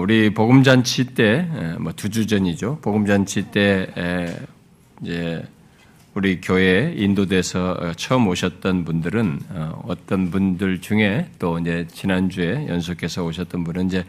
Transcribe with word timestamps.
우리 0.00 0.32
복음잔치 0.32 1.14
때, 1.14 1.46
뭐 1.78 1.92
두 1.92 2.08
주 2.08 2.26
전이죠. 2.26 2.78
복음잔치 2.80 3.50
때 3.50 3.86
이제 5.02 5.42
우리 6.14 6.40
교회 6.40 6.94
인도돼서 6.96 7.92
처음 7.96 8.26
오셨던 8.28 8.84
분들은 8.84 9.40
어, 9.50 9.84
어떤 9.86 10.30
분들 10.30 10.80
중에 10.80 11.28
또 11.38 11.58
이제 11.58 11.86
지난주에 11.92 12.66
연속해서 12.66 13.24
오셨던 13.24 13.62
분은 13.62 13.86
이제 13.86 14.04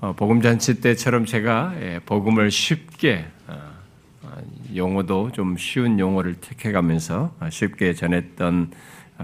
어, 0.00 0.12
복음잔치 0.12 0.80
때처럼 0.80 1.24
제가 1.24 1.74
예, 1.80 2.00
복음을 2.04 2.50
쉽게 2.50 3.24
어, 3.48 3.56
용어도 4.76 5.32
좀 5.32 5.56
쉬운 5.56 5.98
용어를 5.98 6.34
택해가면서 6.34 7.34
쉽게 7.50 7.94
전했던 7.94 8.72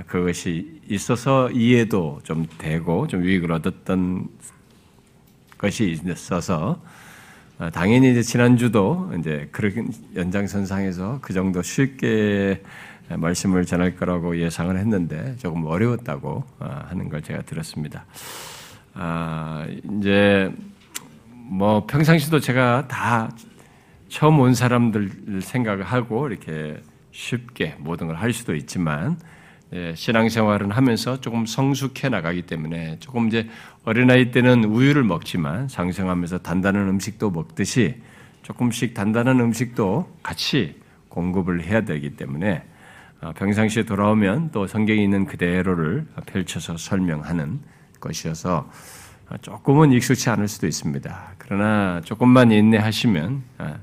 그것이 0.07 0.81
있어서 0.89 1.51
이해도 1.51 2.21
좀 2.25 2.47
되고 2.59 3.07
좀 3.07 3.23
유익을 3.23 3.53
얻었던 3.53 4.29
것이 5.61 5.91
있어서 5.91 6.81
당연히 7.75 8.11
이제 8.13 8.23
지난주도 8.23 9.13
이제 9.19 9.49
그런 9.53 9.93
연장선상에서 10.17 11.19
그 11.21 11.35
정도 11.35 11.61
쉽게 11.63 12.63
말씀을 13.11 13.67
전할 13.67 13.97
거라고 13.97 14.39
예상을 14.39 14.75
했는데 14.79 15.37
조금 15.37 15.67
어려웠다고 15.67 16.45
하는 16.59 17.11
걸 17.11 17.21
제가 17.23 17.43
들었습니다. 17.43 18.07
아, 18.95 19.67
이제 19.99 20.51
뭐 21.29 21.85
평상시도 21.87 22.41
제가 22.41 22.89
다 22.89 23.31
처음 24.09 24.41
온 24.41 24.55
사람들 24.55 25.43
생각을 25.43 25.85
하고 25.85 26.29
이렇게 26.29 26.81
쉽게 27.13 27.75
모든 27.79 28.07
걸 28.07 28.17
할 28.17 28.33
수도 28.33 28.55
있지만 28.55 29.19
예, 29.19 29.40
신앙생활은 29.95 30.73
하면서 30.73 31.21
조금 31.21 31.47
성숙해 31.47 32.09
나가기 32.09 32.43
때문에 32.43 32.99
조금 32.99 33.29
이제 33.29 33.49
어린아이 33.85 34.33
때는 34.33 34.65
우유를 34.65 35.05
먹지만 35.05 35.69
상생하면서 35.69 36.39
단단한 36.39 36.89
음식도 36.89 37.31
먹듯이 37.31 37.97
조금씩 38.43 38.95
단단한 38.95 39.39
음식도 39.39 40.17
같이 40.23 40.81
공급을 41.09 41.65
해야 41.65 41.83
되기 41.83 42.17
때문에 42.17 42.65
어, 43.21 43.33
평상시에 43.33 43.85
돌아오면 43.85 44.51
또 44.51 44.67
성경에 44.67 45.03
있는 45.03 45.27
그대로를 45.27 46.07
펼쳐서 46.27 46.77
설명하는 46.77 47.61
것이어서 48.01 48.71
조금은 49.43 49.93
익숙치 49.93 50.31
않을 50.31 50.49
수도 50.49 50.67
있습니다. 50.67 51.35
그러나 51.39 52.01
조금만 52.03 52.51
인내하시면 52.51 53.43
어, 53.59 53.75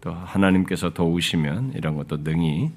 또 0.00 0.12
하나님께서 0.12 0.94
도우시면 0.94 1.72
이런 1.74 1.96
것도 1.96 2.18
능히 2.18 2.70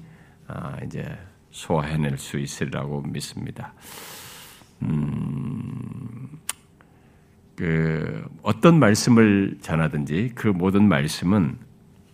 어, 0.48 0.74
이제 0.84 1.16
소화해낼 1.50 2.18
수 2.18 2.38
있으리라고 2.38 3.02
믿습니다. 3.02 3.74
음, 4.82 6.38
그 7.56 8.24
어떤 8.42 8.78
말씀을 8.78 9.58
전하든지 9.60 10.32
그 10.34 10.48
모든 10.48 10.88
말씀은 10.88 11.58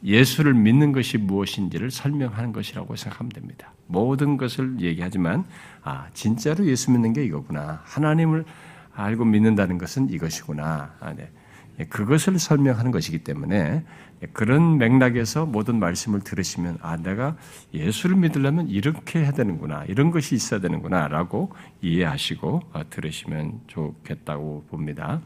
예수를 0.04 0.54
믿는 0.54 0.92
것이 0.92 1.18
무엇인지를 1.18 1.90
설명하는 1.90 2.52
것이라고 2.52 2.96
생각하면 2.96 3.30
됩니다. 3.30 3.72
모든 3.86 4.36
것을 4.36 4.80
얘기하지만 4.80 5.44
아 5.82 6.08
진짜로 6.12 6.66
예수 6.66 6.90
믿는 6.90 7.12
게 7.12 7.24
이거구나. 7.24 7.80
하나님을 7.84 8.44
알고 8.94 9.24
믿는다는 9.24 9.78
것은 9.78 10.10
이것이구나. 10.10 10.94
아, 11.00 11.14
네. 11.14 11.30
그것을 11.90 12.38
설명하는 12.38 12.90
것이기 12.90 13.18
때문에 13.18 13.84
그런 14.32 14.78
맥락에서 14.78 15.44
모든 15.46 15.78
말씀을 15.78 16.20
들으시면 16.20 16.78
아 16.80 16.96
내가 16.96 17.36
예수를 17.74 18.16
믿으려면 18.16 18.68
이렇게 18.68 19.20
해야 19.20 19.32
되는구나 19.32 19.84
이런 19.88 20.10
것이 20.10 20.34
있어야 20.34 20.60
되는구나라고 20.60 21.52
이해하시고 21.82 22.62
어, 22.72 22.82
들으시면 22.88 23.60
좋겠다고 23.66 24.64
봅니다. 24.70 25.20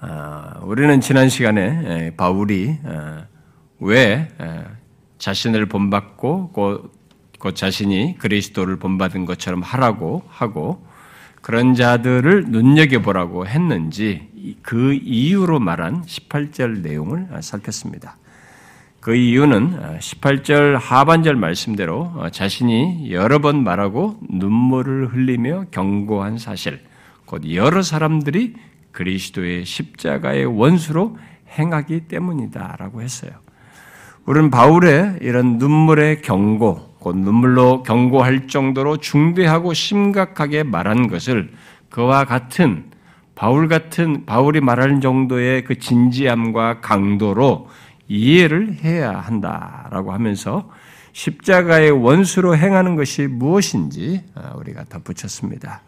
아, 0.00 0.60
우리는 0.62 1.00
지난 1.00 1.28
시간에 1.28 2.14
바울이 2.16 2.78
어, 2.84 3.26
왜 3.80 4.28
자신을 5.18 5.66
본받고 5.66 6.50
곧 6.52 7.54
자신이 7.54 8.16
그리스도를 8.18 8.76
본받은 8.76 9.26
것처럼 9.26 9.62
하라고 9.62 10.22
하고 10.28 10.86
그런 11.42 11.74
자들을 11.74 12.46
눈여겨보라고 12.46 13.46
했는지 13.46 14.30
그 14.62 14.94
이유로 14.94 15.58
말한 15.58 16.02
18절 16.02 16.80
내용을 16.80 17.28
살폈습니다. 17.40 18.16
그 19.00 19.14
이유는 19.14 19.98
18절 19.98 20.78
하반절 20.78 21.36
말씀대로 21.36 22.30
자신이 22.32 23.12
여러 23.12 23.38
번 23.38 23.62
말하고 23.62 24.18
눈물을 24.30 25.08
흘리며 25.12 25.66
경고한 25.70 26.38
사실, 26.38 26.80
곧 27.26 27.42
여러 27.52 27.82
사람들이 27.82 28.54
그리스도의 28.92 29.64
십자가의 29.66 30.46
원수로 30.46 31.18
행하기 31.50 32.08
때문이다라고 32.08 33.02
했어요. 33.02 33.32
우리는 34.24 34.50
바울의 34.50 35.18
이런 35.20 35.58
눈물의 35.58 36.22
경고, 36.22 36.94
곧 36.98 37.16
눈물로 37.16 37.82
경고할 37.82 38.46
정도로 38.46 38.96
중대하고 38.96 39.74
심각하게 39.74 40.62
말한 40.62 41.08
것을 41.08 41.52
그와 41.90 42.24
같은 42.24 42.93
바울 43.34 43.68
같은 43.68 44.24
바울이 44.26 44.60
말하는 44.60 45.00
정도의 45.00 45.64
그 45.64 45.78
진지함과 45.78 46.80
강도로 46.80 47.68
이해를 48.08 48.74
해야 48.84 49.18
한다라고 49.18 50.12
하면서 50.12 50.70
십자가의 51.12 51.90
원수로 51.90 52.56
행하는 52.56 52.96
것이 52.96 53.26
무엇인지 53.26 54.24
아, 54.34 54.54
우리가 54.56 54.84
덧붙였습니다. 54.84 55.82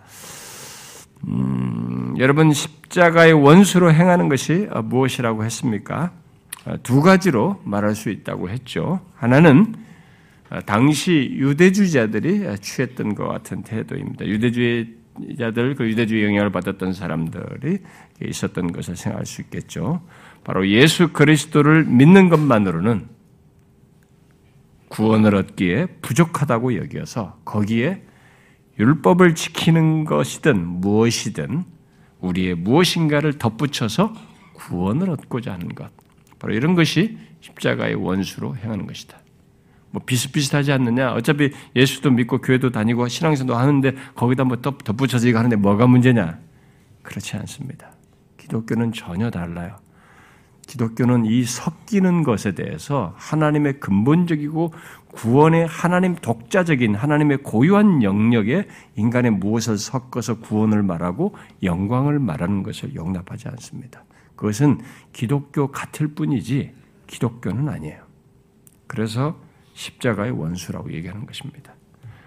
음, 1.28 2.14
여러분 2.18 2.52
십자가의 2.52 3.32
원수로 3.32 3.92
행하는 3.92 4.28
것이 4.28 4.68
무엇이라고 4.84 5.44
했습니까? 5.44 6.12
아, 6.64 6.76
두 6.82 7.00
가지로 7.00 7.60
말할 7.64 7.94
수 7.94 8.10
있다고 8.10 8.50
했죠. 8.50 9.00
하나는 9.16 9.74
아, 10.48 10.60
당시 10.60 11.30
유대주의자들이 11.32 12.44
취했던 12.60 13.14
것 13.16 13.26
같은 13.26 13.62
태도입니다. 13.62 14.26
유대주의 14.26 14.95
자들 15.38 15.74
그 15.74 15.88
유대주의 15.88 16.24
영향을 16.24 16.50
받았던 16.50 16.92
사람들이 16.92 17.78
있었던 18.22 18.72
것을 18.72 18.96
생각할 18.96 19.26
수 19.26 19.42
있겠죠. 19.42 20.02
바로 20.44 20.68
예수 20.68 21.12
그리스도를 21.12 21.84
믿는 21.84 22.28
것만으로는 22.28 23.08
구원을 24.88 25.34
얻기에 25.34 25.86
부족하다고 26.02 26.76
여기어서 26.76 27.40
거기에 27.44 28.02
율법을 28.78 29.34
지키는 29.34 30.04
것이든 30.04 30.64
무엇이든 30.64 31.64
우리의 32.20 32.54
무엇인가를 32.54 33.38
덧붙여서 33.38 34.14
구원을 34.54 35.10
얻고자 35.10 35.52
하는 35.52 35.68
것. 35.74 35.90
바로 36.38 36.54
이런 36.54 36.74
것이 36.74 37.18
십자가의 37.40 37.94
원수로 37.94 38.56
행하는 38.56 38.86
것이다. 38.86 39.18
뭐 39.90 40.02
비슷비슷하지 40.04 40.72
않느냐? 40.72 41.12
어차피 41.12 41.52
예수도 41.74 42.10
믿고 42.10 42.40
교회도 42.40 42.70
다니고 42.70 43.08
신앙생활도 43.08 43.56
하는데 43.56 43.94
거기다 44.14 44.44
뭐 44.44 44.60
덧붙여서 44.60 45.28
이거 45.28 45.38
하는데 45.38 45.56
뭐가 45.56 45.86
문제냐? 45.86 46.38
그렇지 47.02 47.36
않습니다. 47.36 47.92
기독교는 48.36 48.92
전혀 48.92 49.30
달라요. 49.30 49.76
기독교는 50.66 51.26
이 51.26 51.44
섞이는 51.44 52.24
것에 52.24 52.52
대해서 52.52 53.14
하나님의 53.16 53.78
근본적이고 53.78 54.72
구원의 55.12 55.66
하나님 55.66 56.16
독자적인 56.16 56.94
하나님의 56.94 57.38
고유한 57.38 58.02
영역에 58.02 58.66
인간의 58.96 59.30
무엇을 59.32 59.78
섞어서 59.78 60.40
구원을 60.40 60.82
말하고 60.82 61.34
영광을 61.62 62.18
말하는 62.18 62.62
것을 62.62 62.94
용납하지 62.94 63.48
않습니다. 63.48 64.04
그것은 64.34 64.80
기독교 65.12 65.68
같을 65.68 66.08
뿐이지 66.08 66.74
기독교는 67.06 67.68
아니에요. 67.68 68.02
그래서 68.86 69.40
십자가의 69.76 70.32
원수라고 70.32 70.92
얘기하는 70.92 71.26
것입니다. 71.26 71.74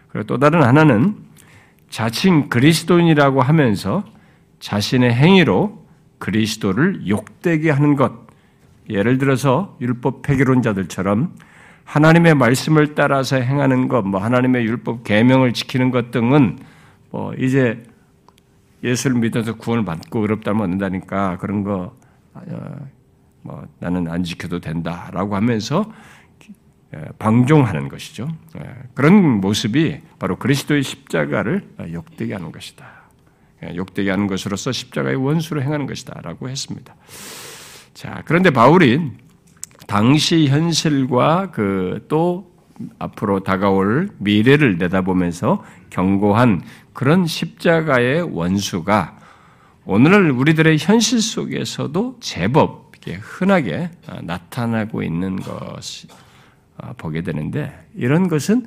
그리고 0.09 0.27
또 0.27 0.37
다른 0.37 0.63
하나는 0.63 1.15
자칭 1.89 2.47
그리스도인이라고 2.47 3.41
하면서 3.41 4.03
자신의 4.59 5.13
행위로 5.13 5.85
그리스도를 6.19 7.07
욕되게 7.07 7.71
하는 7.71 7.95
것. 7.95 8.13
예를 8.89 9.17
들어서 9.17 9.77
율법 9.81 10.21
폐기론자들처럼 10.21 11.35
하나님의 11.85 12.35
말씀을 12.35 12.93
따라서 12.93 13.37
행하는 13.37 13.87
것, 13.87 14.03
뭐 14.03 14.21
하나님의 14.21 14.65
율법 14.65 15.03
계명을 15.03 15.53
지키는 15.53 15.89
것 15.89 16.11
등은 16.11 16.59
뭐 17.09 17.33
이제 17.33 17.83
예수를 18.83 19.17
믿어서 19.19 19.55
구원을 19.55 19.85
받고 19.85 20.21
어렵다면 20.21 20.63
얻는다니까 20.63 21.37
그런 21.37 21.63
거뭐 21.63 21.95
어, 23.45 23.63
나는 23.79 24.07
안 24.07 24.23
지켜도 24.23 24.59
된다라고 24.59 25.35
하면서 25.35 25.91
예, 25.91 26.18
방종하는 27.19 27.87
것이죠. 27.87 28.27
예, 28.59 28.73
그런 28.93 29.13
모습이 29.41 29.99
바로 30.17 30.37
그리스도의 30.37 30.83
십자가를 30.83 31.67
욕되게 31.93 32.33
하는 32.33 32.51
것이다. 32.51 32.85
예, 33.63 33.75
욕되게 33.75 34.09
하는 34.09 34.27
것으로서 34.27 34.71
십자가의 34.71 35.15
원수로 35.15 35.61
행하는 35.61 35.85
것이다 35.85 36.21
라고 36.21 36.49
했습니다. 36.49 36.95
자, 37.93 38.23
그런데 38.25 38.49
바울이 38.49 39.11
당시 39.87 40.47
현실과 40.47 41.51
그 41.51 42.05
또 42.07 42.49
앞으로 42.97 43.41
다가올 43.41 44.09
미래를 44.17 44.77
내다보면서 44.77 45.63
경고한 45.89 46.61
그런 46.93 47.25
십자가의 47.25 48.21
원수가 48.21 49.17
오늘날 49.85 50.31
우리들의 50.31 50.77
현실 50.79 51.21
속에서도 51.21 52.17
제법 52.19 52.89
흔하게 53.21 53.89
어, 54.07 54.19
나타나고 54.21 55.01
있는 55.01 55.39
어, 55.47 55.77
보게 56.97 57.21
되는데 57.21 57.77
이런 57.95 58.27
것은 58.27 58.65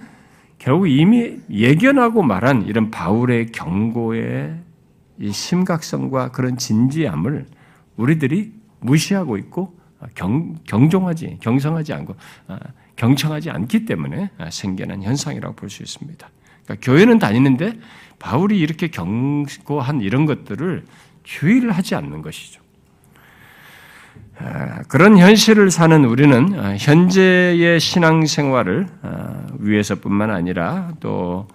결국 0.58 0.86
이미 0.88 1.38
예견하고 1.50 2.22
말한 2.22 2.66
이런 2.66 2.90
바울의 2.90 3.52
경고의 3.52 4.58
심각성과 5.30 6.30
그런 6.30 6.56
진지함을 6.56 7.46
우리들이 7.96 8.52
무시하고 8.80 9.36
있고 9.38 9.76
경, 10.14 10.56
경종하지, 10.64 11.38
경성하지 11.40 11.92
않고 11.92 12.16
경청하지 12.96 13.50
않기 13.50 13.84
때문에 13.84 14.30
생겨난 14.50 15.02
현상이라고 15.02 15.54
볼 15.54 15.68
수 15.68 15.82
있습니다. 15.82 16.28
그러니까 16.64 16.86
교회는 16.86 17.18
다니는데 17.18 17.78
바울이 18.18 18.58
이렇게 18.58 18.88
경고한 18.88 20.00
이런 20.00 20.26
것들을 20.26 20.84
주의를 21.24 21.72
하지 21.72 21.94
않는 21.96 22.22
것이죠. 22.22 22.61
그런 24.88 25.18
현실을 25.18 25.70
사는 25.70 26.04
우리는 26.04 26.76
현재의 26.78 27.78
신앙생활을 27.78 28.86
위해서뿐만 29.58 30.30
아니라 30.30 30.92
또 31.00 31.46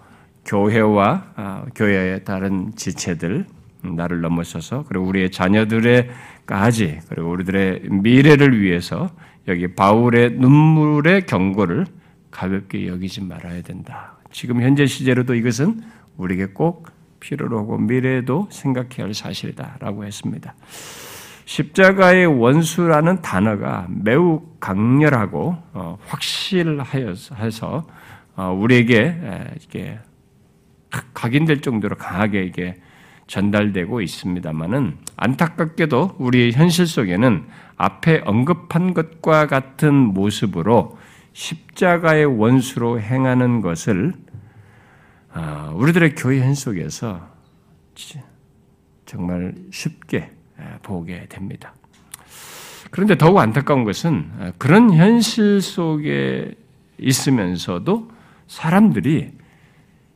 교회와 0.45 1.65
교회의 1.75 2.24
다른 2.24 2.71
지체들 2.75 3.45
나를 3.81 4.21
넘어서서 4.21 4.85
그리고 4.88 5.06
우리의 5.06 5.31
자녀들의까지 5.31 7.00
그리고 7.09 7.29
우리들의 7.31 7.81
미래를 7.89 8.62
위해서 8.62 9.09
여기 9.47 9.68
바울의 9.68 10.31
눈물의 10.31 11.25
경고를 11.25 11.85
가볍게 12.31 12.88
여기지 12.88 13.21
말아야 13.21 13.62
된다. 13.62 14.18
지금 14.31 14.62
현재 14.62 14.85
시제로도 14.85 15.35
이것은 15.35 15.81
우리에게 16.18 16.47
꼭 16.47 16.89
필요로 17.19 17.59
하고 17.59 17.77
미래에도 17.77 18.47
생각해야 18.51 19.06
할 19.06 19.13
사실이다라고 19.13 20.06
했습니다. 20.06 20.53
십자가의 21.47 22.25
원수라는 22.25 23.21
단어가 23.21 23.88
매우 23.89 24.41
강렬하고 24.59 25.57
어, 25.71 25.97
확실하여서 26.05 27.88
어, 28.35 28.51
우리에게 28.51 29.55
이게 29.61 29.97
각인될 31.13 31.61
정도로 31.61 31.95
강하게 31.95 32.44
이게 32.44 32.75
전달되고 33.27 34.01
있습니다만은 34.01 34.97
안타깝게도 35.15 36.17
우리의 36.19 36.51
현실 36.51 36.85
속에는 36.85 37.47
앞에 37.77 38.23
언급한 38.25 38.94
것과 38.94 39.47
같은 39.47 39.94
모습으로 39.94 40.97
십자가의 41.31 42.25
원수로 42.25 42.99
행하는 42.99 43.61
것을 43.61 44.13
아, 45.31 45.71
우리들의 45.75 46.15
교회 46.15 46.41
현 46.41 46.55
속에서 46.55 47.25
정말 49.05 49.55
쉽게 49.71 50.37
보게 50.81 51.27
됩니다. 51.27 51.74
그런데 52.91 53.18
더욱 53.18 53.38
안타까운 53.38 53.83
것은 53.83 54.53
그런 54.57 54.94
현실 54.94 55.62
속에 55.62 56.56
있으면서도 56.97 58.12
사람들이 58.47 59.31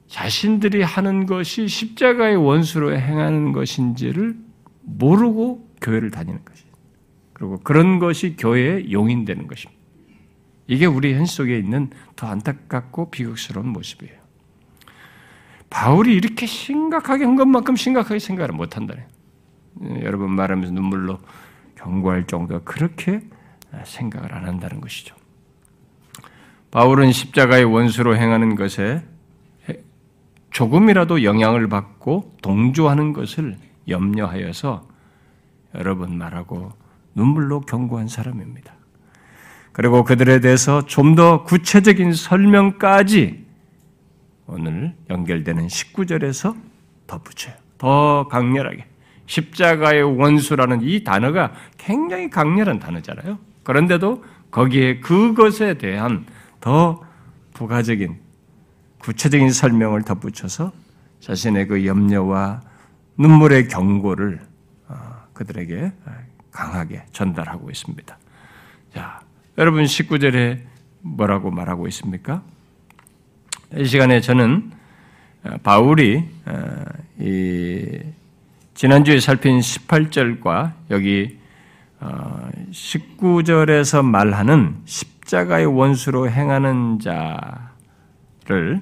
자신들이 0.08 0.82
하는 0.82 1.26
것이 1.26 1.68
십자가의 1.68 2.36
원수로 2.36 2.96
행하는 2.96 3.52
것인지를 3.52 4.36
모르고 4.82 5.70
교회를 5.82 6.12
다니는 6.12 6.44
것이. 6.44 6.64
그리고 7.34 7.60
그런 7.60 8.00
것이 8.00 8.36
교회의 8.36 8.92
용인되는 8.92 9.48
것입니다. 9.48 9.82
이게 10.68 10.86
우리 10.86 11.14
현실 11.14 11.36
속에 11.36 11.58
있는 11.58 11.90
더 12.16 12.28
안타깝고 12.28 13.10
비극스러운 13.12 13.70
모습이에요. 13.70 14.20
바울이 15.70 16.14
이렇게 16.14 16.46
심각하게 16.46 17.24
한 17.24 17.36
것만큼 17.36 17.76
심각하게 17.76 18.20
생각을 18.20 18.54
못한다네. 18.54 19.06
예, 19.84 20.02
여러분 20.04 20.32
말하면서 20.32 20.74
눈물로 20.74 21.20
경고할 21.76 22.28
정도가 22.28 22.64
그렇게 22.64 23.22
생각을 23.86 24.34
안 24.34 24.46
한다는 24.46 24.82
것이죠. 24.82 25.16
바울은 26.72 27.12
십자가의 27.12 27.66
원수로 27.66 28.16
행하는 28.16 28.56
것에 28.56 29.04
조금이라도 30.52 31.24
영향을 31.24 31.70
받고 31.70 32.38
동조하는 32.42 33.14
것을 33.14 33.58
염려하여서 33.88 34.88
여러 35.76 35.98
번 35.98 36.18
말하고 36.18 36.74
눈물로 37.16 37.62
경고한 37.62 38.08
사람입니다. 38.08 38.74
그리고 39.72 40.04
그들에 40.04 40.42
대해서 40.42 40.86
좀 40.86 41.16
더 41.16 41.44
구체적인 41.44 42.14
설명까지 42.14 43.46
오늘 44.48 44.94
연결되는 45.10 45.68
19절에서 45.68 46.56
덧붙여요. 47.08 47.56
더 47.78 48.28
강렬하게. 48.28 48.86
십자가의 49.32 50.04
원수라는 50.04 50.82
이 50.82 51.06
단어가 51.06 51.54
굉장히 51.78 52.30
강렬한 52.30 52.80
단어잖아요. 52.80 53.40
그런데도 53.64 54.24
거기에 54.52 55.00
그것에 55.00 55.76
대한 55.76 56.26
더 56.60 57.02
부가적인 57.54 58.20
구체적인 59.00 59.52
설명을 59.52 60.04
덧붙여서 60.04 60.74
자신의 61.22 61.68
그 61.68 61.86
염려와 61.86 62.62
눈물의 63.18 63.70
경고를 63.70 64.42
어, 64.90 64.96
그들에게 65.34 65.94
강하게 66.52 67.04
전달하고 67.14 67.70
있습니다. 67.70 68.18
자, 68.94 69.22
여러분 69.58 69.86
19절에 69.86 70.60
뭐라고 71.00 71.52
말하고 71.52 71.88
있습니까? 71.88 72.44
이 73.78 73.86
시간에 73.86 74.20
저는 74.20 74.72
어, 75.44 75.56
바울이 75.64 76.28
어, 76.46 76.84
지난주에 78.82 79.20
살핀 79.20 79.60
18절과 79.60 80.74
여기 80.90 81.38
19절에서 82.72 84.04
말하는 84.04 84.78
십자가의 84.86 85.68
원수로 85.68 86.32
행하는 86.32 86.98
자를 86.98 88.82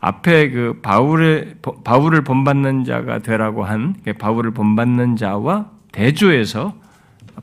앞에 0.00 0.48
그 0.48 0.80
바울의 0.80 1.56
바울을 1.84 2.24
본받는 2.24 2.84
자가 2.84 3.18
되라고 3.18 3.64
한 3.64 3.94
바울을 4.18 4.52
본받는 4.52 5.16
자와 5.16 5.72
대조해서 5.92 6.80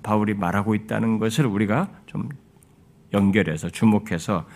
바울이 0.02 0.34
말하고 0.34 0.74
있다는 0.74 1.20
것을 1.20 1.46
우리가 1.46 1.88
좀 2.08 2.30
연결해서 3.14 3.70
주목해서 3.70 4.48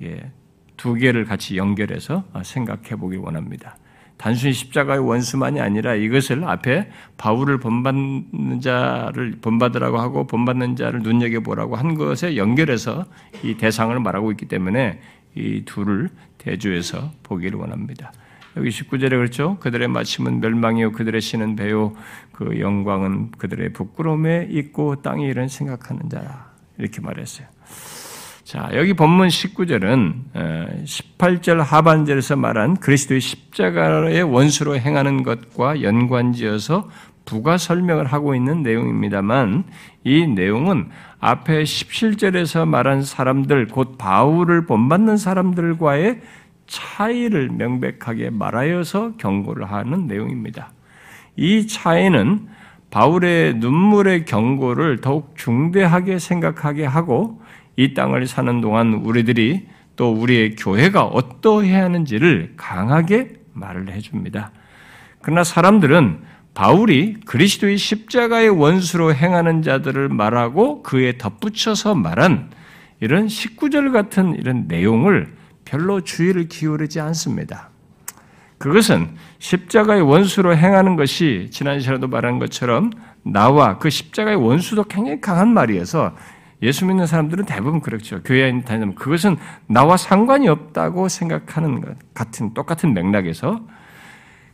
예, 0.00 0.32
두 0.78 0.94
개를 0.94 1.26
같이 1.26 1.58
연결해서 1.58 2.24
생각해 2.42 2.96
보기 2.96 3.18
원합니다. 3.18 3.76
단순히 4.24 4.54
십자가의 4.54 5.06
원수만이 5.06 5.60
아니라 5.60 5.94
이것을 5.94 6.44
앞에 6.44 6.90
바울을 7.18 7.58
본받는 7.58 8.58
자를 8.62 9.32
본받으라고 9.42 9.98
하고 9.98 10.26
본받는 10.26 10.76
자를 10.76 11.00
눈여겨 11.00 11.40
보라고 11.40 11.76
한 11.76 11.94
것에 11.94 12.38
연결해서 12.38 13.04
이 13.42 13.58
대상을 13.58 14.00
말하고 14.00 14.30
있기 14.30 14.46
때문에 14.46 14.98
이 15.34 15.66
둘을 15.66 16.08
대조해서 16.38 17.12
보기를 17.22 17.58
원합니다. 17.58 18.14
여기 18.56 18.70
19절에 18.70 19.10
그렇죠. 19.10 19.58
그들의 19.60 19.88
마침은 19.88 20.40
멸망이요 20.40 20.92
그들의 20.92 21.20
신은 21.20 21.54
배요 21.54 21.94
그 22.32 22.60
영광은 22.60 23.32
그들의 23.32 23.74
부끄러움에 23.74 24.48
있고 24.50 25.02
땅이 25.02 25.26
이런 25.26 25.48
생각하는 25.48 26.08
자라. 26.08 26.50
이렇게 26.78 27.02
말했어요. 27.02 27.46
자, 28.44 28.68
여기 28.74 28.92
본문 28.92 29.28
19절은 29.28 30.84
18절 30.84 31.60
하반절에서 31.60 32.36
말한 32.36 32.76
그리스도의 32.76 33.22
십자가의 33.22 34.22
원수로 34.22 34.76
행하는 34.78 35.22
것과 35.22 35.80
연관지어서 35.80 36.90
부가 37.24 37.56
설명을 37.56 38.04
하고 38.04 38.34
있는 38.34 38.62
내용입니다만 38.62 39.64
이 40.04 40.26
내용은 40.26 40.90
앞에 41.20 41.62
17절에서 41.62 42.68
말한 42.68 43.02
사람들, 43.02 43.68
곧 43.68 43.96
바울을 43.96 44.66
본받는 44.66 45.16
사람들과의 45.16 46.20
차이를 46.66 47.48
명백하게 47.48 48.28
말하여서 48.28 49.12
경고를 49.16 49.72
하는 49.72 50.06
내용입니다. 50.06 50.70
이 51.36 51.66
차이는 51.66 52.46
바울의 52.90 53.54
눈물의 53.54 54.26
경고를 54.26 55.00
더욱 55.00 55.32
중대하게 55.34 56.18
생각하게 56.18 56.84
하고 56.84 57.42
이 57.76 57.94
땅을 57.94 58.26
사는 58.26 58.60
동안 58.60 58.94
우리들이 58.94 59.66
또 59.96 60.12
우리의 60.12 60.56
교회가 60.56 61.04
어떠해야 61.04 61.84
하는지를 61.84 62.54
강하게 62.56 63.34
말을 63.52 63.90
해줍니다. 63.90 64.52
그러나 65.22 65.44
사람들은 65.44 66.20
바울이 66.54 67.16
그리스도의 67.26 67.76
십자가의 67.76 68.48
원수로 68.48 69.14
행하는 69.14 69.62
자들을 69.62 70.08
말하고 70.08 70.82
그에 70.82 71.18
덧붙여서 71.18 71.94
말한 71.94 72.50
이런 73.00 73.26
19절 73.26 73.92
같은 73.92 74.34
이런 74.34 74.66
내용을 74.68 75.34
별로 75.64 76.00
주의를 76.00 76.48
기울이지 76.48 77.00
않습니다. 77.00 77.70
그것은 78.58 79.16
십자가의 79.40 80.02
원수로 80.02 80.56
행하는 80.56 80.96
것이 80.96 81.48
지난 81.50 81.80
시간에도 81.80 82.06
말한 82.06 82.38
것처럼 82.38 82.90
나와 83.22 83.78
그 83.78 83.90
십자가의 83.90 84.36
원수도 84.36 84.84
굉장히 84.84 85.20
강한 85.20 85.52
말이어서 85.52 86.14
예수 86.64 86.86
믿는 86.86 87.06
사람들은 87.06 87.44
대부분 87.44 87.80
그렇죠. 87.80 88.22
교회에 88.22 88.62
다니면 88.62 88.94
그것은 88.94 89.36
나와 89.66 89.96
상관이 89.96 90.48
없다고 90.48 91.08
생각하는 91.08 91.80
것 91.80 91.96
같은 92.14 92.54
똑같은 92.54 92.94
맥락에서 92.94 93.60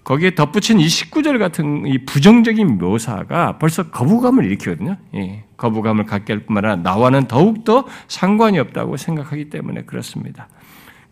거기에 0.03 0.35
덧붙인 0.35 0.81
이 0.81 0.87
19절 0.87 1.39
같은 1.39 1.87
이 1.87 2.05
부정적인 2.05 2.79
묘사가 2.79 3.59
벌써 3.59 3.91
거부감을 3.91 4.45
일으키거든요. 4.45 4.97
예, 5.15 5.45
거부감을 5.57 6.07
갖게 6.07 6.33
할 6.33 6.47
뿐만 6.47 6.65
아니라 6.65 6.83
나와는 6.83 7.29
더욱더 7.29 7.85
상관이 8.09 8.59
없다고 8.59 8.97
생각하기 8.97 9.51
때문에 9.51 9.83
그렇습니다. 9.83 10.49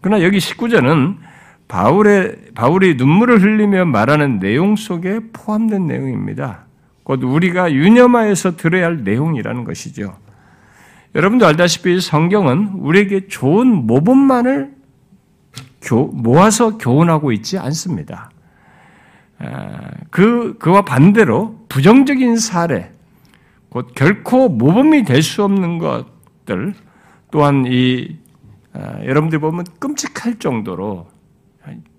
그러나 0.01 0.25
여기 0.25 0.39
19절은 0.39 1.17
바울의, 1.69 2.37
바울이 2.55 2.95
눈물을 2.95 3.43
흘리며 3.43 3.85
말하는 3.85 4.41
내용 4.41 4.75
속에 4.75 5.21
포함된 5.33 5.87
내용입니다. 5.87 6.65
곧 7.05 7.23
우리가 7.23 7.73
유념하여서 7.73 8.57
들어야 8.57 8.87
할 8.87 9.05
내용이라는 9.05 9.65
것이죠. 9.65 10.17
여러분도 11.15 11.47
알다시피 11.47 12.01
성경은 12.01 12.75
우리에게 12.75 13.29
좋은 13.29 13.67
모범만을 13.87 14.77
모아서 16.13 16.77
교훈하고 16.77 17.33
있지 17.33 17.59
않습니다. 17.59 18.31
아, 19.39 19.91
그, 20.11 20.57
그와 20.59 20.83
반대로 20.83 21.65
부정적인 21.69 22.37
사례, 22.37 22.93
곧 23.69 23.93
결코 23.95 24.49
모범이 24.49 25.05
될 25.05 25.23
수 25.23 25.45
없는 25.45 25.79
것들, 25.79 26.75
또한 27.31 27.65
이, 27.67 28.17
아, 28.73 29.03
여러분들 29.05 29.39
보면 29.39 29.65
끔찍할 29.79 30.39
정도로 30.39 31.09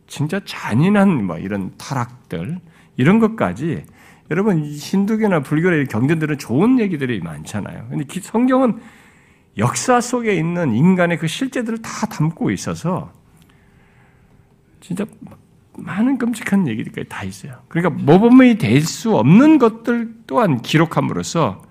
진짜 0.08 0.42
잔인한 0.44 1.25
뭐 1.25 1.38
이런 1.38 1.72
타락들, 1.78 2.60
이런 2.98 3.20
것까지 3.20 3.86
여러분 4.32 4.63
힌두교나 4.63 5.42
불교의 5.42 5.88
경전들은 5.88 6.38
좋은 6.38 6.80
얘기들이 6.80 7.20
많잖아요. 7.22 7.88
근데 7.89 8.06
성경은 8.22 8.80
역사 9.60 10.01
속에 10.01 10.34
있는 10.34 10.74
인간의 10.74 11.20
그 11.20 11.28
실제들을 11.28 11.82
다 11.82 12.08
담고 12.08 12.51
있어서 12.51 13.12
진짜 14.82 15.06
많은 15.78 16.18
끔찍한 16.18 16.68
얘기들까지 16.68 17.08
다 17.08 17.24
있어요. 17.24 17.54
그러니까 17.68 18.04
모범이 18.04 18.58
될 18.58 18.82
수 18.82 19.16
없는 19.16 19.60
것들 19.60 20.13
또한 20.28 20.62
기록함으로써 20.62 21.62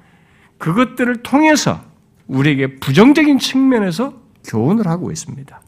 그것들을 0.58 1.22
통해서 1.22 1.80
우리에게 2.26 2.76
부정적인 2.76 3.38
측면에서 3.38 4.14
교훈을 4.46 4.86
하고 4.86 5.10
있습니다. 5.10 5.60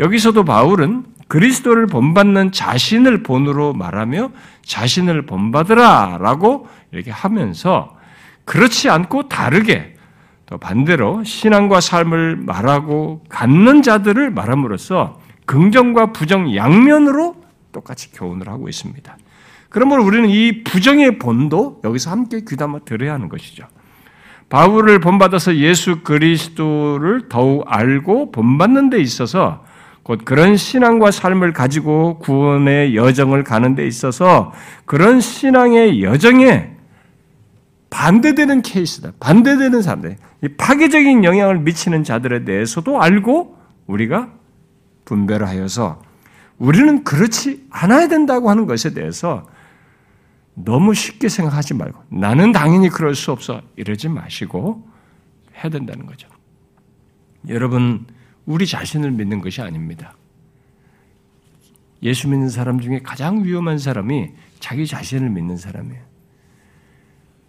여기서도 0.00 0.44
바울은 0.44 1.06
그리스도를 1.28 1.86
본받는 1.86 2.52
자신을 2.52 3.22
본으로 3.22 3.72
말하며 3.74 4.30
자신을 4.64 5.26
본받으라 5.26 6.18
라고 6.20 6.68
이렇게 6.90 7.10
하면서 7.10 7.96
그렇지 8.44 8.88
않고 8.88 9.28
다르게 9.28 9.94
또 10.48 10.56
반대로 10.56 11.22
신앙과 11.24 11.80
삶을 11.80 12.36
말하고 12.36 13.22
갖는 13.28 13.82
자들을 13.82 14.30
말함으로써 14.30 15.20
긍정과 15.44 16.12
부정 16.12 16.54
양면으로 16.54 17.36
똑같이 17.70 18.12
교훈을 18.12 18.48
하고 18.48 18.68
있습니다. 18.68 19.16
그러므로 19.68 20.04
우리는 20.04 20.30
이 20.30 20.64
부정의 20.64 21.18
본도 21.18 21.82
여기서 21.84 22.10
함께 22.10 22.40
귀담아 22.48 22.80
들어야 22.86 23.12
하는 23.12 23.28
것이죠. 23.28 23.66
바울을 24.48 25.00
본받아서 25.00 25.56
예수 25.56 26.00
그리스도를 26.02 27.28
더욱 27.28 27.64
알고 27.66 28.32
본받는 28.32 28.88
데 28.88 29.00
있어서 29.00 29.66
곧 30.02 30.22
그런 30.24 30.56
신앙과 30.56 31.10
삶을 31.10 31.52
가지고 31.52 32.18
구원의 32.20 32.96
여정을 32.96 33.44
가는 33.44 33.74
데 33.74 33.86
있어서 33.86 34.54
그런 34.86 35.20
신앙의 35.20 36.02
여정에 36.02 36.70
반대되는 37.90 38.62
케이스다. 38.62 39.12
반대되는 39.20 39.82
사람들. 39.82 40.16
이 40.42 40.48
파괴적인 40.48 41.24
영향을 41.24 41.58
미치는 41.60 42.04
자들에 42.04 42.44
대해서도 42.44 43.02
알고 43.02 43.56
우리가 43.86 44.32
분별을 45.04 45.48
하여서 45.48 46.02
우리는 46.58 47.04
그렇지 47.04 47.66
않아야 47.70 48.08
된다고 48.08 48.50
하는 48.50 48.66
것에 48.66 48.94
대해서 48.94 49.48
너무 50.54 50.94
쉽게 50.94 51.28
생각하지 51.28 51.74
말고 51.74 52.02
나는 52.08 52.52
당연히 52.52 52.88
그럴 52.88 53.14
수 53.14 53.32
없어 53.32 53.62
이러지 53.76 54.08
마시고 54.08 54.88
해야 55.56 55.70
된다는 55.70 56.06
거죠. 56.06 56.28
여러분 57.48 58.06
우리 58.44 58.66
자신을 58.66 59.10
믿는 59.12 59.40
것이 59.40 59.60
아닙니다. 59.62 60.14
예수 62.02 62.28
믿는 62.28 62.48
사람 62.48 62.80
중에 62.80 63.00
가장 63.02 63.44
위험한 63.44 63.78
사람이 63.78 64.30
자기 64.60 64.86
자신을 64.86 65.30
믿는 65.30 65.56
사람이에요. 65.56 66.02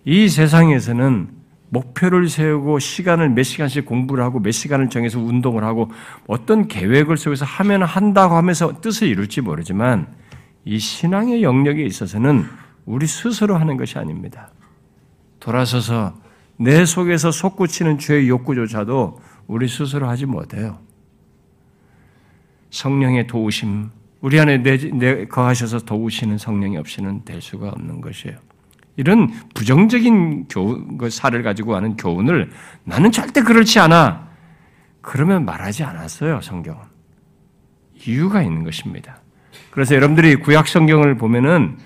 이 0.06 0.28
세상에서는 0.28 1.39
목표를 1.70 2.30
세우고 2.30 2.80
시간을 2.80 3.30
몇 3.30 3.44
시간씩 3.44 3.86
공부를 3.86 4.24
하고 4.24 4.40
몇 4.40 4.52
시간을 4.52 4.90
정해서 4.90 5.20
운동을 5.20 5.64
하고 5.64 5.90
어떤 6.28 6.68
계획을 6.68 7.18
속에서 7.18 7.46
하면 7.46 7.84
한다고 7.84 8.36
하면서 8.36 8.82
뜻을 8.82 9.08
이룰지 9.08 9.42
모르지만 9.42 10.08
이 10.66 10.80
신앙의 10.80 11.44
영역에 11.44 11.84
있어서는 11.84 12.46
우리 12.86 13.06
스스로 13.08 13.56
하는 13.56 13.78
것이 13.78 13.98
아닙니다. 13.98 14.52
돌아서서 15.40 16.16
내 16.58 16.86
속에서 16.86 17.32
솟구치는 17.32 18.00
죄의 18.00 18.28
욕구조차도 18.28 19.22
우리 19.48 19.68
스스로 19.68 20.08
하지 20.08 20.26
못해요. 20.26 20.80
성령의 22.72 23.28
도우심, 23.28 23.90
우리 24.22 24.40
안에 24.40 24.62
거하셔서 25.30 25.80
도우시는 25.80 26.38
성령이 26.38 26.78
없이는 26.78 27.24
될 27.24 27.42
수가 27.42 27.70
없는 27.70 28.02
것이에요. 28.02 28.38
이런 29.00 29.32
부정적인 29.54 30.48
교훈, 30.50 30.98
그 30.98 31.10
사를 31.10 31.42
가지고 31.42 31.74
하는 31.74 31.96
교훈을 31.96 32.52
나는 32.84 33.14
절대 33.14 33.42
그렇지 33.42 33.80
않아. 33.80 34.28
그러면 35.00 35.46
말하지 35.46 35.86
않았어요, 35.86 36.42
성경은. 36.42 36.82
이유가 38.06 38.44
있는 38.44 38.66
것입니다. 38.66 39.22
그래서 39.72 39.96
여러분들이 39.96 40.36
구약 40.36 40.68
성경을 40.68 41.16
보면은 41.16 41.78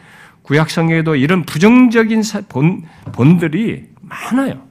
구약 0.42 0.72
성경에도 0.72 1.16
이런 1.16 1.44
부정적인 1.44 2.24
본, 2.50 2.82
본들이 3.12 3.90
많아요. 4.02 4.64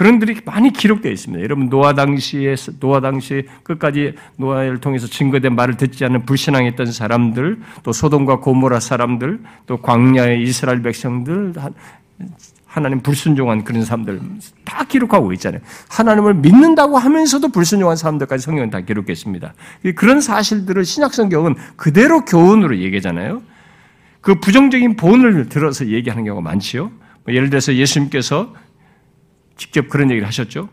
그런 0.00 0.18
들이 0.18 0.34
많이 0.46 0.72
기록되어 0.72 1.12
있습니다. 1.12 1.44
여러분 1.44 1.68
노아 1.68 1.92
당시에 1.92 2.54
노아 2.78 3.02
당시 3.02 3.46
끝까지 3.62 4.14
노아를 4.36 4.78
통해서 4.80 5.06
증거된 5.06 5.54
말을 5.54 5.76
듣지 5.76 6.06
않는 6.06 6.24
불신앙했던 6.24 6.90
사람들, 6.90 7.60
또 7.82 7.92
소돔과 7.92 8.40
고모라 8.40 8.80
사람들, 8.80 9.40
또 9.66 9.76
광야의 9.76 10.42
이스라엘 10.42 10.80
백성들, 10.80 11.52
하나님 12.64 13.00
불순종한 13.00 13.62
그런 13.62 13.84
사람들 13.84 14.22
다 14.64 14.84
기록하고 14.84 15.34
있잖아요. 15.34 15.60
하나님을 15.90 16.32
믿는다고 16.32 16.96
하면서도 16.96 17.48
불순종한 17.48 17.98
사람들까지 17.98 18.42
성경은 18.42 18.70
다 18.70 18.80
기록했습니다. 18.80 19.52
그런 19.96 20.22
사실들을 20.22 20.82
신약 20.82 21.12
성경은 21.12 21.56
그대로 21.76 22.24
교훈으로 22.24 22.78
얘기하잖아요. 22.78 23.42
그 24.22 24.36
부정적인 24.36 24.96
본을 24.96 25.50
들어서 25.50 25.88
얘기하는 25.88 26.24
경우가 26.24 26.42
많지요. 26.42 26.90
뭐 27.26 27.34
예를 27.34 27.50
들어서 27.50 27.74
예수님께서 27.74 28.54
직접 29.60 29.90
그런 29.90 30.10
얘기를 30.10 30.26
하셨죠. 30.26 30.70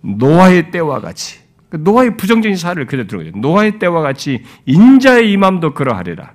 노아의 0.00 0.70
때와 0.70 1.00
같이 1.00 1.40
그 1.68 1.76
노아의 1.76 2.16
부정적인 2.16 2.56
사례를 2.56 2.86
그대로 2.86 3.08
들어요. 3.08 3.32
노아의 3.34 3.80
때와 3.80 4.00
같이 4.00 4.44
인자의 4.64 5.32
임함도 5.32 5.74
그러하리라. 5.74 6.34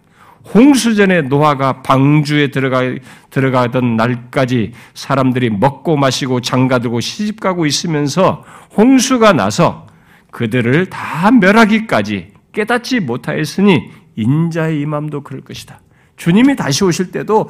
홍수전에 0.54 1.22
노아가 1.22 1.82
방주에 1.82 2.52
들어가, 2.52 2.82
들어가던 3.30 3.96
날까지 3.96 4.74
사람들이 4.94 5.50
먹고 5.50 5.96
마시고 5.96 6.42
장가들고 6.42 7.00
시집가고 7.00 7.66
있으면서 7.66 8.44
홍수가 8.76 9.32
나서 9.32 9.88
그들을 10.32 10.88
다 10.88 11.32
멸하기까지 11.32 12.34
깨닫지 12.52 13.00
못하였으니 13.00 13.92
인자의 14.18 14.82
임함도 14.82 15.22
그럴 15.24 15.40
것이다. 15.40 15.80
주님이 16.18 16.58
다시 16.58 16.84
오실 16.84 17.12
때도 17.12 17.50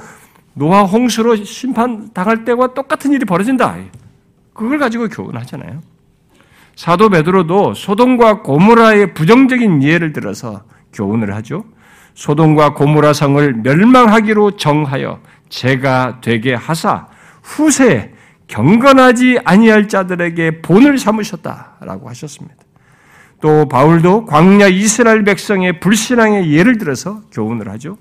노아 0.53 0.83
홍수로 0.83 1.43
심판 1.43 2.13
당할 2.13 2.45
때와 2.45 2.75
똑같은 2.75 3.12
일이 3.12 3.25
벌어진다. 3.25 3.77
그걸 4.53 4.77
가지고 4.77 5.07
교훈하잖아요. 5.07 5.81
사도 6.75 7.10
베드로도 7.10 7.74
소돔과 7.75 8.41
고모라의 8.41 9.13
부정적인 9.13 9.83
예를 9.83 10.13
들어서 10.13 10.63
교훈을 10.93 11.36
하죠. 11.36 11.65
소돔과 12.15 12.74
고모라 12.74 13.13
성을 13.13 13.53
멸망하기로 13.53 14.57
정하여 14.57 15.19
제가 15.50 16.19
되게 16.22 16.53
하사 16.53 17.07
후세 17.41 18.13
경건하지 18.48 19.39
아니할 19.43 19.88
자들에게 19.88 20.62
본을 20.62 20.98
삼으셨다라고 20.98 22.10
하셨습니다. 22.10 22.55
또 23.41 23.67
바울도 23.67 24.25
광야 24.25 24.67
이스라엘 24.67 25.24
백성의 25.24 25.79
불신앙의 25.79 26.53
예를 26.53 26.77
들어서 26.77 27.22
교훈을 27.31 27.69
하죠. 27.72 27.98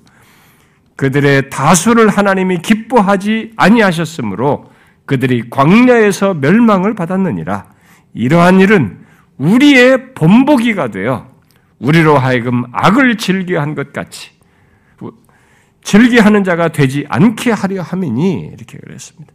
그들의 0.97 1.51
다수를 1.51 2.09
하나님이 2.09 2.59
기뻐하지 2.59 3.53
아니하셨으므로 3.57 4.71
그들이 5.07 5.51
광야에서 5.51 6.35
멸망을 6.35 6.95
받았느니라. 6.95 7.67
이러한 8.15 8.61
일은 8.61 8.99
우리의 9.39 10.15
본보기가 10.15 10.89
되어 10.89 11.31
우리로 11.79 12.17
하여금 12.17 12.65
악을 12.73 13.17
즐겨한 13.17 13.75
것 13.75 13.93
같이 13.93 14.31
즐겨하는 15.83 16.45
자가 16.45 16.69
되지 16.69 17.05
않게 17.09 17.51
하려 17.51 17.83
함이니 17.83 18.53
이렇게 18.55 18.79
그랬습니다. 18.79 19.33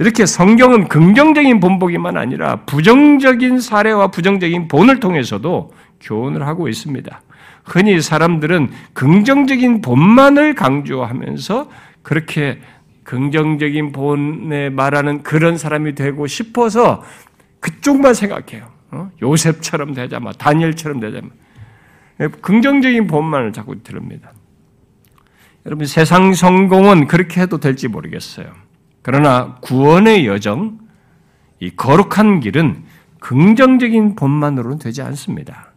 이렇게 0.00 0.26
성경은 0.26 0.88
긍정적인 0.88 1.60
본보기만 1.60 2.16
아니라 2.16 2.64
부정적인 2.66 3.60
사례와 3.60 4.08
부정적인 4.08 4.66
본을 4.66 4.98
통해서도 4.98 5.72
교훈을 6.00 6.46
하고 6.46 6.68
있습니다. 6.68 7.22
흔히 7.64 8.00
사람들은 8.00 8.70
긍정적인 8.92 9.82
본만을 9.82 10.54
강조하면서 10.54 11.70
그렇게 12.02 12.58
긍정적인 13.04 13.92
본에 13.92 14.70
말하는 14.70 15.22
그런 15.22 15.56
사람이 15.56 15.94
되고 15.94 16.26
싶어서 16.26 17.04
그쪽만 17.60 18.14
생각해요. 18.14 18.66
어? 18.90 19.10
요셉처럼 19.22 19.94
되자마, 19.94 20.32
다니엘처럼 20.32 21.00
되자마. 21.00 21.28
긍정적인 22.40 23.06
본만을 23.06 23.52
자꾸 23.52 23.82
들읍니다. 23.82 24.32
여러분 25.66 25.86
세상 25.86 26.34
성공은 26.34 27.06
그렇게 27.06 27.40
해도 27.40 27.58
될지 27.58 27.88
모르겠어요. 27.88 28.52
그러나 29.02 29.56
구원의 29.62 30.26
여정, 30.26 30.78
이 31.60 31.70
거룩한 31.70 32.40
길은 32.40 32.84
긍정적인 33.20 34.16
본만으로는 34.16 34.78
되지 34.78 35.02
않습니다. 35.02 35.72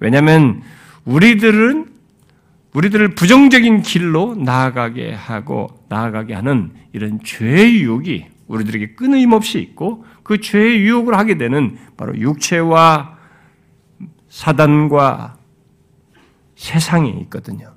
왜냐하면 0.00 0.62
우리들은 1.04 1.86
우리들을 2.74 3.14
부정적인 3.14 3.82
길로 3.82 4.34
나아가게 4.34 5.12
하고 5.12 5.68
나아가게 5.88 6.34
하는 6.34 6.72
이런 6.92 7.20
죄의 7.22 7.80
유혹이 7.82 8.26
우리들에게 8.46 8.94
끊임없이 8.94 9.58
있고 9.58 10.04
그 10.22 10.40
죄의 10.40 10.80
유혹을 10.82 11.16
하게 11.16 11.38
되는 11.38 11.78
바로 11.96 12.16
육체와 12.16 13.16
사단과 14.28 15.38
세상이 16.56 17.18
있거든요. 17.22 17.74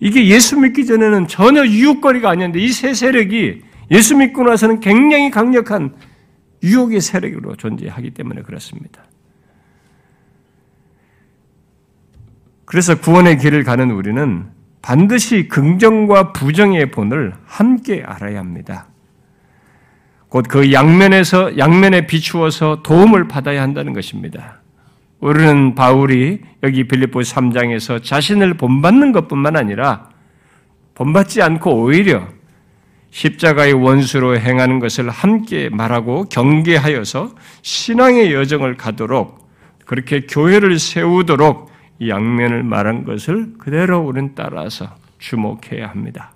이게 0.00 0.26
예수 0.28 0.58
믿기 0.58 0.86
전에는 0.86 1.26
전혀 1.28 1.66
유혹거리가 1.66 2.30
아니었는데 2.30 2.60
이 2.64 2.68
세 2.72 2.94
세력이 2.94 3.62
예수 3.90 4.16
믿고 4.16 4.42
나서는 4.44 4.80
굉장히 4.80 5.30
강력한 5.30 5.94
유혹의 6.62 7.00
세력으로 7.00 7.56
존재하기 7.56 8.10
때문에 8.10 8.42
그렇습니다. 8.42 9.07
그래서 12.68 13.00
구원의 13.00 13.38
길을 13.38 13.64
가는 13.64 13.90
우리는 13.90 14.44
반드시 14.82 15.48
긍정과 15.48 16.34
부정의 16.34 16.90
본을 16.90 17.32
함께 17.46 18.02
알아야 18.04 18.40
합니다. 18.40 18.88
곧 20.28 20.46
그 20.46 20.70
양면에서 20.70 21.56
양면에 21.56 22.06
비추어서 22.06 22.82
도움을 22.82 23.26
받아야 23.26 23.62
한다는 23.62 23.94
것입니다. 23.94 24.60
우리는 25.18 25.74
바울이 25.74 26.42
여기 26.62 26.86
빌립보 26.86 27.20
3장에서 27.20 28.04
자신을 28.04 28.58
본받는 28.58 29.12
것뿐만 29.12 29.56
아니라 29.56 30.10
본받지 30.94 31.40
않고 31.40 31.74
오히려 31.74 32.28
십자가의 33.12 33.72
원수로 33.72 34.38
행하는 34.38 34.78
것을 34.78 35.08
함께 35.08 35.70
말하고 35.70 36.24
경계하여서 36.24 37.30
신앙의 37.62 38.34
여정을 38.34 38.76
가도록 38.76 39.48
그렇게 39.86 40.26
교회를 40.26 40.78
세우도록 40.78 41.67
양면을 42.06 42.62
말한 42.62 43.04
것을 43.04 43.54
그대로 43.58 44.00
우리는 44.00 44.32
따라서 44.34 44.94
주목해야 45.18 45.88
합니다. 45.88 46.32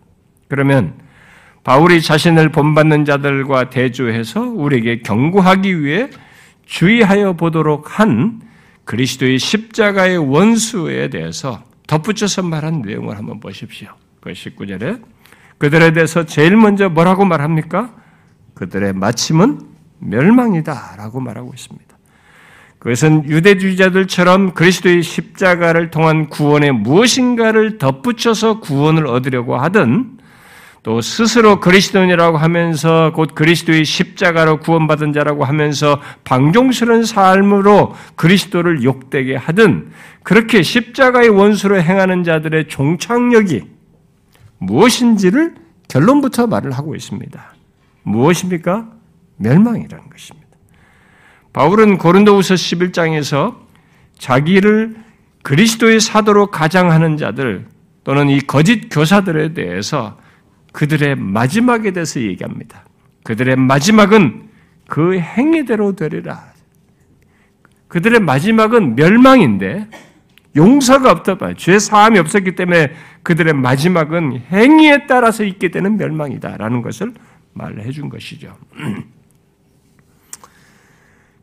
그러면 0.48 0.94
바울이 1.64 2.02
자신을 2.02 2.50
본받는 2.50 3.04
자들과 3.04 3.70
대조해서 3.70 4.40
우리에게 4.42 5.02
경고하기 5.02 5.82
위해 5.82 6.10
주의하여 6.66 7.34
보도록 7.34 8.00
한 8.00 8.40
그리스도의 8.84 9.38
십자가의 9.38 10.18
원수에 10.18 11.08
대해서 11.08 11.62
덧붙여서 11.86 12.42
말한 12.42 12.82
내용을 12.82 13.16
한번 13.16 13.38
보십시오. 13.38 13.88
그 14.20 14.32
19절에 14.32 15.02
그들에 15.58 15.92
대해서 15.92 16.24
제일 16.24 16.56
먼저 16.56 16.88
뭐라고 16.88 17.24
말합니까? 17.24 17.94
그들의 18.54 18.94
마침은 18.94 19.60
멸망이다 20.00 20.96
라고 20.96 21.20
말하고 21.20 21.52
있습니다. 21.54 21.91
그것은 22.82 23.28
유대주의자들처럼 23.28 24.54
그리스도의 24.54 25.04
십자가를 25.04 25.92
통한 25.92 26.28
구원에 26.28 26.72
무엇인가를 26.72 27.78
덧붙여서 27.78 28.58
구원을 28.58 29.06
얻으려고 29.06 29.56
하든 29.56 30.18
또 30.82 31.00
스스로 31.00 31.60
그리스도인이라고 31.60 32.38
하면서 32.38 33.12
곧 33.14 33.36
그리스도의 33.36 33.84
십자가로 33.84 34.58
구원받은 34.58 35.12
자라고 35.12 35.44
하면서 35.44 36.00
방종스러운 36.24 37.04
삶으로 37.04 37.94
그리스도를 38.16 38.82
욕되게 38.82 39.36
하든 39.36 39.92
그렇게 40.24 40.64
십자가의 40.64 41.28
원수로 41.28 41.80
행하는 41.80 42.24
자들의 42.24 42.66
종착역이 42.66 43.62
무엇인지를 44.58 45.54
결론부터 45.86 46.48
말을 46.48 46.72
하고 46.72 46.96
있습니다. 46.96 47.54
무엇입니까? 48.02 48.90
멸망이라는 49.36 50.10
것입니다. 50.10 50.41
바울은 51.52 51.98
고린도후서 51.98 52.54
11장에서 52.54 53.56
자기를 54.18 54.96
그리스도의 55.42 56.00
사도로 56.00 56.46
가장하는 56.46 57.16
자들 57.16 57.66
또는 58.04 58.28
이 58.28 58.40
거짓 58.40 58.88
교사들에 58.88 59.52
대해서 59.54 60.18
그들의 60.72 61.16
마지막에 61.16 61.92
대해서 61.92 62.20
얘기합니다. 62.20 62.84
그들의 63.24 63.56
마지막은 63.56 64.48
그 64.88 65.18
행위대로 65.18 65.94
되리라. 65.94 66.52
그들의 67.88 68.20
마지막은 68.20 68.96
멸망인데 68.96 69.88
용서가 70.56 71.10
없다 71.10 71.38
봐. 71.38 71.52
죄 71.56 71.78
사함이 71.78 72.18
없었기 72.18 72.54
때문에 72.54 72.92
그들의 73.22 73.54
마지막은 73.54 74.42
행위에 74.50 75.06
따라서 75.06 75.44
있게 75.44 75.70
되는 75.70 75.96
멸망이다라는 75.96 76.82
것을 76.82 77.12
말해 77.52 77.90
준 77.90 78.08
것이죠. 78.08 78.56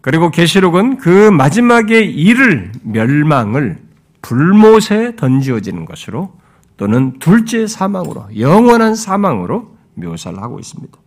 그리고 0.01 0.31
계시록은 0.31 0.97
그 0.97 1.29
마지막의 1.29 2.13
일을 2.13 2.71
멸망을 2.83 3.77
불못에 4.21 5.15
던지어지는 5.15 5.85
것으로 5.85 6.33
또는 6.77 7.19
둘째 7.19 7.67
사망으로 7.67 8.27
영원한 8.37 8.95
사망으로 8.95 9.75
묘사를 9.95 10.41
하고 10.41 10.59
있습니다. 10.59 10.97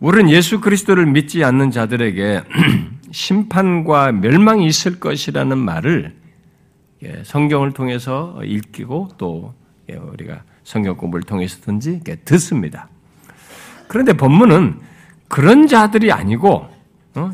우리는 0.00 0.30
예수 0.30 0.60
그리스도를 0.60 1.06
믿지 1.06 1.44
않는 1.44 1.70
자들에게 1.70 2.42
심판과 3.12 4.12
멸망이 4.12 4.66
있을 4.66 5.00
것이라는 5.00 5.56
말을 5.56 6.14
예, 7.02 7.22
성경을 7.24 7.72
통해서 7.72 8.40
읽히고 8.42 9.10
또 9.18 9.54
예, 9.90 9.96
우리가 9.96 10.42
성경 10.62 10.96
공부를 10.96 11.24
통해서든지 11.24 12.00
듣습니다. 12.24 12.88
그런데 13.88 14.14
본문은 14.14 14.80
그런 15.34 15.66
자들이 15.66 16.12
아니고 16.12 16.64
어? 17.16 17.30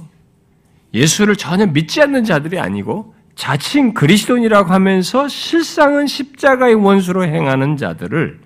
예수를 0.95 1.37
전혀 1.37 1.67
믿지 1.67 2.01
않는 2.01 2.25
자들이 2.25 2.59
아니고 2.59 3.13
자칭 3.35 3.93
그리스도인이라고 3.93 4.71
하면서 4.71 5.29
실상은 5.29 6.07
십자가의 6.07 6.77
원수로 6.77 7.25
행하는 7.25 7.77
자들을 7.77 8.41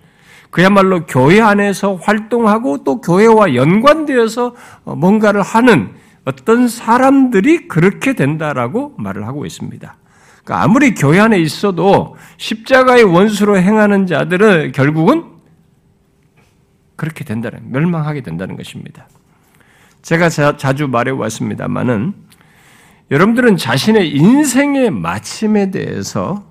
그야말로 0.50 1.06
교회 1.06 1.40
안에서 1.40 1.94
활동하고 1.94 2.82
또 2.82 3.00
교회와 3.00 3.54
연관되어서 3.54 4.56
뭔가를 4.86 5.42
하는 5.42 5.94
어떤 6.24 6.66
사람들이 6.66 7.68
그렇게 7.68 8.14
된다라고 8.14 8.96
말을 8.98 9.24
하고 9.24 9.46
있습니다. 9.46 9.96
그러니까 10.42 10.64
아무리 10.64 10.94
교회 10.94 11.20
안에 11.20 11.38
있어도 11.38 12.16
십자가의 12.38 13.04
원수로 13.04 13.56
행하는 13.58 14.08
자들은 14.08 14.72
결국은 14.72 15.26
그렇게 16.96 17.24
된다는, 17.24 17.70
멸망하게 17.70 18.22
된다는 18.22 18.56
것입니다. 18.56 19.06
제가 20.04 20.28
자, 20.28 20.74
주 20.74 20.86
말해왔습니다만은 20.86 22.12
여러분들은 23.10 23.56
자신의 23.56 24.14
인생의 24.14 24.90
마침에 24.90 25.70
대해서 25.70 26.44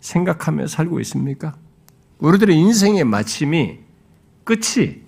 생각하며 0.00 0.66
살고 0.66 1.00
있습니까? 1.00 1.54
우리들의 2.18 2.54
인생의 2.54 3.04
마침이 3.04 3.78
끝이 4.44 5.00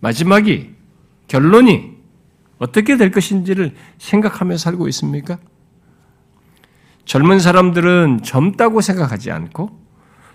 마지막이 0.00 0.74
결론이 1.26 1.96
어떻게 2.58 2.98
될 2.98 3.10
것인지를 3.10 3.74
생각하며 3.96 4.58
살고 4.58 4.86
있습니까? 4.88 5.38
젊은 7.06 7.40
사람들은 7.40 8.24
젊다고 8.24 8.82
생각하지 8.82 9.30
않고 9.30 9.70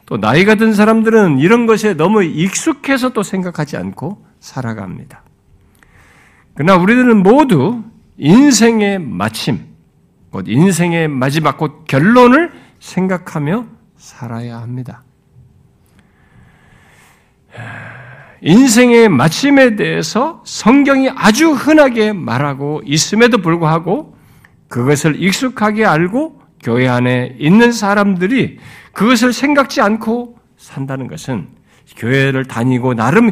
또 0.08 0.18
나이가 0.18 0.56
든 0.56 0.74
사람들은 0.74 1.38
이런 1.38 1.68
것에 1.68 1.94
너무 1.94 2.24
익숙해서 2.24 3.10
또 3.10 3.22
생각하지 3.22 3.78
않고 3.78 4.26
살아갑니다. 4.40 5.24
그러나 6.54 6.76
우리들은 6.82 7.24
모두 7.24 7.84
인생의 8.18 9.00
마침, 9.00 9.66
곧 10.30 10.46
인생의 10.48 11.08
마지막, 11.08 11.58
곧 11.58 11.86
결론을 11.88 12.52
생각하며 12.80 13.66
살아야 13.98 14.60
합니다. 14.60 15.04
인생의 18.42 19.10
마침에 19.10 19.76
대해서 19.76 20.42
성경이 20.46 21.10
아주 21.16 21.52
흔하게 21.52 22.12
말하고 22.14 22.82
있음에도 22.86 23.38
불구하고 23.38 24.18
그것을 24.68 25.22
익숙하게 25.22 25.86
알고 25.86 26.42
교회 26.64 26.88
안에 26.88 27.36
있는 27.40 27.72
사람들이 27.72 28.58
그것을 28.94 29.34
생각지 29.34 29.82
않고 29.82 30.38
산다는 30.58 31.08
것은 31.08 31.50
교회를 31.98 32.46
다니고 32.46 32.94
나름 32.94 33.32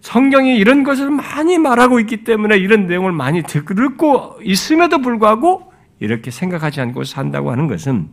성경이 0.00 0.56
이런 0.56 0.82
것을 0.82 1.10
많이 1.10 1.58
말하고 1.58 2.00
있기 2.00 2.24
때문에 2.24 2.56
이런 2.56 2.86
내용을 2.86 3.12
많이 3.12 3.42
듣고 3.42 4.38
있음에도 4.42 5.00
불구하고 5.00 5.72
이렇게 5.98 6.30
생각하지 6.30 6.80
않고 6.80 7.04
산다고 7.04 7.50
하는 7.52 7.68
것은 7.68 8.08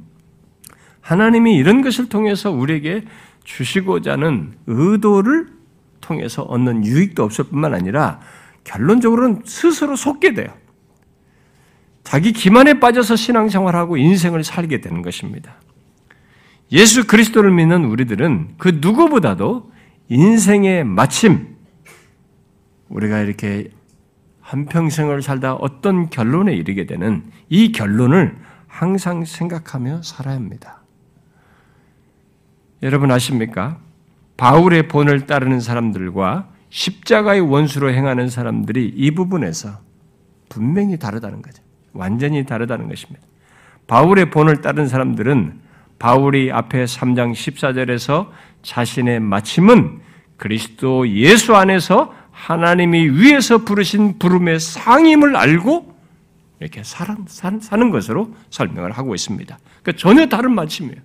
하나님이 1.01 1.55
이런 1.55 1.81
것을 1.81 2.09
통해서 2.09 2.51
우리에게 2.51 3.03
주시고자 3.45 4.13
하는 4.13 4.53
의도를 4.67 5.47
통해서 6.01 6.43
얻는 6.43 6.85
유익도 6.85 7.23
없을 7.23 7.45
뿐만 7.45 7.73
아니라 7.73 8.19
결론적으로는 8.65 9.43
스스로 9.45 9.95
속게 9.95 10.33
돼요. 10.33 10.47
자기 12.03 12.33
기만에 12.33 12.79
빠져서 12.79 13.15
신앙생활하고 13.15 13.97
인생을 13.97 14.43
살게 14.43 14.81
되는 14.81 15.01
것입니다. 15.01 15.55
예수 16.71 17.07
그리스도를 17.07 17.51
믿는 17.51 17.85
우리들은 17.85 18.55
그 18.57 18.79
누구보다도 18.81 19.71
인생의 20.09 20.83
마침, 20.83 21.56
우리가 22.89 23.19
이렇게 23.19 23.69
한평생을 24.41 25.21
살다 25.21 25.55
어떤 25.55 26.09
결론에 26.09 26.53
이르게 26.53 26.85
되는 26.85 27.23
이 27.49 27.71
결론을 27.71 28.37
항상 28.67 29.25
생각하며 29.25 30.03
살아야 30.03 30.35
합니다. 30.35 30.81
여러분 32.83 33.11
아십니까? 33.11 33.79
바울의 34.37 34.87
본을 34.87 35.25
따르는 35.25 35.59
사람들과 35.59 36.49
십자가의 36.69 37.41
원수로 37.41 37.91
행하는 37.91 38.29
사람들이 38.29 38.93
이 38.95 39.11
부분에서 39.11 39.79
분명히 40.49 40.97
다르다는 40.97 41.41
거죠. 41.41 41.63
완전히 41.93 42.45
다르다는 42.45 42.87
것입니다. 42.87 43.25
바울의 43.87 44.29
본을 44.29 44.61
따른 44.61 44.87
사람들은 44.87 45.59
바울이 45.97 46.51
앞에 46.51 46.85
3장 46.85 47.33
14절에서 47.33 48.29
자신의 48.61 49.19
마침은 49.21 50.01
그리스도 50.37 51.09
예수 51.09 51.55
안에서 51.55 52.13
하나님이 52.37 53.09
위에서 53.09 53.57
부르신 53.59 54.19
부름의 54.19 54.59
상임을 54.59 55.35
알고 55.35 55.97
이렇게 56.59 56.81
사는 56.83 57.89
것으로 57.89 58.33
설명을 58.51 58.91
하고 58.91 59.15
있습니다. 59.15 59.57
그러니까 59.81 59.99
전혀 59.99 60.27
다른 60.27 60.53
마침이에요. 60.53 60.95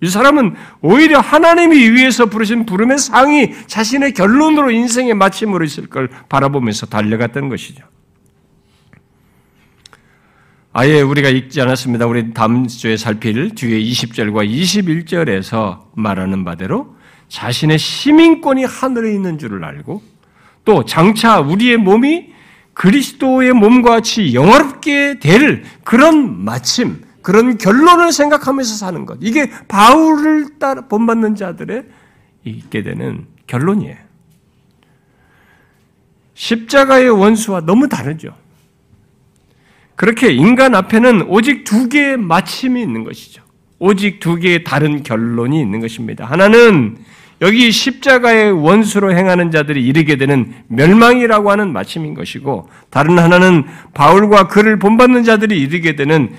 이 0.00 0.08
사람은 0.08 0.54
오히려 0.80 1.20
하나님이 1.20 1.90
위에서 1.90 2.26
부르신 2.26 2.66
부름의 2.66 2.98
상이 2.98 3.52
자신의 3.66 4.14
결론으로 4.14 4.70
인생의 4.70 5.14
마침으로 5.14 5.64
있을 5.64 5.86
걸 5.86 6.08
바라보면서 6.28 6.86
달려갔다는 6.86 7.48
것이죠. 7.48 7.84
아예 10.72 11.02
우리가 11.02 11.28
읽지 11.28 11.60
않았습니다. 11.60 12.06
우리 12.06 12.34
다음 12.34 12.66
주에 12.66 12.96
살필 12.96 13.54
뒤에 13.54 13.78
20절과 13.78 14.50
21절에서 14.50 15.84
말하는 15.94 16.44
바대로 16.44 16.96
자신의 17.28 17.78
시민권이 17.78 18.64
하늘에 18.64 19.14
있는 19.14 19.38
줄을 19.38 19.64
알고 19.64 20.13
또 20.64 20.84
장차 20.84 21.40
우리의 21.40 21.76
몸이 21.76 22.32
그리스도의 22.72 23.52
몸과 23.52 23.90
같이 23.92 24.34
영화롭게 24.34 25.18
될 25.20 25.64
그런 25.84 26.44
마침, 26.44 27.02
그런 27.22 27.56
결론을 27.56 28.12
생각하면서 28.12 28.74
사는 28.74 29.06
것. 29.06 29.18
이게 29.20 29.50
바울을 29.68 30.58
따라 30.58 30.82
본받는 30.82 31.36
자들의 31.36 31.84
있게 32.44 32.82
되는 32.82 33.26
결론이에요. 33.46 33.96
십자가의 36.34 37.10
원수와 37.10 37.60
너무 37.60 37.88
다르죠. 37.88 38.34
그렇게 39.94 40.32
인간 40.32 40.74
앞에는 40.74 41.26
오직 41.28 41.62
두 41.62 41.88
개의 41.88 42.16
마침이 42.16 42.82
있는 42.82 43.04
것이죠. 43.04 43.42
오직 43.78 44.18
두 44.18 44.36
개의 44.36 44.64
다른 44.64 45.02
결론이 45.02 45.60
있는 45.60 45.80
것입니다. 45.80 46.24
하나는 46.24 46.98
여기 47.44 47.70
십자가의 47.70 48.52
원수로 48.52 49.12
행하는 49.14 49.50
자들이 49.50 49.84
이르게 49.84 50.16
되는 50.16 50.54
멸망이라고 50.68 51.50
하는 51.50 51.74
마침인 51.74 52.14
것이고, 52.14 52.70
다른 52.88 53.18
하나는 53.18 53.64
바울과 53.92 54.48
그를 54.48 54.78
본받는 54.78 55.24
자들이 55.24 55.60
이르게 55.60 55.94
되는 55.94 56.30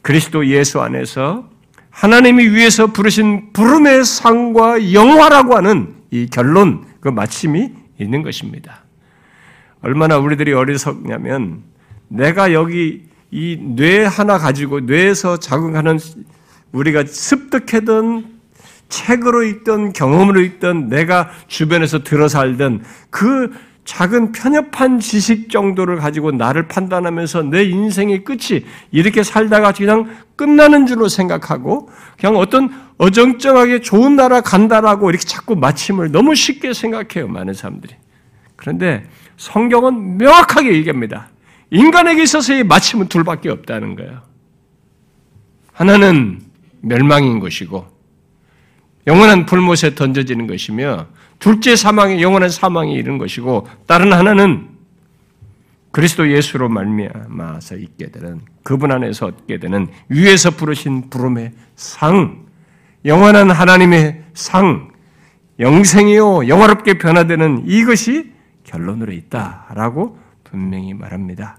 그리스도 0.00 0.46
예수 0.46 0.80
안에서 0.80 1.50
하나님이 1.90 2.48
위해서 2.48 2.86
부르신 2.86 3.52
부름의 3.52 4.06
상과 4.06 4.94
영화라고 4.94 5.54
하는 5.54 5.96
이 6.10 6.28
결론, 6.30 6.86
그 7.00 7.08
마침이 7.08 7.70
있는 7.98 8.22
것입니다. 8.22 8.84
얼마나 9.82 10.16
우리들이 10.16 10.54
어리석냐면, 10.54 11.62
내가 12.08 12.54
여기 12.54 13.02
이 13.30 13.58
뇌 13.76 14.04
하나 14.06 14.38
가지고 14.38 14.80
뇌에서 14.80 15.36
자극하는 15.36 15.98
우리가 16.72 17.04
습득해던 17.04 18.39
책으로 18.90 19.44
읽던 19.44 19.94
경험으로 19.94 20.40
읽던 20.40 20.88
내가 20.88 21.30
주변에서 21.46 22.02
들어 22.02 22.28
살던 22.28 22.84
그 23.08 23.50
작은 23.84 24.32
편협한 24.32 25.00
지식 25.00 25.50
정도를 25.50 25.96
가지고 25.96 26.30
나를 26.30 26.68
판단하면서 26.68 27.44
내 27.44 27.64
인생의 27.64 28.24
끝이 28.24 28.64
이렇게 28.92 29.22
살다가 29.22 29.72
그냥 29.72 30.16
끝나는 30.36 30.86
줄로 30.86 31.08
생각하고 31.08 31.88
그냥 32.18 32.36
어떤 32.36 32.70
어정쩡하게 32.98 33.80
좋은 33.80 34.14
나라 34.14 34.42
간다라고 34.42 35.10
이렇게 35.10 35.24
자꾸 35.24 35.56
마침을 35.56 36.12
너무 36.12 36.34
쉽게 36.34 36.72
생각해요. 36.72 37.26
많은 37.28 37.54
사람들이. 37.54 37.94
그런데 38.54 39.04
성경은 39.38 40.18
명확하게 40.18 40.74
얘기합니다. 40.74 41.30
인간에게 41.70 42.22
있어서의 42.22 42.64
마침은 42.64 43.08
둘밖에 43.08 43.48
없다는 43.48 43.96
거예요. 43.96 44.22
하나는 45.72 46.40
멸망인 46.82 47.40
것이고 47.40 47.86
영원한 49.06 49.46
불못에 49.46 49.94
던져지는 49.94 50.46
것이며 50.46 51.06
둘째 51.38 51.74
사망이 51.74 52.22
영원한 52.22 52.50
사망이 52.50 52.94
이른 52.94 53.18
것이고 53.18 53.66
다른 53.86 54.12
하나는 54.12 54.68
그리스도 55.90 56.30
예수로 56.30 56.68
말미암아서 56.68 57.76
있게 57.76 58.10
되는 58.10 58.40
그분 58.62 58.92
안에서 58.92 59.26
얻게 59.26 59.58
되는 59.58 59.88
위에서 60.08 60.50
부르신 60.50 61.10
부름의 61.10 61.52
상, 61.74 62.46
영원한 63.04 63.50
하나님의 63.50 64.24
상, 64.34 64.90
영생이요 65.58 66.48
영화롭게 66.48 66.98
변화되는 66.98 67.64
이것이 67.66 68.32
결론으로 68.64 69.12
있다라고 69.12 70.18
분명히 70.44 70.94
말합니다. 70.94 71.58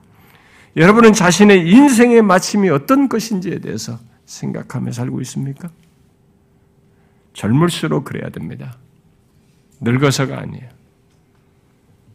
여러분은 0.78 1.14
자신의 1.14 1.70
인생의 1.70 2.22
마침이 2.22 2.70
어떤 2.70 3.10
것인지에 3.10 3.60
대해서 3.60 4.00
생각하며 4.26 4.94
살고 4.94 5.20
있습니까? 5.22 5.70
젊을수록 7.34 8.06
그래야 8.06 8.30
됩니다. 8.30 8.78
늙어서가 9.82 10.40
아니에요. 10.40 10.70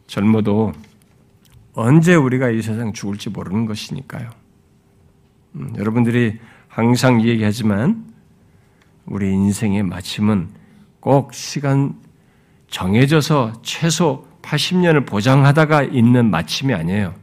젊어도 0.07 0.73
언제 1.73 2.15
우리가 2.15 2.49
이 2.49 2.61
세상 2.61 2.93
죽을지 2.93 3.29
모르는 3.29 3.65
것이니까요. 3.65 4.29
음, 5.55 5.73
여러분들이 5.77 6.39
항상 6.67 7.23
얘기하지만 7.23 8.05
우리 9.05 9.31
인생의 9.31 9.83
마침은 9.83 10.49
꼭 10.99 11.33
시간 11.33 11.99
정해져서 12.69 13.61
최소 13.63 14.27
80년을 14.41 15.05
보장하다가 15.05 15.83
있는 15.83 16.29
마침이 16.29 16.73
아니에요. 16.73 17.15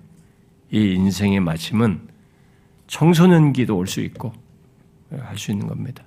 이 0.70 0.92
인생의 0.94 1.40
마침은 1.40 2.08
청소년기도 2.86 3.76
올 3.76 3.86
수 3.86 4.00
있고 4.00 4.32
할 5.10 5.38
수 5.38 5.52
있는 5.52 5.66
겁니다. 5.68 6.04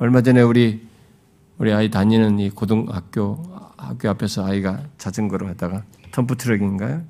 얼마 0.00 0.22
전에 0.22 0.40
우리 0.40 0.88
우리 1.58 1.74
아이 1.74 1.90
다니는 1.90 2.38
이 2.38 2.48
고등학교 2.48 3.42
학교 3.76 4.08
앞에서 4.08 4.46
아이가 4.46 4.82
자전거로 4.96 5.46
하다가 5.48 5.84
덤프 6.10 6.38
트럭인가요? 6.38 7.04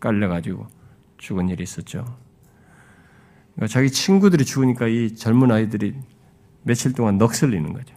깔려가지고 0.00 0.66
죽은 1.18 1.48
일이 1.48 1.62
있었죠. 1.62 2.04
자기 3.68 3.88
친구들이 3.88 4.44
죽으니까 4.44 4.88
이 4.88 5.14
젊은 5.14 5.52
아이들이 5.52 5.94
며칠 6.64 6.92
동안 6.92 7.18
넋을리는 7.18 7.72
거죠. 7.72 7.94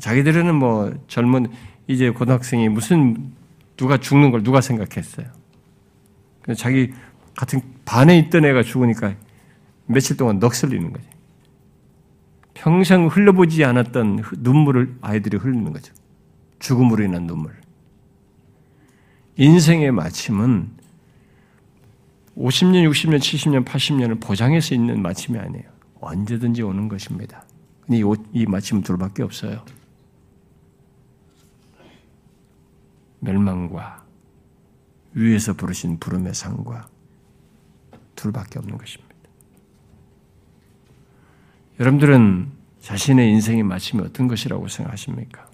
자기들은 0.00 0.52
뭐 0.56 0.92
젊은 1.06 1.46
이제 1.86 2.10
고등학생이 2.10 2.70
무슨 2.70 3.34
누가 3.76 3.98
죽는 3.98 4.32
걸 4.32 4.42
누가 4.42 4.60
생각했어요. 4.60 5.28
자기 6.56 6.92
같은 7.36 7.62
반에 7.84 8.18
있던 8.18 8.44
애가 8.44 8.64
죽으니까 8.64 9.14
며칠 9.86 10.16
동안 10.16 10.40
넋을리는 10.40 10.92
거지. 10.92 11.13
평생 12.64 13.08
흘려보지 13.08 13.62
않았던 13.62 14.22
눈물을 14.38 14.96
아이들이 15.02 15.36
흘리는 15.36 15.70
거죠. 15.70 15.92
죽음으로 16.60 17.04
인한 17.04 17.26
눈물. 17.26 17.54
인생의 19.36 19.92
마침은 19.92 20.70
50년, 22.38 22.88
60년, 22.88 23.18
70년, 23.18 23.66
80년을 23.66 24.18
보장해서 24.18 24.74
있는 24.74 25.02
마침이 25.02 25.38
아니에요. 25.38 25.64
언제든지 26.00 26.62
오는 26.62 26.88
것입니다. 26.88 27.44
이, 27.90 28.02
이 28.32 28.46
마침은 28.46 28.82
둘밖에 28.82 29.22
없어요. 29.22 29.62
멸망과 33.20 34.06
위에서 35.12 35.52
부르신 35.52 35.98
부름의 35.98 36.32
상과 36.32 36.88
둘밖에 38.14 38.58
없는 38.58 38.78
것입니다. 38.78 39.03
여러분들은 41.80 42.52
자신의 42.80 43.30
인생의 43.30 43.62
마침이 43.62 44.02
어떤 44.02 44.28
것이라고 44.28 44.68
생각하십니까? 44.68 45.48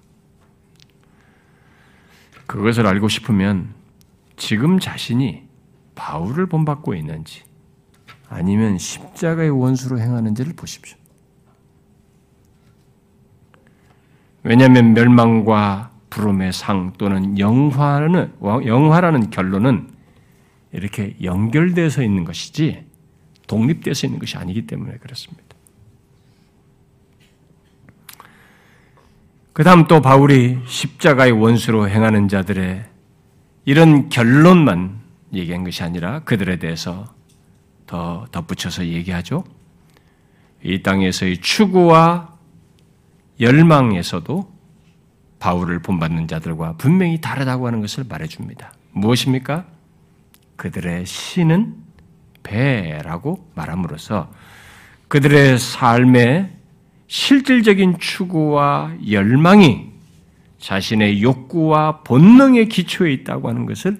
그것을 2.46 2.86
알고 2.86 3.08
싶으면 3.08 3.72
지금 4.36 4.78
자신이 4.78 5.48
바울을 5.94 6.46
본받고 6.46 6.94
있는지, 6.94 7.42
아니면 8.28 8.78
십자가의 8.78 9.50
원수로 9.50 10.00
행하는지를 10.00 10.54
보십시오. 10.54 10.96
왜냐하면 14.42 14.94
멸망과 14.94 15.92
부름의 16.10 16.52
상 16.52 16.92
또는 16.98 17.38
영화는 17.38 18.34
영화라는 18.42 19.30
결론은 19.30 19.90
이렇게 20.72 21.16
연결돼서 21.22 22.02
있는 22.02 22.24
것이지 22.24 22.84
독립돼서 23.46 24.06
있는 24.06 24.18
것이 24.18 24.36
아니기 24.36 24.66
때문에 24.66 24.96
그렇습니다. 24.98 25.49
그 29.52 29.64
다음 29.64 29.86
또 29.86 30.00
바울이 30.00 30.58
십자가의 30.66 31.32
원수로 31.32 31.88
행하는 31.88 32.28
자들의 32.28 32.84
이런 33.64 34.08
결론만 34.08 35.00
얘기한 35.32 35.64
것이 35.64 35.82
아니라 35.82 36.20
그들에 36.20 36.58
대해서 36.58 37.12
더 37.86 38.26
덧붙여서 38.30 38.86
얘기하죠. 38.86 39.44
이 40.62 40.82
땅에서의 40.82 41.38
추구와 41.38 42.36
열망에서도 43.40 44.52
바울을 45.40 45.80
본받는 45.80 46.28
자들과 46.28 46.76
분명히 46.76 47.20
다르다고 47.20 47.66
하는 47.66 47.80
것을 47.80 48.04
말해줍니다. 48.08 48.72
무엇입니까? 48.92 49.66
그들의 50.56 51.06
신은 51.06 51.74
배라고 52.42 53.50
말함으로써 53.54 54.30
그들의 55.08 55.58
삶의 55.58 56.59
실질적인 57.10 57.98
추구와 57.98 58.92
열망이 59.10 59.90
자신의 60.60 61.22
욕구와 61.22 62.02
본능의 62.02 62.68
기초에 62.68 63.12
있다고 63.14 63.48
하는 63.48 63.66
것을 63.66 63.98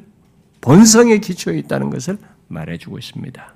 본성의 0.61 1.21
기초에 1.21 1.59
있다는 1.59 1.91
것을 1.91 2.19
말해주고 2.47 2.99
있습니다. 2.99 3.55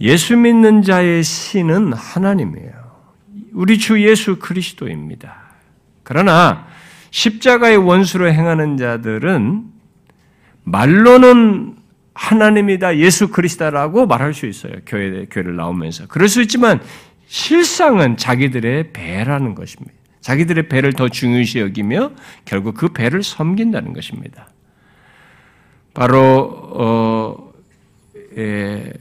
예수 0.00 0.34
믿는 0.34 0.80
자의 0.80 1.22
신은 1.22 1.92
하나님이에요. 1.92 2.72
우리 3.52 3.78
주 3.78 4.02
예수 4.02 4.38
그리스도입니다. 4.38 5.36
그러나 6.02 6.66
십자가의 7.10 7.76
원수로 7.76 8.32
행하는 8.32 8.78
자들은 8.78 9.64
말로는 10.64 11.76
하나님이다, 12.14 12.96
예수 12.96 13.28
그리스도라고 13.28 14.06
말할 14.06 14.32
수 14.32 14.46
있어요. 14.46 14.72
교회, 14.86 15.26
교회를 15.30 15.56
나오면서. 15.56 16.06
그럴 16.06 16.28
수 16.28 16.40
있지만 16.42 16.80
실상은 17.30 18.16
자기들의 18.16 18.92
배라는 18.92 19.54
것입니다. 19.54 19.94
자기들의 20.20 20.68
배를 20.68 20.94
더 20.94 21.08
중요시 21.08 21.60
여기며 21.60 22.10
결국 22.44 22.74
그 22.74 22.88
배를 22.88 23.22
섬긴다는 23.22 23.92
것입니다. 23.92 24.48
바로 25.94 26.50
어, 26.74 27.52
예, 28.36 28.92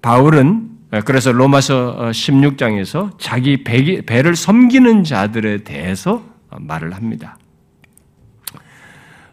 바울은 0.00 0.70
그래서 1.04 1.32
로마서 1.32 2.10
16장에서 2.12 3.18
자기 3.18 3.64
배, 3.64 4.00
배를 4.02 4.36
섬기는 4.36 5.02
자들에 5.02 5.64
대해서 5.64 6.22
말을 6.56 6.94
합니다. 6.94 7.36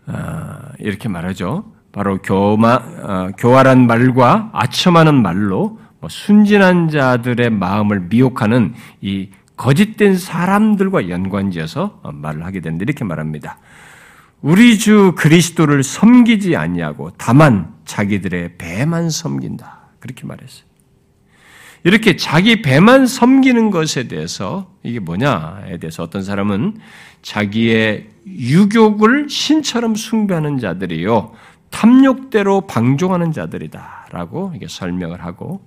어, 0.07 0.57
이렇게 0.79 1.07
말하죠. 1.07 1.71
바로 1.91 2.17
교마, 2.17 2.73
어, 2.73 3.29
교활한 3.37 3.85
말과 3.85 4.49
아첨하는 4.53 5.21
말로 5.21 5.69
뭐 5.69 5.90
순진한 6.09 6.89
자들의 6.89 7.49
마음을 7.49 8.01
미혹하는 8.01 8.73
이 9.01 9.29
거짓된 9.55 10.17
사람들과 10.17 11.09
연관지어서 11.09 12.01
말을 12.13 12.45
하게 12.45 12.61
되는데 12.61 12.83
이렇게 12.83 13.03
말합니다. 13.03 13.59
우리 14.41 14.79
주 14.79 15.13
그리스도를 15.15 15.83
섬기지 15.83 16.55
아니하고 16.55 17.11
다만 17.17 17.73
자기들의 17.85 18.57
배만 18.57 19.09
섬긴다. 19.11 19.81
그렇게 19.99 20.25
말했어요. 20.25 20.65
이렇게 21.83 22.15
자기 22.15 22.61
배만 22.61 23.07
섬기는 23.07 23.71
것에 23.71 24.07
대해서 24.07 24.71
이게 24.83 24.99
뭐냐에 24.99 25.77
대해서 25.77 26.03
어떤 26.03 26.23
사람은 26.23 26.77
자기의 27.21 28.07
유욕을 28.27 29.29
신처럼 29.29 29.95
숭배하는 29.95 30.59
자들이요 30.59 31.33
탐욕대로 31.71 32.61
방종하는 32.61 33.31
자들이다라고 33.31 34.53
이게 34.55 34.67
설명을 34.67 35.23
하고 35.23 35.61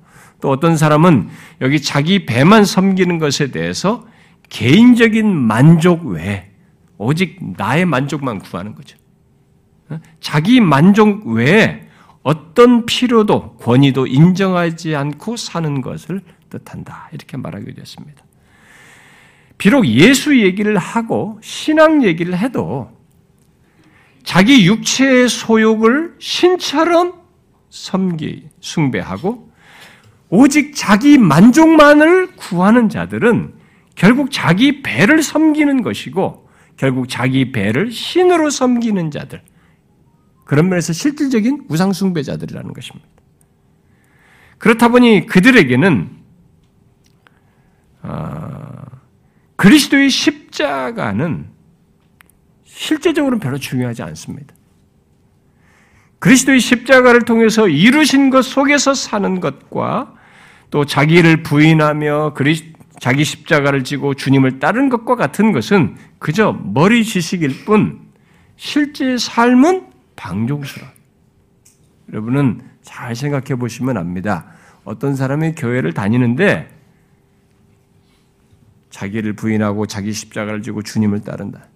또 0.44 0.50
어떤 0.50 0.76
사람은 0.76 1.30
여기 1.62 1.80
자기 1.80 2.26
배만 2.26 2.66
섬기는 2.66 3.18
것에 3.18 3.50
대해서 3.50 4.06
개인적인 4.50 5.34
만족 5.34 6.04
외에 6.04 6.50
오직 6.98 7.38
나의 7.56 7.86
만족만 7.86 8.40
구하는 8.40 8.74
거죠. 8.74 8.98
어? 9.88 9.98
자기 10.20 10.60
만족 10.60 11.26
외에 11.26 11.88
어떤 12.22 12.84
필요도 12.84 13.56
권위도 13.56 14.06
인정하지 14.06 14.94
않고 14.94 15.38
사는 15.38 15.80
것을 15.80 16.20
뜻한다. 16.50 17.08
이렇게 17.12 17.38
말하게 17.38 17.72
되었습니다. 17.72 18.22
비록 19.56 19.86
예수 19.86 20.38
얘기를 20.38 20.76
하고 20.76 21.38
신앙 21.42 22.04
얘기를 22.04 22.36
해도 22.36 22.90
자기 24.24 24.66
육체의 24.66 25.30
소욕을 25.30 26.16
신처럼 26.18 27.14
섬기, 27.70 28.50
숭배하고 28.60 29.53
오직 30.28 30.74
자기 30.74 31.18
만족만을 31.18 32.36
구하는 32.36 32.88
자들은 32.88 33.54
결국 33.94 34.30
자기 34.30 34.82
배를 34.82 35.22
섬기는 35.22 35.82
것이고 35.82 36.48
결국 36.76 37.08
자기 37.08 37.52
배를 37.52 37.92
신으로 37.92 38.50
섬기는 38.50 39.10
자들. 39.10 39.42
그런 40.44 40.68
면에서 40.68 40.92
실질적인 40.92 41.66
우상숭배자들이라는 41.68 42.72
것입니다. 42.72 43.08
그렇다 44.58 44.88
보니 44.88 45.26
그들에게는 45.26 46.10
어, 48.02 48.72
그리스도의 49.56 50.10
십자가는 50.10 51.46
실제적으로는 52.64 53.38
별로 53.40 53.56
중요하지 53.58 54.02
않습니다. 54.02 54.54
그리스도의 56.24 56.58
십자가를 56.58 57.26
통해서 57.26 57.68
이루신 57.68 58.30
것 58.30 58.46
속에서 58.46 58.94
사는 58.94 59.40
것과 59.40 60.14
또 60.70 60.86
자기를 60.86 61.42
부인하며 61.42 62.32
그리스, 62.32 62.64
자기 62.98 63.24
십자가를 63.24 63.84
지고 63.84 64.14
주님을 64.14 64.58
따른 64.58 64.88
것과 64.88 65.16
같은 65.16 65.52
것은 65.52 65.98
그저 66.18 66.58
머리 66.64 67.04
지식일 67.04 67.66
뿐 67.66 68.00
실제 68.56 69.18
삶은 69.18 69.88
방종스러워. 70.16 70.90
여러분은 72.10 72.62
잘 72.80 73.14
생각해 73.14 73.56
보시면 73.56 73.98
압니다. 73.98 74.46
어떤 74.84 75.16
사람이 75.16 75.56
교회를 75.56 75.92
다니는데 75.92 76.70
자기를 78.88 79.34
부인하고 79.34 79.84
자기 79.84 80.14
십자가를 80.14 80.62
지고 80.62 80.80
주님을 80.80 81.20
따른다. 81.20 81.66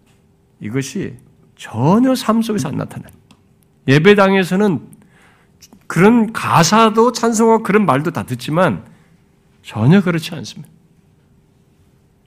이것이 0.58 1.18
전혀 1.54 2.14
삶 2.14 2.40
속에서 2.40 2.70
안 2.70 2.76
나타나요. 2.78 3.17
예배당에서는 3.88 4.86
그런 5.86 6.32
가사도 6.32 7.12
찬송하고 7.12 7.62
그런 7.62 7.86
말도 7.86 8.10
다 8.10 8.24
듣지만 8.24 8.84
전혀 9.62 10.02
그렇지 10.02 10.34
않습니다. 10.34 10.70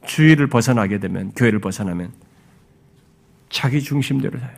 주의를 0.05 0.47
벗어나게 0.47 0.99
되면, 0.99 1.31
교회를 1.31 1.59
벗어나면 1.59 2.11
자기 3.49 3.81
중심대로 3.81 4.39
살아요. 4.39 4.57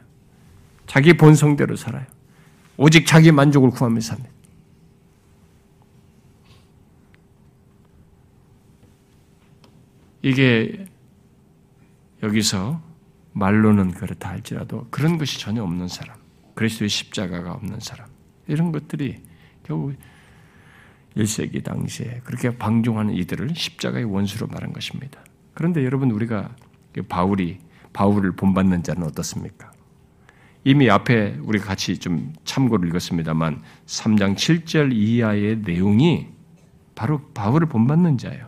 자기 0.88 1.18
본성대로 1.18 1.76
살아요. 1.76 2.06
오직 2.78 3.06
자기 3.06 3.32
만족을 3.32 3.72
구하면서 3.72 4.16
삽니다. 4.16 4.30
이게 10.22 10.86
여기서 12.22 12.82
말로는 13.34 13.92
그렇다 13.92 14.30
할지라도 14.30 14.88
그런 14.90 15.18
것이 15.18 15.40
전혀 15.40 15.62
없는 15.62 15.90
사람, 15.90 16.16
그리스도의 16.56 16.90
십자가가 16.90 17.54
없는 17.54 17.80
사람, 17.80 18.08
이런 18.48 18.72
것들이 18.72 19.22
결국 19.64 19.96
1세기 21.16 21.64
당시에 21.64 22.22
그렇게 22.24 22.58
방종하는 22.58 23.14
이들을 23.14 23.50
십자가의 23.56 24.06
원수로 24.06 24.48
말한 24.48 24.74
것입니다. 24.74 25.24
그런데 25.54 25.84
여러분 25.86 26.12
우리가 26.12 26.56
바울이 27.08 27.60
바울을 27.94 28.36
본받는 28.36 28.84
자는 28.84 29.04
어떻습니까? 29.04 29.72
이미 30.64 30.90
앞에 30.90 31.38
우리가 31.42 31.66
같이 31.66 31.98
좀 32.00 32.34
참고를 32.46 32.88
읽었습니다만 32.90 33.62
3장 33.86 34.36
7절 34.36 34.94
이하의 34.94 35.58
내용이 35.60 36.30
바로 36.96 37.22
바울을 37.34 37.68
본받는 37.68 38.18
자예요. 38.18 38.48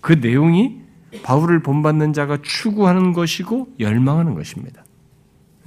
그 0.00 0.14
내용이 0.14 0.82
바울을 1.22 1.62
본받는 1.62 2.12
자가 2.12 2.38
추구하는 2.42 3.12
것이고 3.12 3.74
열망하는 3.78 4.34
것입니다. 4.34 4.84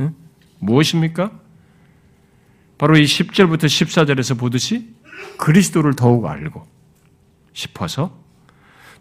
응? 0.01 0.13
무엇입니까? 0.59 1.39
바로 2.77 2.97
이 2.97 3.03
10절부터 3.03 3.65
14절에서 3.65 4.37
보듯이 4.37 4.93
그리스도를 5.37 5.95
더욱 5.95 6.25
알고 6.25 6.65
싶어서 7.53 8.17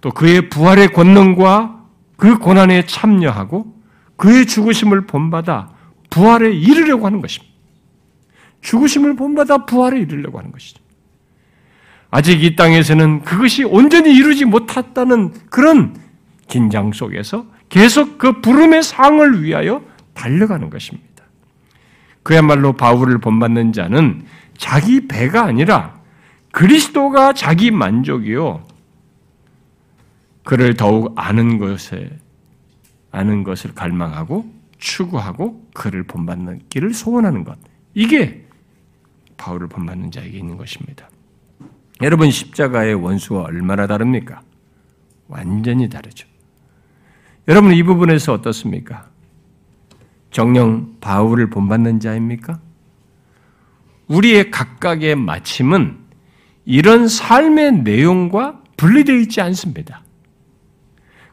또 0.00 0.10
그의 0.10 0.48
부활의 0.48 0.92
권능과 0.92 1.84
그 2.16 2.38
고난에 2.38 2.86
참여하고 2.86 3.74
그의 4.16 4.46
죽으심을 4.46 5.06
본받아 5.06 5.70
부활에 6.10 6.52
이르려고 6.52 7.06
하는 7.06 7.20
것입니다. 7.20 7.54
죽으심을 8.62 9.16
본받아 9.16 9.66
부활에 9.66 10.00
이르려고 10.00 10.38
하는 10.38 10.50
것이죠. 10.52 10.80
아직 12.10 12.42
이 12.42 12.56
땅에서는 12.56 13.22
그것이 13.22 13.64
온전히 13.64 14.14
이루지 14.16 14.46
못했다는 14.46 15.34
그런 15.50 15.96
긴장 16.48 16.92
속에서 16.92 17.46
계속 17.68 18.16
그 18.16 18.40
부름의 18.40 18.82
상을 18.82 19.42
위하여 19.42 19.82
달려가는 20.14 20.70
것입니다. 20.70 21.15
그야말로 22.26 22.72
바울을 22.72 23.18
본받는 23.18 23.72
자는 23.72 24.26
자기 24.58 25.06
배가 25.06 25.44
아니라 25.44 26.00
그리스도가 26.50 27.32
자기 27.34 27.70
만족이요. 27.70 28.66
그를 30.42 30.74
더욱 30.74 31.12
아는 31.14 31.58
것에 31.58 32.10
아는 33.12 33.44
것을 33.44 33.74
갈망하고 33.76 34.44
추구하고 34.76 35.68
그를 35.72 36.02
본받는 36.02 36.62
길을 36.68 36.94
소원하는 36.94 37.44
것. 37.44 37.56
이게 37.94 38.44
바울을 39.36 39.68
본받는 39.68 40.10
자에게 40.10 40.36
있는 40.36 40.56
것입니다. 40.56 41.08
여러분 42.02 42.32
십자가의 42.32 42.94
원수와 42.94 43.44
얼마나 43.44 43.86
다릅니까? 43.86 44.40
완전히 45.28 45.88
다르죠. 45.88 46.26
여러분 47.46 47.72
이 47.72 47.84
부분에서 47.84 48.32
어떻습니까? 48.32 49.10
정령 50.36 50.96
바울을 51.00 51.48
본받는 51.48 51.98
자입니까? 51.98 52.60
우리의 54.06 54.50
각각의 54.50 55.16
마침은 55.16 55.96
이런 56.66 57.08
삶의 57.08 57.84
내용과 57.84 58.60
분리되어 58.76 59.16
있지 59.20 59.40
않습니다. 59.40 60.02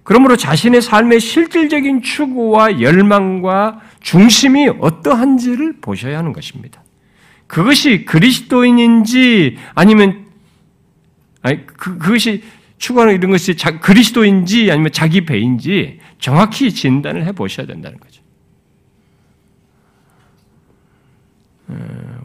그러므로 0.03 0.37
자신의 0.37 0.81
삶의 0.81 1.19
실질적인 1.19 2.01
추구와 2.01 2.79
열망과 2.79 3.81
중심이 3.99 4.69
어떠한지를 4.69 5.81
보셔야 5.81 6.19
하는 6.19 6.31
것입니다. 6.31 6.81
그것이 7.47 8.05
그리스도인인지 8.05 9.57
아니면 9.75 10.27
아니 11.41 11.65
그, 11.65 11.97
그것이 11.97 12.41
추구하는 12.77 13.15
이런 13.15 13.31
것이 13.31 13.57
자, 13.57 13.81
그리스도인지 13.81 14.71
아니면 14.71 14.93
자기 14.93 15.25
배인지 15.25 15.99
정확히 16.19 16.71
진단을 16.71 17.25
해 17.25 17.33
보셔야 17.33 17.67
된다는 17.67 17.99
거죠. 17.99 18.22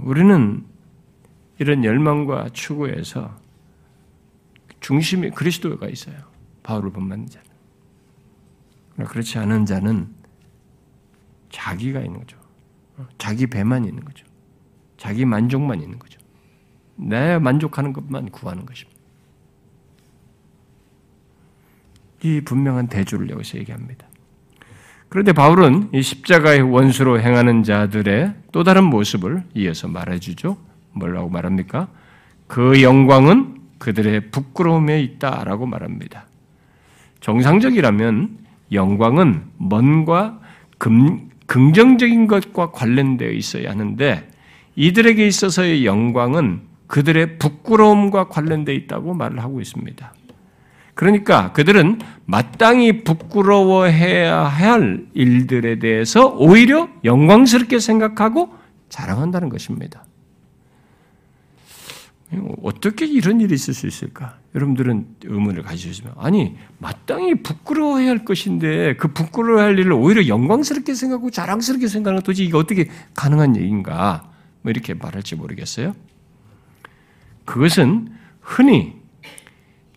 우리는 0.03 0.65
이런 1.59 1.85
열망과 1.85 2.51
추구에서 2.53 3.37
중심이 4.81 5.31
그리스도가 5.31 5.89
있어요. 5.89 6.17
바울을 6.63 6.91
본받는 6.91 7.27
자는. 7.29 7.49
그렇지 9.07 9.39
않은 9.39 9.65
자는 9.67 10.13
자기가 11.51 12.01
있는 12.01 12.19
거죠. 12.21 12.37
어, 12.97 13.07
자기 13.17 13.47
배만 13.47 13.85
있는 13.85 14.05
거죠. 14.05 14.27
자기 14.97 15.25
만족만 15.25 15.81
있는 15.81 15.99
거죠. 15.99 16.19
내 16.97 17.39
만족하는 17.39 17.93
것만 17.93 18.31
구하는 18.31 18.67
것입니다. 18.67 18.99
이 22.23 22.41
분명한 22.41 22.89
대조를 22.89 23.31
여기서 23.31 23.59
얘기합니다. 23.59 24.08
그런데 25.09 25.33
바울은 25.33 25.89
이 25.93 26.03
십자가의 26.03 26.61
원수로 26.63 27.21
행하는 27.21 27.63
자들의 27.63 28.35
또 28.53 28.63
다른 28.63 28.85
모습을 28.85 29.43
이어서 29.55 29.89
말해주죠. 29.89 30.59
뭐라고 30.93 31.31
말합니까? 31.31 31.89
그 32.47 32.83
영광은 32.83 33.57
그들의 33.79 34.31
부끄러움에 34.31 35.01
있다라고 35.01 35.67
말합니다. 35.67 36.27
정상적이라면 37.21 38.39
영광은 38.73 39.45
뭔가 39.57 40.41
금, 40.77 41.31
긍정적인 41.47 42.27
것과 42.27 42.73
관련되어 42.73 43.31
있어야 43.31 43.71
하는데 43.71 44.29
이들에게 44.77 45.27
있어서의 45.27 45.87
영광은 45.87 46.61
그들의 46.87 47.39
부끄러움과 47.39 48.29
관련되어 48.29 48.75
있다고 48.75 49.15
말을 49.15 49.43
하고 49.43 49.61
있습니다. 49.61 50.13
그러니까 50.99 51.53
그들은 51.53 52.01
마땅히 52.25 53.05
부끄러워해야 53.05 54.37
할 54.43 55.07
일들에 55.15 55.79
대해서 55.79 56.27
오히려 56.27 56.89
영광스럽게 57.05 57.79
생각하고 57.79 58.53
자랑한다는 58.89 59.49
것입니다. 59.49 60.05
어떻게 62.65 63.07
이런 63.07 63.41
일이 63.41 63.55
있을 63.55 63.75
수 63.75 63.87
있을까? 63.87 64.39
여러분들은 64.57 65.07
의문을 65.23 65.63
가지시면 65.63 66.15
아니 66.17 66.57
마땅히 66.79 67.45
부끄러워해야 67.45 68.11
할 68.11 68.25
것인데 68.25 68.97
그 68.97 69.13
부끄러워할 69.13 69.79
일을 69.79 69.93
오히려 69.93 70.27
영광스럽게 70.27 70.95
생각하고 70.95 71.31
자랑스럽게 71.31 71.87
생각하는 71.87 72.23
도대체 72.23 72.43
이게 72.43 72.57
어떻게 72.57 72.91
가능한 73.15 73.55
얘기인가? 73.55 74.29
뭐 74.63 74.71
이렇게 74.71 74.95
말할지 74.95 75.37
모르겠어요. 75.37 75.95
그것은 77.45 78.09
흔히 78.41 78.98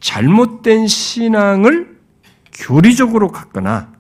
잘못된 0.02 0.88
신앙을 0.88 1.98
교리적으로 2.54 3.30
갖거나 3.30 3.94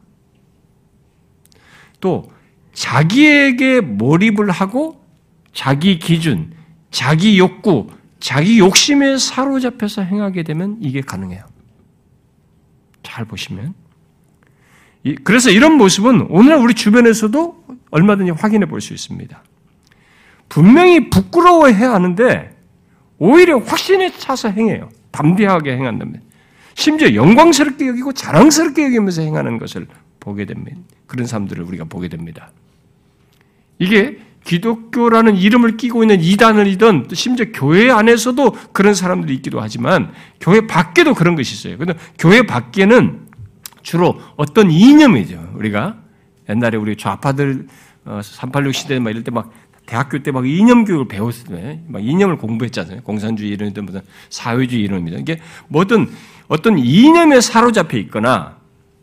또 2.01 2.31
자기에게 2.73 3.81
몰입을 3.81 4.49
하고 4.51 5.05
자기 5.53 5.99
기준, 5.99 6.53
자기 6.89 7.37
욕구, 7.37 7.87
자기 8.19 8.59
욕심에 8.59 9.17
사로잡혀서 9.17 10.01
행하게 10.03 10.43
되면 10.43 10.77
이게 10.81 11.01
가능해요. 11.01 11.45
잘 13.03 13.25
보시면. 13.25 13.73
그래서 15.23 15.49
이런 15.49 15.73
모습은 15.77 16.27
오늘날 16.29 16.59
우리 16.59 16.73
주변에서도 16.73 17.65
얼마든지 17.91 18.31
확인해 18.31 18.65
볼 18.67 18.81
수 18.81 18.93
있습니다. 18.93 19.43
분명히 20.49 21.09
부끄러워해야 21.09 21.93
하는데 21.93 22.55
오히려 23.17 23.57
확신에 23.59 24.11
차서 24.11 24.49
행해요. 24.49 24.89
담대하게 25.11 25.73
행한다면 25.73 26.21
심지어 26.73 27.13
영광스럽게 27.13 27.87
여기고 27.87 28.13
자랑스럽게 28.13 28.85
여기면서 28.85 29.21
행하는 29.21 29.57
것을 29.57 29.87
보게 30.19 30.45
됩니다. 30.45 30.77
그런 31.07 31.27
사람들을 31.27 31.63
우리가 31.63 31.85
보게 31.85 32.07
됩니다. 32.07 32.51
이게 33.79 34.19
기독교라는 34.43 35.35
이름을 35.35 35.77
끼고 35.77 36.03
있는 36.03 36.21
이단을이든 36.21 37.07
심지어 37.13 37.47
교회 37.53 37.91
안에서도 37.91 38.55
그런 38.71 38.93
사람들이 38.93 39.35
있기도 39.35 39.61
하지만 39.61 40.11
교회 40.39 40.65
밖에도 40.65 41.13
그런 41.13 41.35
것이 41.35 41.53
있어요. 41.53 41.77
근데 41.77 41.93
교회 42.17 42.41
밖에는 42.41 43.27
주로 43.81 44.19
어떤 44.37 44.71
이념이죠. 44.71 45.53
우리가 45.55 45.97
옛날에 46.49 46.77
우리 46.77 46.95
좌파들 46.95 47.67
386 48.05 48.69
어, 48.69 48.71
시대 48.71 48.99
막 48.99 49.09
이럴 49.11 49.23
때 49.23 49.31
막 49.31 49.51
대학교 49.91 50.23
때 50.23 50.31
막 50.31 50.47
이념 50.47 50.85
교육을 50.85 51.09
배웠을 51.09 51.47
때, 51.47 51.81
막 51.89 52.01
이념을 52.01 52.37
공부했잖아요. 52.37 53.01
공산주의 53.01 53.51
이론이든 53.51 53.85
무슨 53.85 53.99
사회주의 54.29 54.83
이론입니다. 54.83 55.17
이게 55.17 55.41
뭐든 55.67 56.09
어떤 56.47 56.79
이념에 56.79 57.41
사로잡혀 57.41 57.97
있거나, 57.97 58.57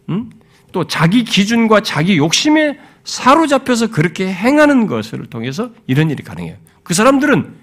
음? 0.09 0.31
또 0.73 0.87
자기 0.87 1.25
기준과 1.25 1.83
자기 1.83 2.17
욕심에 2.17 2.79
사로잡혀서 3.05 3.91
그렇게 3.91 4.33
행하는 4.33 4.87
것을 4.87 5.27
통해서 5.27 5.73
이런 5.87 6.09
일이 6.09 6.23
가능해요. 6.23 6.57
그 6.83 6.95
사람들은 6.95 7.55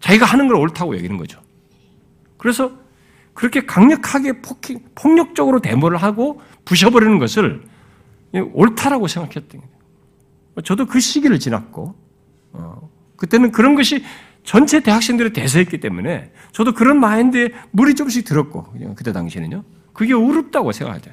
자기가 0.00 0.24
하는 0.24 0.48
걸 0.48 0.56
옳다고 0.56 0.96
여기는 0.96 1.18
거죠. 1.18 1.38
그래서 2.38 2.72
그렇게 3.34 3.66
강력하게 3.66 4.40
폭행, 4.40 4.80
폭력적으로 4.94 5.60
데모를 5.60 5.98
하고 5.98 6.40
부셔버리는 6.64 7.18
것을 7.18 7.60
옳다라고 8.32 9.06
생각했던 9.06 9.60
거예요. 9.60 9.74
저도 10.64 10.86
그 10.86 10.98
시기를 10.98 11.38
지났고, 11.38 11.94
어, 11.94 12.07
그때는 13.16 13.52
그런 13.52 13.74
것이 13.74 14.04
전체 14.44 14.80
대학생들의 14.80 15.32
대세였기 15.32 15.78
때문에 15.78 16.32
저도 16.52 16.72
그런 16.72 17.00
마인드에 17.00 17.52
물이 17.72 17.94
조금씩 17.94 18.24
들었고 18.24 18.72
그때 18.96 19.12
당시에는요. 19.12 19.64
그게 19.92 20.14
어렵다고 20.14 20.72
생각하죠. 20.72 21.10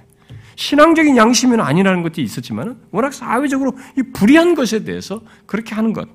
신앙적인 0.56 1.17
양심은 1.17 1.60
아니라는 1.60 2.02
것도 2.04 2.21
있었지만 2.21 2.78
워낙 2.91 3.13
사회적으로 3.13 3.76
이 3.98 4.04
불의한 4.13 4.56
것에 4.56 4.84
대해서 4.84 5.21
그렇게 5.45 5.76
하는 5.76 5.91
것. 5.91 6.08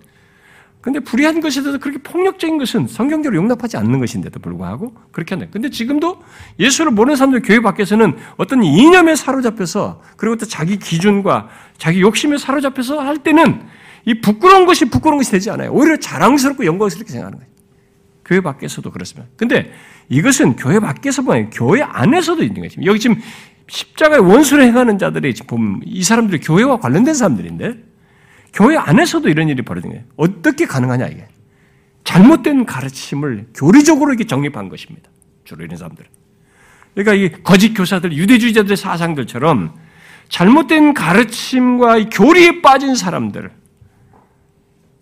근데 0.80 0.98
불의한 0.98 1.42
것에 1.42 1.60
대해서 1.60 1.78
그렇게 1.78 1.98
폭력적인 1.98 2.56
것은 2.56 2.86
성경적으로 2.86 3.36
용납하지 3.36 3.76
않는 3.76 4.00
것인데도 4.00 4.40
불구하고 4.40 4.94
그렇게 5.12 5.34
한다. 5.34 5.50
근데 5.52 5.68
지금도 5.68 6.22
예수를 6.58 6.92
모르는 6.92 7.16
사람들 7.16 7.42
교회 7.42 7.60
밖에서는 7.60 8.16
어떤 8.38 8.64
이념에 8.64 9.14
사로잡혀서 9.14 10.00
그리고 10.16 10.36
또 10.36 10.46
자기 10.46 10.78
기준과 10.78 11.50
자기 11.76 12.00
욕심에 12.00 12.38
사로잡혀서 12.38 12.98
할 13.00 13.18
때는 13.18 13.60
이 14.04 14.20
부끄러운 14.20 14.66
것이 14.66 14.86
부끄러운 14.86 15.18
것이 15.18 15.30
되지 15.30 15.50
않아요. 15.50 15.70
오히려 15.72 15.96
자랑스럽고 15.98 16.64
영광스럽게 16.64 17.10
생각하는 17.10 17.38
거예요. 17.38 17.50
교회 18.24 18.40
밖에서도 18.40 18.90
그렇습니다. 18.90 19.28
근데 19.36 19.72
이것은 20.08 20.56
교회 20.56 20.78
밖에서뿐 20.78 21.34
아니라 21.34 21.50
교회 21.52 21.82
안에서도 21.82 22.42
있는 22.42 22.62
거죠. 22.62 22.80
여기 22.84 22.98
지금 23.00 23.20
십자가의 23.68 24.20
원수를 24.20 24.64
행하는 24.64 24.98
자들이 24.98 25.34
지금 25.34 25.80
이 25.84 26.02
사람들이 26.02 26.40
교회와 26.40 26.78
관련된 26.78 27.14
사람들인데 27.14 27.74
교회 28.52 28.76
안에서도 28.76 29.28
이런 29.28 29.48
일이 29.48 29.62
벌어진 29.62 29.90
거예요. 29.90 30.04
어떻게 30.16 30.66
가능하냐 30.66 31.06
이게. 31.06 31.26
잘못된 32.04 32.66
가르침을 32.66 33.48
교리적으로 33.54 34.10
이렇게 34.10 34.24
정립한 34.24 34.68
것입니다. 34.68 35.08
주로 35.44 35.64
이런 35.64 35.76
사람들은. 35.76 36.08
그러니까 36.94 37.14
이 37.14 37.42
거짓 37.42 37.74
교사들, 37.74 38.12
유대주의자들의 38.12 38.76
사상들처럼 38.76 39.74
잘못된 40.28 40.94
가르침과 40.94 42.08
교리에 42.10 42.62
빠진 42.62 42.94
사람들, 42.94 43.50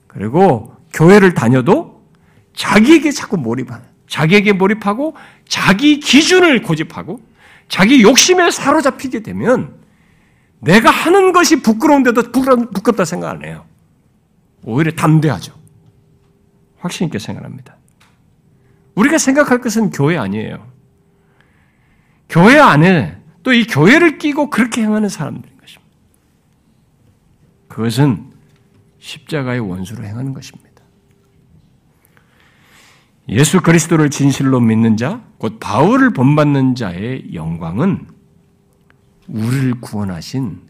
그리고 0.08 0.74
교회를 0.92 1.34
다녀도 1.34 2.02
자기에게 2.54 3.12
자꾸 3.12 3.36
몰입하는 3.36 3.86
자기에게 4.08 4.52
몰입하고 4.54 5.14
자기 5.46 6.00
기준을 6.00 6.62
고집하고 6.62 7.20
자기 7.68 8.02
욕심에 8.02 8.50
사로잡히게 8.50 9.22
되면 9.22 9.78
내가 10.60 10.90
하는 10.90 11.32
것이 11.32 11.62
부끄러운데도 11.62 12.32
부끄럽다 12.32 13.04
생각 13.04 13.30
안 13.30 13.44
해요. 13.44 13.64
오히려 14.64 14.90
담대하죠. 14.92 15.52
확신 16.80 17.06
있게 17.06 17.18
생각합니다. 17.18 17.76
우리가 18.96 19.18
생각할 19.18 19.60
것은 19.60 19.90
교회 19.90 20.16
아니에요. 20.16 20.66
교회 22.28 22.58
안에 22.58 23.18
또 23.42 23.52
이 23.52 23.66
교회를 23.66 24.18
끼고 24.18 24.50
그렇게 24.50 24.82
행하는 24.82 25.08
사람들인 25.08 25.56
것입니다. 25.58 25.94
그것은 27.68 28.27
십자가의 28.98 29.60
원수로 29.60 30.04
행하는 30.04 30.32
것입니다. 30.32 30.68
예수 33.28 33.60
그리스도를 33.60 34.10
진실로 34.10 34.58
믿는 34.60 34.96
자, 34.96 35.22
곧 35.38 35.58
바울을 35.60 36.12
본받는 36.12 36.74
자의 36.74 37.34
영광은 37.34 38.06
우리를 39.28 39.80
구원하신 39.80 40.62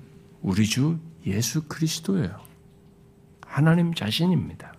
우리 0.42 0.66
주 0.66 0.98
예수 1.26 1.68
그리스도예요. 1.68 2.40
하나님 3.46 3.94
자신입니다. 3.94 4.74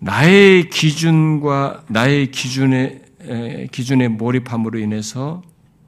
나의 0.00 0.68
기준과 0.68 1.84
나의 1.88 2.32
기준에 2.32 3.02
기준에 3.70 4.08
몰입함으로 4.08 4.80
인해서 4.80 5.42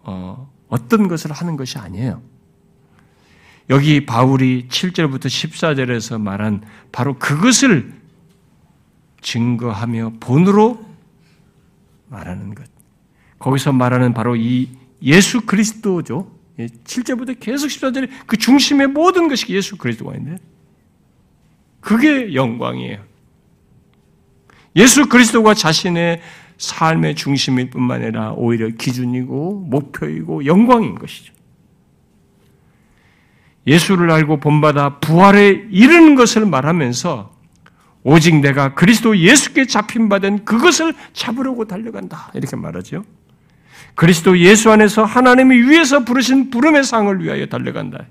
어, 0.04 0.48
어떤 0.68 1.08
것을 1.08 1.32
하는 1.32 1.56
것이 1.56 1.78
아니에요. 1.78 2.22
여기 3.70 4.04
바울이 4.04 4.68
7절부터 4.68 5.26
14절에서 5.26 6.20
말한 6.20 6.62
바로 6.92 7.18
그것을 7.18 7.92
증거하며 9.22 10.14
본으로 10.20 10.84
말하는 12.08 12.54
것. 12.54 12.64
거기서 13.38 13.72
말하는 13.72 14.14
바로 14.14 14.36
이 14.36 14.68
예수 15.02 15.42
그리스도죠. 15.42 16.30
7절부터 16.58 17.40
계속 17.40 17.66
14절에 17.66 18.08
그 18.26 18.36
중심의 18.36 18.88
모든 18.88 19.28
것이 19.28 19.52
예수 19.52 19.76
그리스도가 19.76 20.14
있는데 20.16 20.42
그게 21.80 22.34
영광이에요. 22.34 23.02
예수 24.76 25.08
그리스도가 25.08 25.54
자신의 25.54 26.20
삶의 26.58 27.16
중심일 27.16 27.70
뿐만 27.70 28.02
아니라 28.02 28.32
오히려 28.32 28.68
기준이고 28.68 29.66
목표이고 29.68 30.46
영광인 30.46 30.94
것이죠. 30.94 31.33
예수를 33.66 34.10
알고 34.10 34.40
본받아 34.40 34.98
부활에 34.98 35.66
이르는 35.70 36.14
것을 36.14 36.46
말하면서 36.46 37.32
오직 38.02 38.36
내가 38.40 38.74
그리스도 38.74 39.16
예수께 39.16 39.66
잡힌 39.66 40.08
바 40.08 40.18
된 40.18 40.44
그것을 40.44 40.92
잡으려고 41.14 41.64
달려간다. 41.64 42.30
이렇게 42.34 42.54
말하죠. 42.56 43.04
그리스도 43.94 44.38
예수 44.38 44.70
안에서 44.70 45.04
하나님이 45.04 45.56
위에서 45.56 46.04
부르신 46.04 46.50
부름의 46.50 46.84
상을 46.84 47.22
위하여 47.22 47.46
달려간다. 47.46 48.04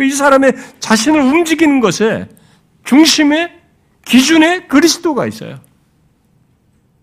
이 0.00 0.10
사람의 0.10 0.54
자신을 0.78 1.20
움직이는 1.20 1.80
것에 1.80 2.28
중심에 2.84 3.52
기준에 4.04 4.66
그리스도가 4.66 5.26
있어요. 5.26 5.60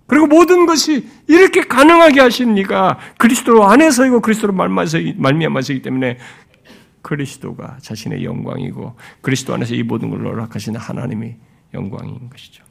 그리고 0.08 0.26
모든 0.26 0.66
것이 0.66 1.08
이렇게 1.28 1.62
가능하게 1.62 2.22
하신 2.22 2.58
이가 2.58 2.97
그리스도 3.18 3.66
안에서이고 3.66 4.22
그리스도로 4.22 4.54
말미암아서이기 4.54 5.82
때문에 5.84 6.18
그리스도가 7.02 7.78
자신의 7.82 8.24
영광이고 8.24 8.95
그리스도 9.22 9.54
안에서 9.54 9.76
이 9.76 9.84
모든 9.84 10.10
걸 10.10 10.22
노력하시는 10.22 10.80
하나님이 10.80 11.36
영광인 11.74 12.30
것이죠. 12.30 12.64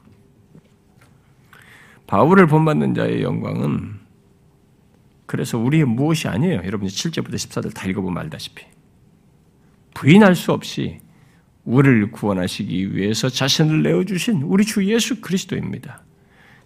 바울을 2.06 2.46
본받는 2.46 2.94
자의 2.94 3.22
영광은 3.22 3.98
그래서 5.26 5.58
우리의 5.58 5.84
무엇이 5.84 6.26
아니에요. 6.26 6.62
여러분이 6.64 6.90
7절부터 6.90 7.34
14절 7.34 7.74
다 7.74 7.86
읽어보면 7.86 8.22
알다시피. 8.24 8.64
부인할 9.92 10.34
수 10.34 10.52
없이 10.52 11.00
우리를 11.64 12.10
구원하시기 12.12 12.96
위해서 12.96 13.28
자신을 13.28 13.82
내어주신 13.82 14.42
우리 14.42 14.64
주 14.64 14.84
예수 14.86 15.20
그리스도입니다. 15.20 16.02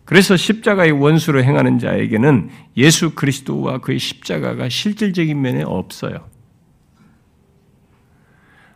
그래서 0.04 0.36
십자가의 0.36 0.92
원수로 0.92 1.42
행하는 1.42 1.78
자에게는 1.80 2.50
예수 2.76 3.14
그리스도와 3.14 3.78
그의 3.78 3.98
십자가가 3.98 4.68
실질적인 4.68 5.40
면에 5.40 5.62
없어요. 5.64 6.28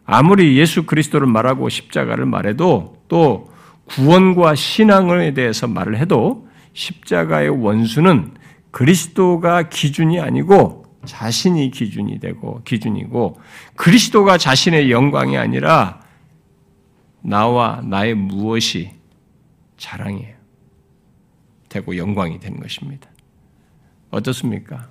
아무리 0.07 0.57
예수 0.57 0.87
그리스도를 0.87 1.27
말하고 1.27 1.69
십자가를 1.69 2.27
말해도 2.27 3.03
또 3.09 3.53
구원과 3.87 4.55
신앙에 4.55 5.35
대해서 5.35 5.67
말을 5.67 5.99
해도 5.99 6.49
십자가의 6.73 7.49
원수는 7.49 8.35
그리스도가 8.71 9.69
기준이 9.69 10.21
아니고 10.21 10.87
자신이 11.05 11.71
기준이 11.71 12.21
되고 12.21 12.63
기준이고 12.65 13.41
그리스도가 13.75 14.39
자신의 14.39 14.91
영광이 14.91 15.37
아니라 15.37 16.01
나와 17.23 17.81
나의 17.85 18.15
무엇이 18.15 18.93
자랑이에요. 19.77 20.37
되고 21.69 21.97
영광이 21.97 22.39
되는 22.41 22.61
것입니다. 22.61 23.09
어떻습니까? 24.11 24.89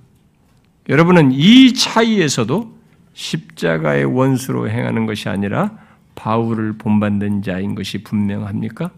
여러분은 0.89 1.32
이 1.32 1.74
차이에서도 1.74 2.74
십자가의 3.16 4.05
원수로 4.05 4.70
행하는 4.70 5.05
것이 5.05 5.30
아니라 5.30 5.72
바울을 6.16 6.74
본받는 6.78 7.41
자인 7.41 7.74
것이 7.74 8.03
분명합니까? 8.03 8.91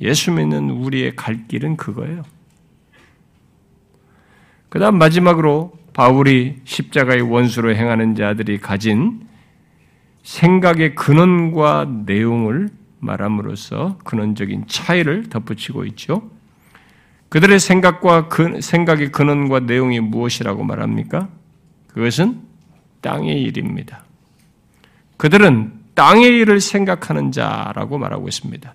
예수 0.00 0.30
믿는 0.30 0.70
우리의 0.70 1.16
갈 1.16 1.48
길은 1.48 1.76
그거예요. 1.76 2.22
그 4.68 4.78
다음 4.78 4.98
마지막으로 4.98 5.72
바울이 5.94 6.60
십자가의 6.64 7.22
원수로 7.22 7.74
행하는 7.74 8.14
자들이 8.14 8.58
가진 8.58 9.26
생각의 10.22 10.94
근원과 10.94 12.02
내용을 12.04 12.68
말함으로써 13.00 13.96
근원적인 14.04 14.66
차이를 14.68 15.30
덧붙이고 15.30 15.84
있죠. 15.86 16.30
그들의 17.30 17.58
생각과 17.58 18.28
그, 18.28 18.60
생각의 18.60 19.12
근원과 19.12 19.60
내용이 19.60 20.00
무엇이라고 20.00 20.62
말합니까? 20.64 21.28
그것은 21.98 22.42
땅의 23.00 23.42
일입니다. 23.42 24.04
그들은 25.16 25.72
땅의 25.96 26.28
일을 26.28 26.60
생각하는 26.60 27.32
자라고 27.32 27.98
말하고 27.98 28.28
있습니다. 28.28 28.72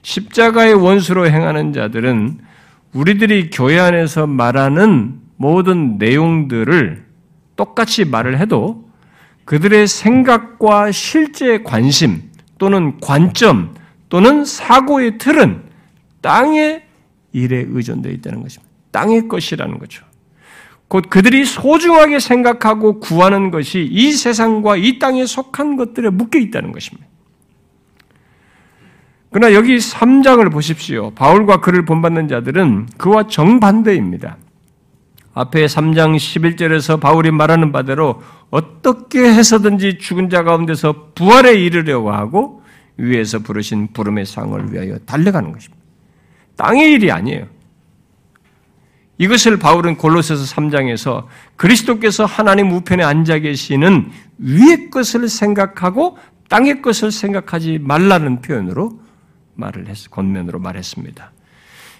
십자가의 0.00 0.72
원수로 0.72 1.28
행하는 1.28 1.74
자들은 1.74 2.38
우리들이 2.94 3.50
교회 3.50 3.78
안에서 3.78 4.26
말하는 4.26 5.20
모든 5.36 5.98
내용들을 5.98 7.04
똑같이 7.56 8.06
말을 8.06 8.38
해도 8.38 8.88
그들의 9.44 9.86
생각과 9.86 10.90
실제 10.90 11.62
관심, 11.62 12.30
또는 12.56 12.98
관점 13.00 13.74
또는 14.08 14.46
사고의 14.46 15.18
틀은 15.18 15.64
땅의 16.22 16.82
일에 17.32 17.66
의존되어 17.68 18.10
있다는 18.12 18.42
것입니다. 18.42 18.72
땅의 18.90 19.28
것이라는 19.28 19.78
거죠. 19.78 20.03
곧 20.94 21.06
그들이 21.10 21.44
소중하게 21.44 22.20
생각하고 22.20 23.00
구하는 23.00 23.50
것이 23.50 23.82
이 23.90 24.12
세상과 24.12 24.76
이 24.76 25.00
땅에 25.00 25.26
속한 25.26 25.74
것들에 25.74 26.08
묶여 26.10 26.38
있다는 26.38 26.70
것입니다. 26.70 27.08
그러나 29.32 29.54
여기 29.54 29.76
3장을 29.76 30.52
보십시오. 30.52 31.10
바울과 31.10 31.60
그를 31.62 31.84
본받는 31.84 32.28
자들은 32.28 32.90
그와 32.96 33.26
정반대입니다. 33.26 34.36
앞에 35.34 35.66
3장 35.66 36.14
11절에서 36.14 37.00
바울이 37.00 37.32
말하는 37.32 37.72
바대로 37.72 38.22
어떻게 38.50 39.18
해서든지 39.18 39.98
죽은 39.98 40.30
자 40.30 40.44
가운데서 40.44 41.08
부활에 41.16 41.54
이르려고 41.54 42.12
하고 42.12 42.62
위에서 42.98 43.40
부르신 43.40 43.88
부름의 43.92 44.26
상을 44.26 44.72
위하여 44.72 44.98
달려가는 44.98 45.50
것입니다. 45.50 45.82
땅의 46.54 46.92
일이 46.92 47.10
아니에요. 47.10 47.53
이것을 49.18 49.58
바울은 49.58 49.96
골로새서 49.96 50.44
3장에서 50.54 51.26
그리스도께서 51.56 52.24
하나님 52.24 52.72
우편에 52.72 53.02
앉아 53.04 53.40
계시는 53.40 54.10
위의 54.38 54.90
것을 54.90 55.28
생각하고 55.28 56.18
땅의 56.48 56.82
것을 56.82 57.12
생각하지 57.12 57.78
말라는 57.80 58.42
표현으로 58.42 59.00
말을 59.54 59.88
했, 59.88 60.10
권면으로 60.10 60.58
말했습니다. 60.58 61.32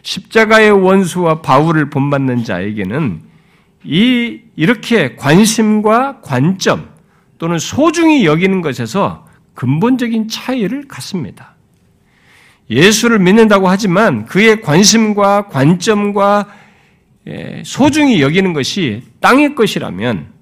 십자가의 0.02 0.70
원수와 0.70 1.40
바울을 1.40 1.90
본받는 1.90 2.44
자에게는 2.44 3.22
이 3.84 4.40
이렇게 4.56 5.16
관심과 5.16 6.20
관점 6.20 6.88
또는 7.38 7.58
소중히 7.58 8.24
여기는 8.26 8.60
것에서 8.60 9.26
근본적인 9.54 10.28
차이를 10.28 10.88
갖습니다. 10.88 11.54
예수를 12.70 13.18
믿는다고 13.18 13.68
하지만 13.68 14.24
그의 14.26 14.62
관심과 14.62 15.48
관점과 15.48 16.46
예, 16.46 16.63
소중히 17.64 18.20
여기는 18.20 18.52
것이 18.52 19.02
땅의 19.20 19.54
것이라면 19.54 20.32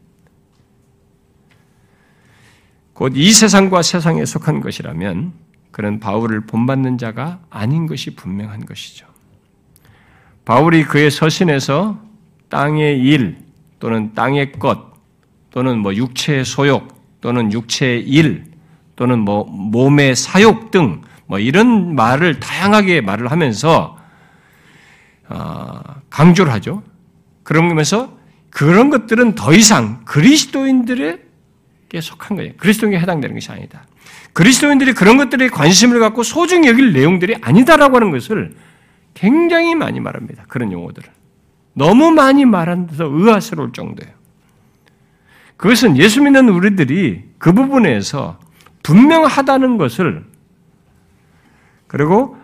곧 2.92 3.16
이 3.16 3.32
세상과 3.32 3.82
세상에 3.82 4.24
속한 4.24 4.60
것이라면 4.60 5.32
그런 5.70 6.00
바울을 6.00 6.42
본받는 6.46 6.98
자가 6.98 7.40
아닌 7.50 7.86
것이 7.86 8.14
분명한 8.14 8.66
것이죠. 8.66 9.06
바울이 10.44 10.84
그의 10.84 11.10
서신에서 11.10 11.98
땅의 12.48 13.00
일 13.00 13.38
또는 13.78 14.12
땅의 14.14 14.52
것 14.52 14.92
또는 15.50 15.78
뭐 15.78 15.94
육체의 15.94 16.44
소욕 16.44 17.20
또는 17.20 17.52
육체의 17.52 18.02
일 18.02 18.44
또는 18.96 19.20
뭐 19.20 19.44
몸의 19.44 20.16
사욕 20.16 20.70
등 20.70 21.02
뭐 21.32 21.38
이런 21.38 21.94
말을 21.94 22.40
다양하게 22.40 23.00
말을 23.00 23.30
하면서 23.30 23.96
어, 23.96 24.01
강조를 26.10 26.52
하죠. 26.52 26.82
그러면서 27.42 28.16
그런 28.50 28.90
것들은 28.90 29.34
더 29.34 29.52
이상 29.52 30.04
그리스도인들에게 30.04 31.20
속한 32.00 32.36
거예요. 32.36 32.52
그리스도인에 32.58 32.98
해당되는 33.00 33.34
것이 33.34 33.50
아니다. 33.50 33.86
그리스도인들이 34.32 34.92
그런 34.92 35.16
것들에 35.16 35.48
관심을 35.48 36.00
갖고 36.00 36.22
소중히 36.22 36.68
여길 36.68 36.92
내용들이 36.92 37.36
아니다라고 37.40 37.96
하는 37.96 38.10
것을 38.10 38.54
굉장히 39.14 39.74
많이 39.74 40.00
말합니다. 40.00 40.44
그런 40.48 40.72
용어들을. 40.72 41.08
너무 41.74 42.10
많이 42.10 42.44
말한데서 42.44 43.04
의아스러울 43.04 43.72
정도예요. 43.72 44.12
그것은 45.56 45.96
예수 45.96 46.22
믿는 46.22 46.48
우리들이 46.48 47.24
그 47.38 47.52
부분에서 47.52 48.38
분명하다는 48.82 49.78
것을 49.78 50.24
그리고 51.86 52.36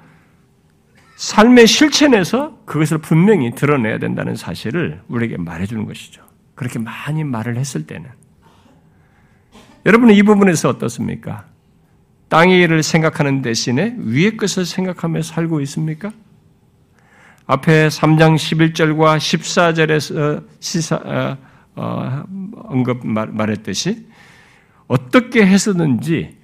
삶의 1.18 1.66
실천에서 1.66 2.56
그것을 2.64 2.98
분명히 2.98 3.52
드러내야 3.52 3.98
된다는 3.98 4.36
사실을 4.36 5.02
우리에게 5.08 5.36
말해주는 5.36 5.84
것이죠. 5.84 6.22
그렇게 6.54 6.78
많이 6.78 7.24
말을 7.24 7.56
했을 7.56 7.88
때는. 7.88 8.08
여러분은 9.84 10.14
이 10.14 10.22
부분에서 10.22 10.68
어떻습니까? 10.68 11.44
땅의 12.28 12.60
일을 12.60 12.84
생각하는 12.84 13.42
대신에 13.42 13.96
위의 13.98 14.36
것을 14.36 14.64
생각하며 14.64 15.22
살고 15.22 15.60
있습니까? 15.62 16.12
앞에 17.46 17.88
3장 17.88 18.36
11절과 18.36 19.18
14절에서 19.18 20.44
시사, 20.60 20.96
어, 21.04 21.36
어, 21.74 22.24
언급 22.68 23.04
말, 23.04 23.26
말했듯이 23.26 24.06
어떻게 24.86 25.44
해서든지 25.44 26.36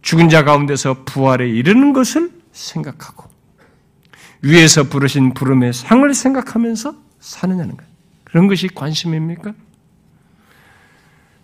죽은 0.00 0.30
자 0.30 0.42
가운데서 0.42 1.04
부활에 1.04 1.50
이르는 1.50 1.92
것을 1.92 2.30
생각하고 2.52 3.33
위에서 4.44 4.84
부르신 4.84 5.32
부름의 5.34 5.72
상을 5.72 6.12
생각하면서 6.12 6.94
사느냐는 7.18 7.76
것. 7.76 7.84
그런 8.24 8.46
것이 8.46 8.68
관심입니까? 8.68 9.54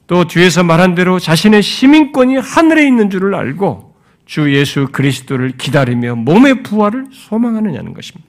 또 0.07 0.25
뒤에서 0.27 0.63
말한 0.65 0.95
대로 0.95 1.19
자신의 1.19 1.63
시민권이 1.63 2.37
하늘에 2.37 2.87
있는 2.87 3.11
줄을 3.11 3.35
알고 3.35 3.95
주 4.27 4.55
예수 4.55 4.89
그리스도를 4.93 5.57
기다리며 5.57 6.17
몸의 6.17 6.63
부활을 6.63 7.07
소망하느냐는 7.13 7.95
것입니다. 7.95 8.29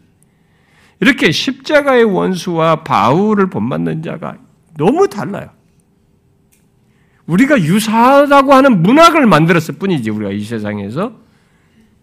이렇게 0.99 1.31
십자가의 1.31 2.03
원수와 2.03 2.83
바울을 2.83 3.49
본받는 3.49 4.03
자가 4.03 4.37
너무 4.77 5.09
달라요. 5.09 5.49
우리가 7.25 7.59
유사하다고 7.59 8.53
하는 8.53 8.83
문학을 8.83 9.25
만들었을 9.25 9.75
뿐이지, 9.79 10.09
우리가 10.11 10.31
이 10.31 10.43
세상에서. 10.43 11.20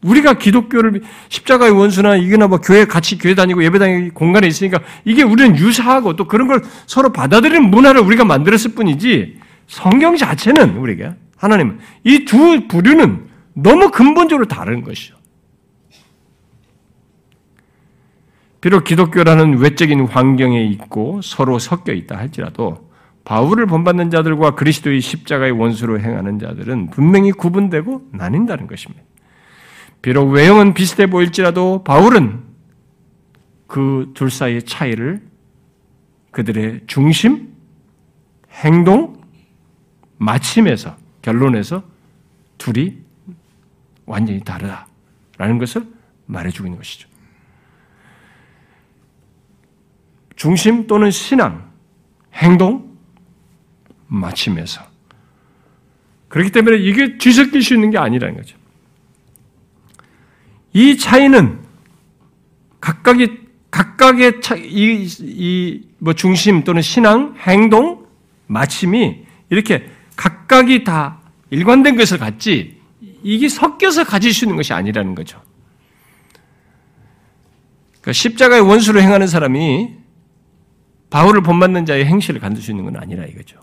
우리가 0.03 0.35
기독교를 0.35 1.03
십자가의 1.29 1.73
원수나 1.73 2.17
이거나 2.17 2.47
뭐 2.47 2.59
교회 2.59 2.85
같이 2.85 3.19
교회 3.19 3.35
다니고 3.35 3.65
예배 3.65 3.79
다니고 3.79 4.15
공간에 4.15 4.47
있으니까 4.47 4.81
이게 5.05 5.23
우리는 5.23 5.57
유사하고 5.57 6.15
또 6.17 6.27
그런 6.27 6.47
걸 6.47 6.63
서로 6.87 7.13
받아들이는 7.13 7.71
문화를 7.71 8.01
우리가 8.03 8.25
만들었을 8.25 8.75
뿐이지 8.75 9.39
성경 9.67 10.17
자체는 10.17 10.77
우리가 10.77 11.15
하나님 11.37 11.79
이두 12.05 12.69
부류는 12.69 13.29
너무 13.55 13.91
근본적으로 13.91 14.47
다른 14.47 14.83
것이죠. 14.83 15.17
비록 18.61 18.85
기독교라는 18.85 19.59
외적인 19.59 20.07
환경에 20.07 20.65
있고 20.65 21.21
서로 21.23 21.59
섞여 21.59 21.93
있다 21.93 22.17
할지라도 22.17 22.89
바울을 23.25 23.67
본받는 23.67 24.11
자들과 24.11 24.55
그리스도의 24.55 25.01
십자가의 25.01 25.53
원수로 25.53 26.01
행하는 26.01 26.39
자들은 26.39 26.91
분명히 26.91 27.31
구분되고 27.31 28.09
나뉜다는 28.13 28.67
것입니다. 28.67 29.03
비록 30.03 30.31
외형은 30.31 30.75
비슷해 30.75 31.07
보일지라도 31.09 31.85
바울은 31.85 32.43
그 33.67 34.13
둘 34.15 34.31
사이의 34.31 34.65
차이를 34.65 35.23
그들의 36.33 36.83
중심, 36.87 37.55
행동, 38.51 39.23
마침에서 40.19 40.97
결론에서 41.23 41.85
둘이 42.59 42.99
완전히 44.07 44.41
다르다라는 44.41 45.59
것을 45.59 45.87
말해주고 46.27 46.67
있는 46.67 46.79
것이죠. 46.79 47.09
중심 50.37 50.87
또는 50.87 51.11
신앙, 51.11 51.71
행동, 52.35 52.97
마침에서. 54.07 54.83
그렇기 56.29 56.51
때문에 56.53 56.77
이게 56.79 57.19
뒤섞일 57.19 57.63
수 57.63 57.75
있는 57.75 57.91
게 57.91 57.99
아니라는 57.99 58.37
거죠. 58.37 58.58
이 60.73 60.97
차이는 60.97 61.61
각각의 62.81 63.49
각각의 63.71 64.41
차, 64.41 64.57
이, 64.57 65.07
이, 65.21 65.89
뭐 65.99 66.15
중심 66.15 66.65
또는 66.65 66.81
신앙, 66.81 67.35
행동, 67.47 68.07
마침이 68.47 69.27
이렇게 69.51 69.91
각각이 70.17 70.85
다 70.85 71.21
일관된 71.51 71.97
것을 71.97 72.19
갖지 72.19 72.81
이게 73.23 73.49
섞여서 73.49 74.05
가질 74.05 74.33
수 74.33 74.45
있는 74.45 74.57
것이 74.57 74.73
아니라는 74.73 75.15
거죠. 75.15 75.43
그러니까 78.01 78.13
십자가의 78.13 78.63
원수를 78.63 79.03
행하는 79.03 79.27
사람이 79.27 79.97
바울을 81.11 81.43
본받는 81.43 81.87
자의 81.87 82.05
행실을 82.07 82.41
간둘 82.41 82.63
수 82.63 82.71
있는 82.71 82.85
건 82.85 82.97
아니라 82.97 83.25
이거죠. 83.25 83.59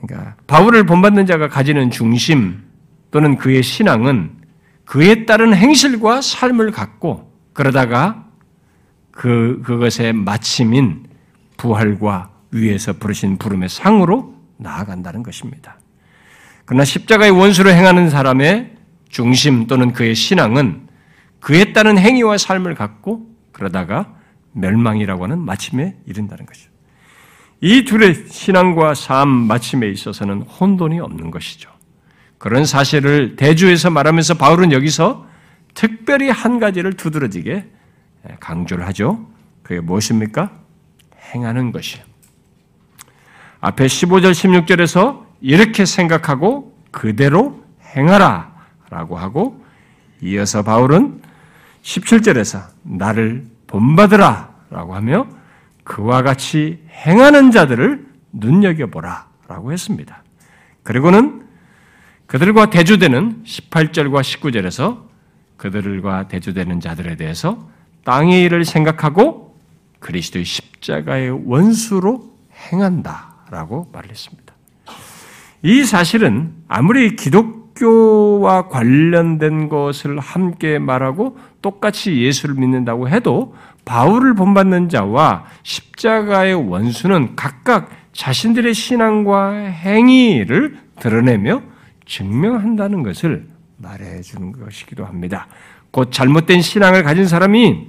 그러니까 0.00 0.36
바울을 0.46 0.86
본받는 0.86 1.26
자가 1.26 1.48
가지는 1.48 1.90
중심 1.90 2.67
또는 3.10 3.36
그의 3.36 3.62
신앙은 3.62 4.38
그에 4.84 5.26
따른 5.26 5.54
행실과 5.54 6.20
삶을 6.20 6.70
갖고 6.70 7.32
그러다가 7.52 8.26
그 9.10 9.60
그것의 9.64 10.12
마침인 10.12 11.06
부활과 11.56 12.30
위에서 12.52 12.94
부르신 12.94 13.36
부름의 13.36 13.68
상으로 13.68 14.34
나아간다는 14.56 15.22
것입니다. 15.22 15.78
그러나 16.64 16.84
십자가의 16.84 17.30
원수를 17.30 17.74
행하는 17.74 18.10
사람의 18.10 18.76
중심 19.08 19.66
또는 19.66 19.92
그의 19.92 20.14
신앙은 20.14 20.88
그에 21.40 21.72
따른 21.72 21.98
행위와 21.98 22.38
삶을 22.38 22.74
갖고 22.74 23.26
그러다가 23.52 24.14
멸망이라고 24.52 25.24
하는 25.24 25.38
마침에 25.40 25.96
이른다는 26.06 26.46
것이죠. 26.46 26.70
이 27.60 27.84
둘의 27.84 28.28
신앙과 28.28 28.94
삶 28.94 29.28
마침에 29.28 29.88
있어서는 29.88 30.42
혼돈이 30.42 31.00
없는 31.00 31.30
것이죠. 31.30 31.70
그런 32.38 32.64
사실을 32.64 33.36
대주에서 33.36 33.90
말하면서 33.90 34.34
바울은 34.34 34.72
여기서 34.72 35.26
특별히 35.74 36.30
한 36.30 36.58
가지를 36.58 36.94
두드러지게 36.94 37.66
강조를 38.40 38.86
하죠. 38.88 39.26
그게 39.62 39.80
무엇입니까? 39.80 40.50
행하는 41.34 41.72
것이에요. 41.72 42.04
앞에 43.60 43.86
15절, 43.86 44.32
16절에서 44.32 45.24
이렇게 45.40 45.84
생각하고 45.84 46.76
그대로 46.90 47.62
행하라 47.96 48.52
라고 48.90 49.18
하고 49.18 49.64
이어서 50.22 50.62
바울은 50.62 51.20
17절에서 51.82 52.62
나를 52.82 53.46
본받으라 53.66 54.54
라고 54.70 54.94
하며 54.94 55.26
그와 55.84 56.22
같이 56.22 56.82
행하는 56.90 57.50
자들을 57.50 58.06
눈여겨보라 58.32 59.26
라고 59.48 59.72
했습니다. 59.72 60.22
그리고는 60.82 61.47
그들과 62.28 62.68
대조되는 62.68 63.42
18절과 63.44 64.20
19절에서 64.20 64.98
그들과 65.56 66.28
대조되는 66.28 66.78
자들에 66.78 67.16
대해서 67.16 67.66
땅의 68.04 68.42
일을 68.42 68.66
생각하고 68.66 69.56
그리스도의 69.98 70.44
십자가의 70.44 71.30
원수로 71.46 72.30
행한다라고 72.70 73.88
말 73.92 74.04
했습니다. 74.10 74.52
이 75.62 75.84
사실은 75.84 76.52
아무리 76.68 77.16
기독교와 77.16 78.68
관련된 78.68 79.70
것을 79.70 80.18
함께 80.18 80.78
말하고 80.78 81.38
똑같이 81.62 82.20
예수를 82.20 82.56
믿는다고 82.56 83.08
해도 83.08 83.54
바울을 83.86 84.34
본받는 84.34 84.90
자와 84.90 85.46
십자가의 85.62 86.54
원수는 86.68 87.36
각각 87.36 87.88
자신들의 88.12 88.74
신앙과 88.74 89.52
행위를 89.52 90.78
드러내며 91.00 91.62
증명한다는 92.08 93.04
것을 93.04 93.46
말해 93.76 94.20
주는 94.22 94.50
것이기도 94.50 95.04
합니다. 95.04 95.46
곧 95.92 96.10
잘못된 96.10 96.62
신앙을 96.62 97.04
가진 97.04 97.28
사람이 97.28 97.86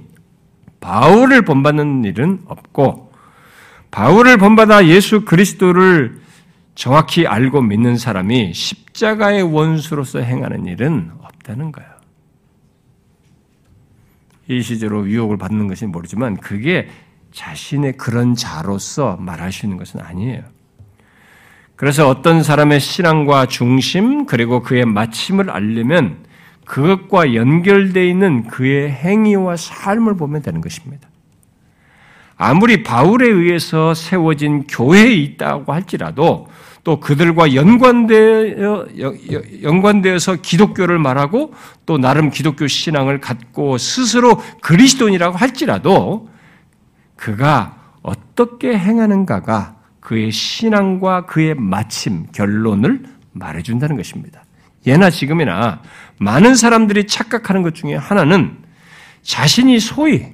바울을 0.80 1.42
본받는 1.42 2.04
일은 2.04 2.40
없고 2.46 3.12
바울을 3.90 4.38
본받아 4.38 4.86
예수 4.86 5.24
그리스도를 5.24 6.20
정확히 6.74 7.26
알고 7.26 7.62
믿는 7.62 7.96
사람이 7.96 8.54
십자가의 8.54 9.42
원수로서 9.42 10.20
행하는 10.20 10.66
일은 10.66 11.10
없다는 11.20 11.72
거예요. 11.72 11.90
일시적으로 14.46 15.08
유혹을 15.08 15.36
받는 15.36 15.66
것이 15.68 15.86
모르지만 15.86 16.36
그게 16.36 16.88
자신의 17.32 17.96
그런 17.96 18.34
자로서 18.34 19.16
말할 19.16 19.52
수 19.52 19.66
있는 19.66 19.76
것은 19.76 20.00
아니에요. 20.00 20.42
그래서 21.80 22.06
어떤 22.10 22.42
사람의 22.42 22.78
신앙과 22.78 23.46
중심 23.46 24.26
그리고 24.26 24.60
그의 24.60 24.84
마침을 24.84 25.48
알려면 25.48 26.18
그것과 26.66 27.34
연결되어 27.34 28.04
있는 28.04 28.46
그의 28.48 28.90
행위와 28.90 29.56
삶을 29.56 30.18
보면 30.18 30.42
되는 30.42 30.60
것입니다. 30.60 31.08
아무리 32.36 32.82
바울에 32.82 33.26
의해서 33.26 33.94
세워진 33.94 34.66
교회에 34.66 35.14
있다고 35.14 35.72
할지라도 35.72 36.48
또 36.84 37.00
그들과 37.00 37.54
연관되어, 37.54 38.88
연관되어서 39.62 40.36
기독교를 40.42 40.98
말하고 40.98 41.54
또 41.86 41.96
나름 41.96 42.28
기독교 42.28 42.66
신앙을 42.66 43.22
갖고 43.22 43.78
스스로 43.78 44.38
그리스도인이라고 44.60 45.38
할지라도 45.38 46.28
그가 47.16 47.78
어떻게 48.02 48.76
행하는가가 48.76 49.79
그의 50.00 50.30
신앙과 50.30 51.26
그의 51.26 51.54
마침, 51.54 52.26
결론을 52.32 53.02
말해준다는 53.32 53.96
것입니다. 53.96 54.44
예나 54.86 55.10
지금이나 55.10 55.82
많은 56.18 56.54
사람들이 56.54 57.06
착각하는 57.06 57.62
것 57.62 57.74
중에 57.74 57.94
하나는 57.94 58.56
자신이 59.22 59.78
소위 59.78 60.26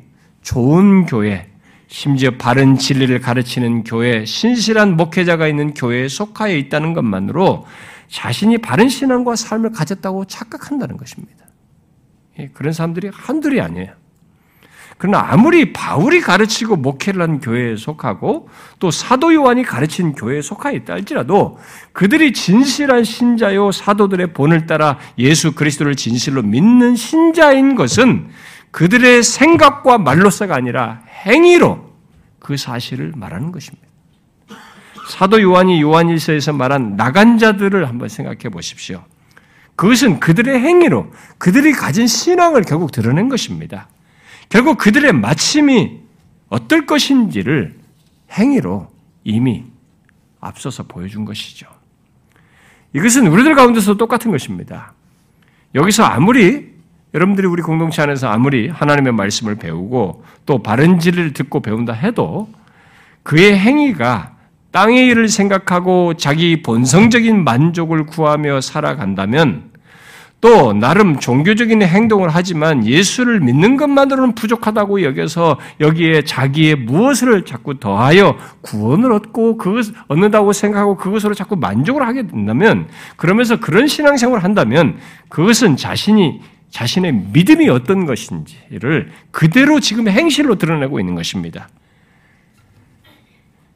좋은 0.43 1.07
교회, 1.07 1.51
심지어 1.89 2.31
바른 2.31 2.77
진리를 2.77 3.21
가르치는 3.21 3.85
교회, 3.85 4.25
신실한 4.25 4.97
목회자가 4.97 5.49
있는 5.49 5.75
교회에 5.75 6.09
속하여 6.09 6.57
있다는 6.57 6.95
것만으로 6.95 7.67
자신이 8.09 8.59
바른 8.59 8.89
신앙과 8.89 9.35
삶을 9.35 9.73
가졌다고 9.73 10.27
착각한다는 10.27 10.97
것입니다. 10.97 11.45
예, 12.39 12.49
그런 12.49 12.73
사람들이 12.73 13.11
한둘이 13.12 13.61
아니에요. 13.61 13.93
그러나 14.99 15.26
아무리 15.30 15.72
바울이 15.72 16.20
가르치고 16.20 16.76
목회를 16.76 17.20
한 17.20 17.40
교회에 17.40 17.76
속하고 17.76 18.49
또 18.78 18.90
사도 18.90 19.34
요한이 19.34 19.62
가르친 19.62 20.14
교회에 20.14 20.40
속하여 20.40 20.74
있다 20.74 20.94
할지라도 20.94 21.59
그들이 21.92 22.32
진실한 22.32 23.05
신자요 23.05 23.72
사도들의 23.72 24.32
본을 24.32 24.66
따라 24.66 24.99
예수 25.18 25.53
그리스도를 25.53 25.97
진실로 25.97 26.42
믿는 26.42 26.97
신자인 26.97 27.74
것은 27.74 28.28
그들의 28.70 29.22
생각과 29.22 29.99
말로서가 29.99 30.55
아니라 30.55 31.03
행위로 31.26 31.92
그 32.38 32.57
사실을 32.57 33.12
말하는 33.16 33.53
것입니다. 33.53 33.86
사도 35.09 35.40
요한이 35.40 35.80
요한일서에서 35.82 36.53
말한 36.53 36.97
나간 36.97 37.38
자들을 37.38 37.86
한번 37.88 38.09
생각해 38.09 38.49
보십시오. 38.51 39.05
그것은 39.76 40.20
그들의 40.20 40.59
행위로 40.59 41.12
그들이 41.38 41.72
가진 41.72 42.07
신앙을 42.07 42.62
결국 42.62 42.92
드러낸 42.92 43.28
것입니다. 43.28 43.88
결국 44.49 44.78
그들의 44.78 45.12
마침이 45.12 46.01
어떨 46.49 46.86
것인지를 46.86 47.74
행위로 48.32 48.88
이미 49.24 49.64
앞서서 50.40 50.84
보여준 50.84 51.24
것이죠. 51.24 51.66
이것은 52.92 53.26
우리들 53.26 53.55
가운데서 53.55 53.94
똑같은 53.94 54.30
것입니다. 54.30 54.92
여기서 55.74 56.05
아무리 56.05 56.74
여러분들이 57.14 57.47
우리 57.47 57.62
공동체 57.62 58.03
안에서 58.03 58.28
아무리 58.28 58.68
하나님의 58.68 59.12
말씀을 59.12 59.57
배우고 59.57 60.24
또 60.44 60.62
바른 60.62 60.99
진리를 60.99 61.32
듣고 61.32 61.61
배운다 61.61 61.92
해도 61.92 62.49
그의 63.22 63.59
행위가 63.59 64.36
땅의 64.70 65.07
일을 65.09 65.28
생각하고 65.28 66.14
자기 66.14 66.62
본성적인 66.62 67.42
만족을 67.42 68.07
구하며 68.07 68.61
살아간다면 68.61 69.70
또 70.41 70.74
나름 70.74 71.18
종교적인 71.18 71.82
행동을 71.82 72.28
하지만 72.30 72.87
예수를 72.87 73.41
믿는 73.41 73.76
것만으로는 73.76 74.34
부족하다고 74.34 75.03
여겨서 75.03 75.59
여기에 75.80 76.22
자기의 76.22 76.76
무엇을 76.76 77.45
자꾸 77.45 77.80
더하여 77.80 78.37
구원을 78.61 79.12
얻고 79.12 79.57
그것 79.57 79.87
얻는다고 80.09 80.53
생각하고 80.53 80.97
그것으로 80.97 81.34
자꾸 81.34 81.57
만족을 81.57 82.07
하게 82.07 82.26
된다면 82.26 82.87
그러면서 83.16 83.59
그런 83.59 83.87
신앙생활을 83.87 84.45
한다면 84.45 84.99
그것은 85.28 85.76
자신이 85.76 86.41
자신의 86.68 87.12
믿음이 87.32 87.70
어떤 87.70 88.05
것인지를 88.05 89.11
그대로 89.30 89.80
지금 89.80 90.09
행실로 90.09 90.57
드러내고 90.57 91.01
있는 91.01 91.14
것입니다. 91.14 91.68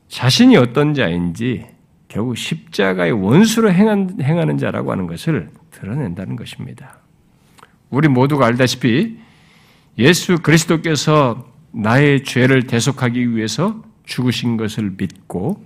자신이 0.09 0.57
어떤 0.59 0.93
자인지 0.93 1.67
결국 2.09 2.37
십자가의 2.37 3.13
원수로 3.13 3.73
행하는 3.73 4.59
자라고 4.59 4.93
하는 4.93 5.07
것을 5.07 5.49
드러낸다는 5.81 6.37
것입니다. 6.37 6.99
우리 7.89 8.09
모두가 8.09 8.47
알다시피 8.47 9.19
예수 9.99 10.39
그리스도께서 10.39 11.49
나의 11.73 12.25
죄를 12.25 12.67
대속하기 12.67 13.35
위해서 13.35 13.83
죽으신 14.05 14.57
것을 14.57 14.95
믿고 14.97 15.65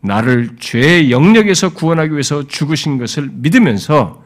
나를 0.00 0.56
죄의 0.58 1.10
영역에서 1.10 1.72
구원하기 1.72 2.12
위해서 2.12 2.46
죽으신 2.46 2.98
것을 2.98 3.30
믿으면서 3.32 4.24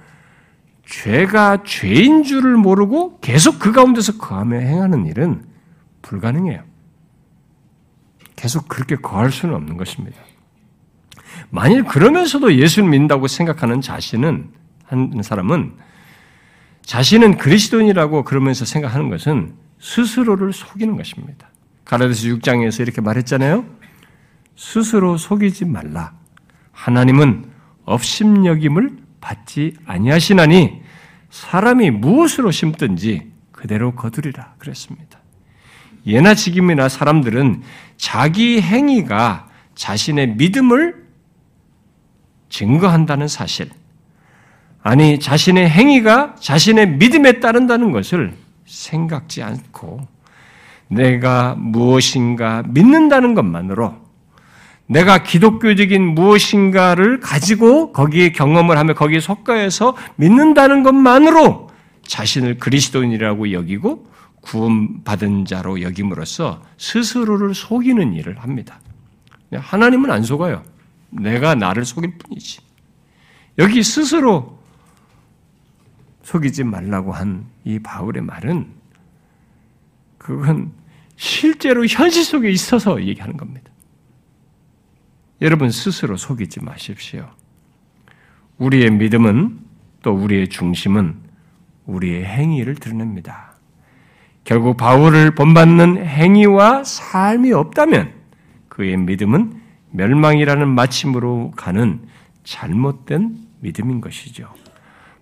죄가 0.86 1.62
죄인 1.64 2.24
줄을 2.24 2.56
모르고 2.56 3.20
계속 3.20 3.58
그 3.58 3.72
가운데서 3.72 4.18
거하며 4.18 4.58
행하는 4.58 5.06
일은 5.06 5.44
불가능해요. 6.02 6.64
계속 8.34 8.68
그렇게 8.68 8.96
거할 8.96 9.30
수는 9.30 9.54
없는 9.54 9.76
것입니다. 9.76 10.18
만일 11.50 11.84
그러면서도 11.84 12.54
예수를 12.56 12.88
믿는다고 12.88 13.28
생각하는 13.28 13.80
자신은 13.80 14.59
한 14.90 15.22
사람은 15.22 15.74
자신은 16.82 17.36
그리스도인이라고 17.38 18.24
그러면서 18.24 18.64
생각하는 18.64 19.08
것은 19.08 19.54
스스로를 19.78 20.52
속이는 20.52 20.96
것입니다. 20.96 21.48
가라데스 21.84 22.28
6장에서 22.28 22.80
이렇게 22.80 23.00
말했잖아요. 23.00 23.64
스스로 24.56 25.16
속이지 25.16 25.64
말라. 25.64 26.12
하나님은 26.72 27.46
업심여김을 27.84 28.98
받지 29.20 29.74
아니하시나니 29.86 30.82
사람이 31.30 31.90
무엇으로 31.92 32.50
심든지 32.50 33.30
그대로 33.52 33.94
거두리라 33.94 34.54
그랬습니다. 34.58 35.20
예나 36.06 36.34
지금이나 36.34 36.88
사람들은 36.88 37.62
자기 37.96 38.60
행위가 38.60 39.48
자신의 39.74 40.34
믿음을 40.36 41.06
증거한다는 42.48 43.28
사실, 43.28 43.70
아니 44.82 45.20
자신의 45.20 45.68
행위가 45.68 46.36
자신의 46.40 46.90
믿음에 46.96 47.40
따른다는 47.40 47.92
것을 47.92 48.34
생각지 48.66 49.42
않고 49.42 50.06
내가 50.88 51.54
무엇인가 51.56 52.62
믿는다는 52.66 53.34
것만으로 53.34 53.94
내가 54.86 55.22
기독교적인 55.22 56.14
무엇인가를 56.14 57.20
가지고 57.20 57.92
거기에 57.92 58.32
경험을 58.32 58.76
하며 58.76 58.94
거기에 58.94 59.20
속가해서 59.20 59.96
믿는다는 60.16 60.82
것만으로 60.82 61.70
자신을 62.06 62.58
그리스도인이라고 62.58 63.52
여기고 63.52 64.10
구원받은 64.40 65.44
자로 65.44 65.82
여김으로써 65.82 66.62
스스로를 66.76 67.54
속이는 67.54 68.14
일을 68.14 68.40
합니다. 68.40 68.80
하나님은 69.52 70.10
안 70.10 70.24
속아요. 70.24 70.64
내가 71.10 71.54
나를 71.54 71.84
속일 71.84 72.18
뿐이지. 72.18 72.60
여기 73.58 73.84
스스로 73.84 74.59
속이지 76.22 76.64
말라고 76.64 77.12
한 77.12 77.50
이 77.64 77.78
바울의 77.78 78.22
말은 78.22 78.66
그건 80.18 80.72
실제로 81.16 81.84
현실 81.86 82.24
속에 82.24 82.50
있어서 82.50 83.02
얘기하는 83.02 83.36
겁니다. 83.36 83.70
여러분 85.42 85.70
스스로 85.70 86.16
속이지 86.16 86.64
마십시오. 86.64 87.28
우리의 88.58 88.90
믿음은 88.90 89.58
또 90.02 90.12
우리의 90.12 90.48
중심은 90.48 91.16
우리의 91.86 92.24
행위를 92.24 92.74
드러냅니다. 92.74 93.54
결국 94.44 94.76
바울을 94.76 95.34
본받는 95.34 96.04
행위와 96.04 96.84
삶이 96.84 97.52
없다면 97.52 98.12
그의 98.68 98.96
믿음은 98.96 99.60
멸망이라는 99.90 100.68
마침으로 100.68 101.52
가는 101.56 102.06
잘못된 102.44 103.38
믿음인 103.60 104.00
것이죠. 104.00 104.52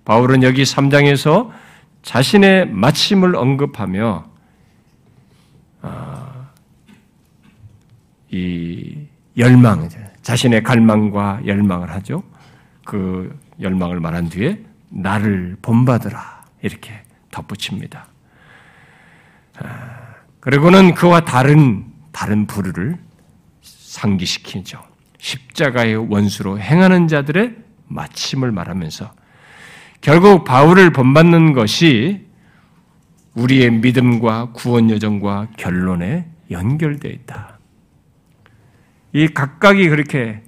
바울은 0.09 0.43
여기 0.43 0.63
3장에서 0.63 1.51
자신의 2.01 2.71
마침을 2.71 3.37
언급하며 3.37 4.25
아, 5.83 6.49
이 8.31 9.07
열망, 9.37 9.87
자신의 10.23 10.63
갈망과 10.63 11.43
열망을 11.45 11.91
하죠. 11.91 12.23
그 12.87 13.39
열망을 13.61 14.01
말한 14.01 14.31
뒤에 14.31 14.65
나를 14.89 15.59
본받으라 15.61 16.43
이렇게 16.63 17.03
덧붙입니다. 17.31 18.07
아, 19.59 20.15
그리고는 20.41 20.95
그와 20.95 21.21
다른 21.21 21.85
다른 22.13 22.47
부류를 22.47 22.97
상기시키죠. 23.61 24.83
십자가의 25.19 25.97
원수로 26.11 26.59
행하는 26.59 27.09
자들의 27.09 27.57
마침을 27.89 28.53
말하면서 28.53 29.18
결국 30.01 30.45
바울을 30.45 30.93
본받는 30.93 31.53
것이 31.53 32.27
우리의 33.35 33.71
믿음과 33.71 34.53
구원 34.53 34.91
여정과 34.91 35.49
결론에 35.57 36.29
연결되어 36.51 37.11
있다. 37.11 37.59
이 39.13 39.29
각각이 39.29 39.89
그렇게 39.89 40.43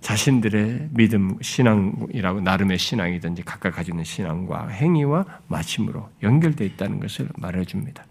자신들의 0.00 0.90
믿음, 0.90 1.38
신앙이라고 1.40 2.40
나름의 2.42 2.78
신앙이든지 2.78 3.42
각각 3.42 3.74
가지고 3.74 3.96
있는 3.96 4.04
신앙과 4.04 4.68
행위와 4.68 5.24
마침으로 5.48 6.10
연결되어 6.22 6.66
있다는 6.66 7.00
것을 7.00 7.28
말해줍니다. 7.36 8.04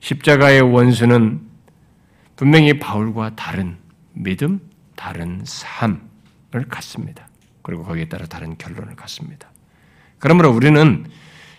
십자가의 0.00 0.60
원수는 0.60 1.40
분명히 2.36 2.78
바울과 2.78 3.34
다른 3.34 3.78
믿음, 4.12 4.60
다른 4.94 5.40
삶을 5.44 6.68
갖습니다. 6.68 7.28
그리고 7.62 7.82
거기에 7.84 8.08
따라 8.08 8.26
다른 8.26 8.56
결론을 8.58 8.94
갖습니다. 8.94 9.48
그러므로 10.26 10.50
우리는 10.50 11.04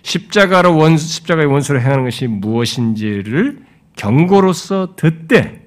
십자가로 0.01 0.75
원 0.75 0.97
십자가의 0.97 1.47
원수를 1.47 1.81
행하는 1.81 2.03
것이 2.03 2.27
무엇인지를 2.27 3.63
경고로서 3.95 4.97
듣되 4.97 5.65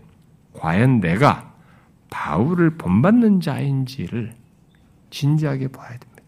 과연 0.53 1.01
내가 1.01 1.55
바울을 2.11 2.76
본받는 2.76 3.40
자인지를 3.40 4.34
진지하게 5.09 5.68
봐야 5.68 5.88
됩니다. 5.88 6.22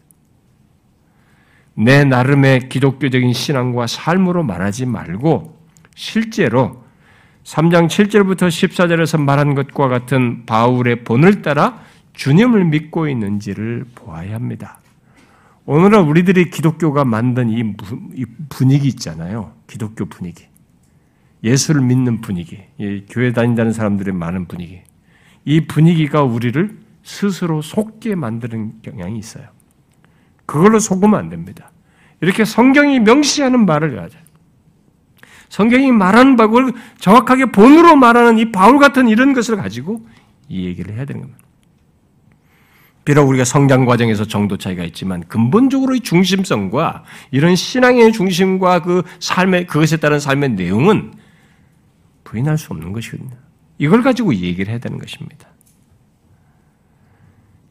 내 1.75 2.03
나름의 2.05 2.69
기독교적인 2.69 3.33
신앙과 3.33 3.85
삶으로 3.85 4.41
말하지 4.41 4.87
말고 4.87 5.55
실제로 5.93 6.83
3장 7.43 7.85
7절부터 7.85 8.47
14절에서 8.47 9.21
말한 9.21 9.53
것과 9.53 9.89
같은 9.89 10.47
바울의 10.47 11.03
본을 11.03 11.43
따라 11.43 11.83
주님을 12.13 12.65
믿고 12.65 13.07
있는지를 13.07 13.85
보아야 13.93 14.33
합니다. 14.33 14.79
오늘은 15.65 16.01
우리들이 16.07 16.49
기독교가 16.49 17.05
만든 17.05 17.49
이 17.49 17.73
분위기 18.49 18.87
있잖아요. 18.89 19.53
기독교 19.65 20.05
분위기. 20.05 20.45
예수를 21.43 21.81
믿는 21.81 22.21
분위기. 22.21 22.59
교회 23.09 23.31
다닌다는 23.31 23.71
사람들의 23.71 24.13
많은 24.13 24.47
분위기. 24.47 24.81
이 25.45 25.61
분위기가 25.61 26.23
우리를 26.23 26.77
스스로 27.03 27.61
속게 27.61 28.15
만드는 28.15 28.81
경향이 28.81 29.17
있어요. 29.17 29.47
그걸로 30.45 30.79
속으면 30.79 31.17
안 31.17 31.29
됩니다. 31.29 31.71
이렇게 32.21 32.45
성경이 32.45 32.99
명시하는 32.99 33.65
말을 33.65 33.95
가져. 33.95 34.17
성경이 35.49 35.91
말하는 35.91 36.35
바를 36.35 36.73
정확하게 36.97 37.45
본으로 37.47 37.95
말하는 37.95 38.37
이 38.37 38.51
바울 38.51 38.79
같은 38.79 39.07
이런 39.07 39.33
것을 39.33 39.55
가지고 39.55 40.05
이 40.49 40.65
얘기를 40.65 40.95
해야 40.95 41.05
되는 41.05 41.21
겁니다. 41.21 41.42
비록 43.05 43.27
우리가 43.27 43.43
성장 43.43 43.85
과정에서 43.85 44.25
정도 44.25 44.57
차이가 44.57 44.83
있지만 44.83 45.23
근본적으로 45.27 45.95
이 45.95 45.99
중심성과 45.99 47.03
이런 47.31 47.55
신앙의 47.55 48.13
중심과 48.13 48.81
그 48.81 49.03
삶의 49.19 49.67
그것에 49.67 49.97
따른 49.97 50.19
삶의 50.19 50.51
내용은 50.51 51.13
부인할 52.23 52.57
수 52.57 52.71
없는 52.71 52.93
것이거든요. 52.93 53.35
이걸 53.77 54.01
가지고 54.01 54.33
얘기를 54.33 54.69
해야 54.71 54.79
되는 54.79 54.97
것입니다. 54.97 55.49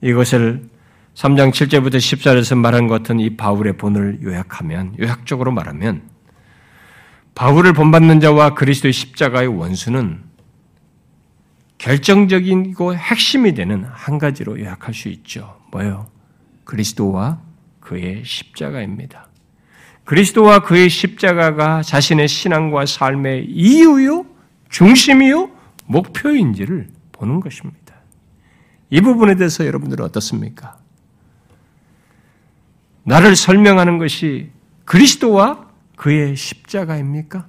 이것을 0.02 0.68
3장 1.14 1.50
7절부터 1.50 1.96
14절에서 1.96 2.58
말한 2.58 2.86
것 2.86 3.02
같은 3.02 3.20
이 3.20 3.36
바울의 3.36 3.76
본을 3.76 4.20
요약하면 4.22 4.94
요약적으로 4.98 5.52
말하면 5.52 6.02
바울을 7.34 7.72
본받는 7.72 8.20
자와 8.20 8.54
그리스도의 8.54 8.92
십자가의 8.92 9.48
원수는 9.48 10.31
결정적이고 11.82 12.94
핵심이 12.94 13.54
되는 13.54 13.84
한 13.84 14.18
가지로 14.18 14.60
요약할 14.60 14.94
수 14.94 15.08
있죠. 15.08 15.58
뭐요? 15.72 16.06
그리스도와 16.62 17.42
그의 17.80 18.22
십자가입니다. 18.24 19.26
그리스도와 20.04 20.60
그의 20.60 20.88
십자가가 20.88 21.82
자신의 21.82 22.28
신앙과 22.28 22.86
삶의 22.86 23.46
이유요, 23.46 24.26
중심이요, 24.70 25.50
목표인지를 25.86 26.88
보는 27.10 27.40
것입니다. 27.40 27.96
이 28.88 29.00
부분에 29.00 29.34
대해서 29.34 29.66
여러분들은 29.66 30.04
어떻습니까? 30.04 30.78
나를 33.02 33.34
설명하는 33.34 33.98
것이 33.98 34.52
그리스도와 34.84 35.66
그의 35.96 36.36
십자가입니까? 36.36 37.48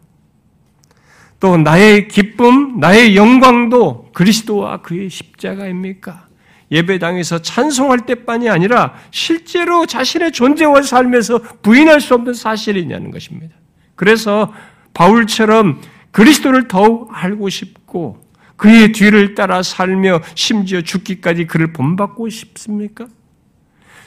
또 1.44 1.58
나의 1.58 2.08
기쁨, 2.08 2.80
나의 2.80 3.18
영광도 3.18 4.12
그리스도와 4.14 4.82
그의 4.82 5.10
십자가입니까? 5.10 6.26
예배당에서 6.72 7.42
찬송할 7.42 8.06
때뿐이 8.06 8.50
아니라 8.50 8.94
실제로 9.12 9.86
자신의 9.86 10.32
존재와 10.32 10.84
삶에서 10.84 11.40
부인할 11.62 12.00
수 12.00 12.14
없는 12.14 12.34
사실이냐는 12.34 13.12
것입니다. 13.12 13.58
그래서 13.96 14.54
바울처럼 14.94 15.82
그리스도를 16.12 16.70
더욱 16.70 17.10
알고 17.12 17.50
싶고 17.50 18.26
그의 18.56 18.94
뒤를 18.94 19.36
따라 19.36 19.64
살며 19.64 20.22
심지어 20.36 20.80
죽기까지 20.80 21.46
그를 21.48 21.74
본받고 21.74 22.30
싶습니까? 22.30 23.08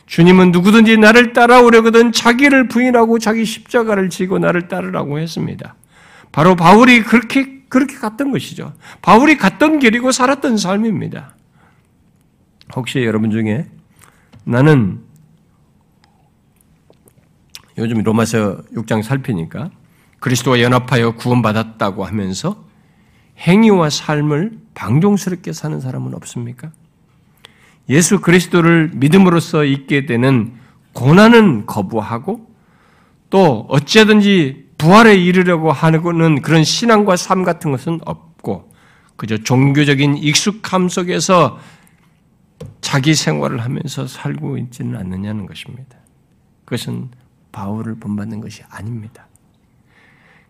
주님은 0.07 0.53
누구든지 0.53 0.97
나를 0.97 1.35
따라오려거든 1.35 2.13
자기를 2.13 2.69
부인하고 2.69 3.19
자기 3.19 3.45
십자가를 3.45 4.09
지고 4.09 4.39
나를 4.39 4.69
따르라고 4.69 5.19
했습니다. 5.19 5.75
바로 6.37 6.55
바울이 6.55 7.03
그렇게 7.03 7.63
그렇게 7.71 7.95
갔던 7.95 8.31
것이죠. 8.31 8.75
바울이 9.01 9.39
갔던 9.39 9.79
길이고 9.79 10.13
살았던 10.13 10.59
삶입니다. 10.59 11.35
혹시 12.75 13.03
여러분 13.03 13.31
중에 13.31 13.67
나는 14.45 15.01
요즘 17.79 18.03
로마서 18.03 18.59
6장 18.75 19.03
살피니까 19.03 19.71
그리스도와 20.21 20.61
연합하여 20.61 21.13
구원받았다고 21.13 22.05
하면서 22.05 22.63
행위와 23.39 23.89
삶을 23.89 24.59
방종스럽게 24.75 25.55
사는 25.55 25.81
사람은 25.81 26.13
없습니까? 26.13 26.71
예수 27.89 28.21
그리스도를 28.21 28.91
믿음으로써 28.93 29.65
있게 29.65 30.05
되는 30.05 30.53
고난은 30.93 31.65
거부하고 31.65 32.47
또 33.31 33.65
어찌든지 33.71 34.66
부활에 34.79 35.15
이르려고 35.15 35.73
하는 35.73 36.43
그런 36.43 36.65
신앙과 36.65 37.17
삶 37.17 37.45
같은 37.45 37.73
것은 37.73 38.01
없고 38.05 38.73
그저 39.17 39.39
종교적인 39.39 40.19
익숙함 40.19 40.89
속에서 40.89 41.59
자기 42.81 43.15
생활을 43.15 43.61
하면서 43.61 44.07
살고 44.07 44.59
있지는 44.59 44.97
않느냐는 44.97 45.47
것입니다. 45.47 45.97
그것은 46.65 47.11
바울을 47.53 47.97
본받는 47.99 48.41
것이 48.41 48.63
아닙니다. 48.69 49.27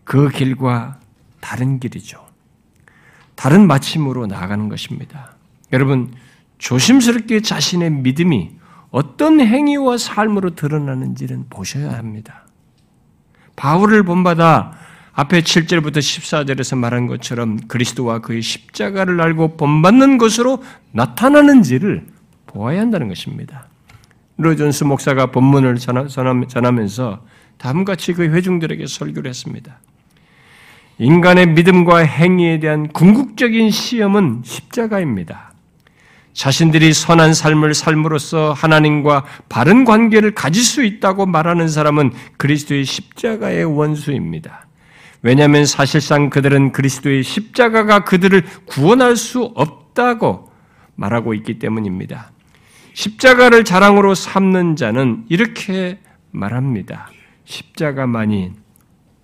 그 0.03 0.29
길과 0.29 0.99
다른 1.39 1.79
길이죠. 1.79 2.25
다른 3.35 3.67
마침으로 3.67 4.27
나아가는 4.27 4.67
것입니다. 4.67 5.35
여러분, 5.71 6.13
조심스럽게 6.57 7.41
자신의 7.41 7.91
믿음이 7.91 8.57
어떤 8.89 9.39
행위와 9.39 9.97
삶으로 9.97 10.55
드러나는지는 10.55 11.47
보셔야 11.49 11.93
합니다. 11.93 12.46
바울을 13.57 14.03
본받아 14.03 14.71
앞에 15.13 15.41
7절부터 15.41 15.97
14절에서 15.97 16.77
말한 16.77 17.07
것처럼 17.07 17.57
그리스도와 17.67 18.19
그의 18.19 18.41
십자가를 18.41 19.19
알고 19.19 19.57
본받는 19.57 20.19
것으로 20.19 20.63
나타나는지를 20.91 22.05
보아야 22.45 22.79
한다는 22.79 23.09
것입니다. 23.09 23.67
로존스 24.37 24.83
목사가 24.83 25.31
본문을 25.31 25.77
전하면서 25.77 27.25
다음같이 27.57 28.13
그 28.13 28.23
회중들에게 28.23 28.85
설교를 28.85 29.27
했습니다. 29.27 29.79
인간의 30.99 31.47
믿음과 31.47 31.97
행위에 31.97 32.59
대한 32.59 32.87
궁극적인 32.89 33.71
시험은 33.71 34.43
십자가입니다. 34.45 35.46
자신들이 36.37 36.93
선한 36.93 37.33
삶을 37.33 37.73
삶으로써 37.73 38.53
하나님과 38.53 39.25
바른 39.49 39.85
관계를 39.85 40.35
가질 40.35 40.63
수 40.63 40.83
있다고 40.83 41.25
말하는 41.25 41.67
사람은 41.67 42.11
그리스도의 42.37 42.85
십자가의 42.85 43.65
원수입니다. 43.65 44.67
왜냐하면 45.23 45.65
사실상 45.65 46.29
그들은 46.29 46.73
그리스도의 46.73 47.23
십자가가 47.23 48.03
그들을 48.03 48.45
구원할 48.67 49.15
수 49.15 49.51
없다고 49.55 50.51
말하고 50.93 51.33
있기 51.33 51.57
때문입니다. 51.57 52.31
십자가를 52.93 53.63
자랑으로 53.63 54.13
삼는 54.13 54.75
자는 54.75 55.25
이렇게 55.29 55.97
말합니다. 56.29 57.09
십자가만이 57.45 58.51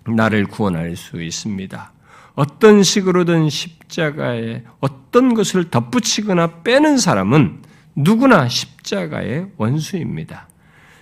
나를 0.08 0.46
구원할 0.46 0.96
수 0.96 1.22
있습니다. 1.22 1.93
어떤 2.34 2.82
식으로든 2.82 3.48
십자가에 3.48 4.62
어떤 4.80 5.34
것을 5.34 5.70
덧붙이거나 5.70 6.62
빼는 6.62 6.98
사람은 6.98 7.62
누구나 7.94 8.48
십자가의 8.48 9.46
원수입니다. 9.56 10.48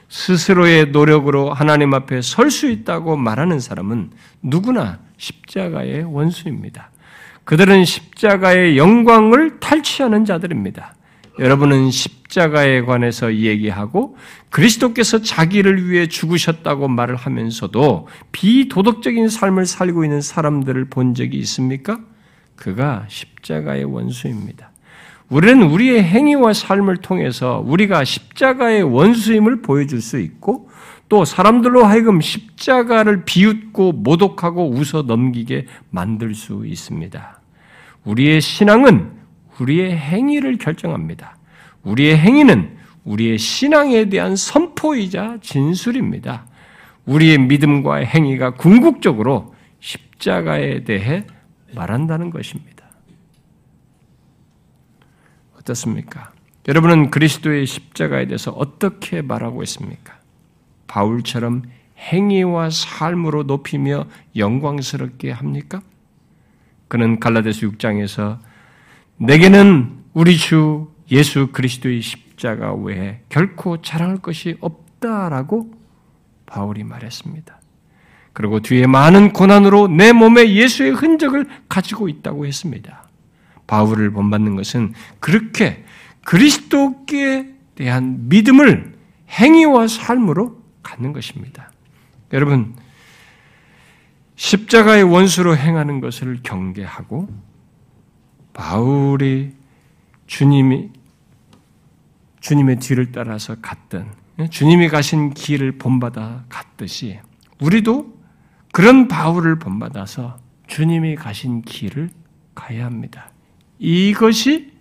스스로의 0.08 0.90
노력으로 0.90 1.52
하나님 1.54 1.94
앞에 1.94 2.20
설 2.20 2.50
수 2.50 2.68
있다고 2.68 3.16
말하는 3.16 3.60
사람은 3.60 4.10
누구나 4.42 4.98
십자가의 5.16 6.04
원수입니다. 6.04 6.90
그들은 7.44 7.84
십자가의 7.86 8.76
영광을 8.76 9.58
탈취하는 9.58 10.26
자들입니다. 10.26 10.94
여러분은 11.38 11.90
십자가에 11.90 12.82
관해서 12.82 13.34
얘기하고 13.34 14.16
그리스도께서 14.52 15.22
자기를 15.22 15.88
위해 15.88 16.06
죽으셨다고 16.06 16.86
말을 16.86 17.16
하면서도 17.16 18.06
비도덕적인 18.32 19.30
삶을 19.30 19.64
살고 19.64 20.04
있는 20.04 20.20
사람들을 20.20 20.84
본 20.90 21.14
적이 21.14 21.38
있습니까? 21.38 21.98
그가 22.54 23.06
십자가의 23.08 23.84
원수입니다. 23.84 24.70
우리는 25.30 25.62
우리의 25.62 26.04
행위와 26.04 26.52
삶을 26.52 26.98
통해서 26.98 27.64
우리가 27.66 28.04
십자가의 28.04 28.82
원수임을 28.82 29.62
보여줄 29.62 30.02
수 30.02 30.18
있고 30.18 30.68
또 31.08 31.24
사람들로 31.24 31.84
하여금 31.86 32.20
십자가를 32.20 33.24
비웃고 33.24 33.92
모독하고 33.92 34.70
웃어 34.70 35.04
넘기게 35.06 35.66
만들 35.88 36.34
수 36.34 36.66
있습니다. 36.66 37.40
우리의 38.04 38.42
신앙은 38.42 39.12
우리의 39.58 39.96
행위를 39.96 40.58
결정합니다. 40.58 41.38
우리의 41.84 42.18
행위는 42.18 42.81
우리의 43.04 43.38
신앙에 43.38 44.08
대한 44.08 44.36
선포이자 44.36 45.38
진술입니다. 45.42 46.46
우리의 47.06 47.38
믿음과 47.38 47.96
행위가 47.96 48.54
궁극적으로 48.54 49.54
십자가에 49.80 50.84
대해 50.84 51.26
말한다는 51.74 52.30
것입니다. 52.30 52.84
어떻습니까? 55.58 56.32
여러분은 56.68 57.10
그리스도의 57.10 57.66
십자가에 57.66 58.26
대해서 58.26 58.52
어떻게 58.52 59.20
말하고 59.20 59.62
있습니까? 59.64 60.18
바울처럼 60.86 61.62
행위와 61.98 62.70
삶으로 62.70 63.44
높이며 63.44 64.06
영광스럽게 64.36 65.30
합니까? 65.30 65.82
그는 66.88 67.18
갈라데스 67.18 67.68
6장에서 67.68 68.38
내게는 69.16 70.02
우리 70.12 70.36
주 70.36 70.92
예수 71.10 71.48
그리스도의 71.52 72.00
십자가 72.02 72.31
외에 72.50 73.22
결코 73.28 73.80
자랑할 73.80 74.18
것이 74.18 74.56
없다라고 74.60 75.72
바울이 76.46 76.84
말했습니다. 76.84 77.60
그리고 78.32 78.60
뒤에 78.60 78.86
많은 78.86 79.32
고난으로 79.32 79.88
내 79.88 80.12
몸에 80.12 80.54
예수의 80.54 80.92
흔적을 80.92 81.46
가지고 81.68 82.08
있다고 82.08 82.46
했습니다. 82.46 83.08
바울을 83.66 84.10
본받는 84.10 84.56
것은 84.56 84.94
그렇게 85.20 85.84
그리스도께 86.24 87.54
대한 87.74 88.28
믿음을 88.28 88.94
행위와 89.30 89.88
삶으로 89.88 90.62
갖는 90.82 91.12
것입니다. 91.12 91.70
여러분, 92.32 92.74
십자가의 94.36 95.04
원수로 95.04 95.56
행하는 95.56 96.00
것을 96.00 96.40
경계하고 96.42 97.28
바울이 98.52 99.52
주님이 100.26 100.90
주님의 102.42 102.76
뒤를 102.80 103.12
따라서 103.12 103.54
갔던 103.62 104.12
주님이 104.50 104.88
가신 104.88 105.32
길을 105.32 105.78
본받아 105.78 106.44
갔듯이 106.48 107.18
우리도 107.60 108.20
그런 108.72 109.06
바울을 109.06 109.58
본받아서 109.58 110.40
주님이 110.66 111.14
가신 111.14 111.62
길을 111.62 112.10
가야 112.54 112.84
합니다. 112.84 113.30
이것이 113.78 114.72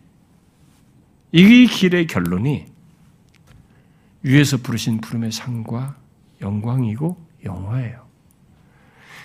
이 1.31 1.67
길의 1.67 2.07
결론이 2.07 2.65
위에서 4.23 4.57
부르신 4.57 4.99
부름의 4.99 5.31
상과 5.31 5.95
영광이고 6.41 7.17
영화예요. 7.45 8.01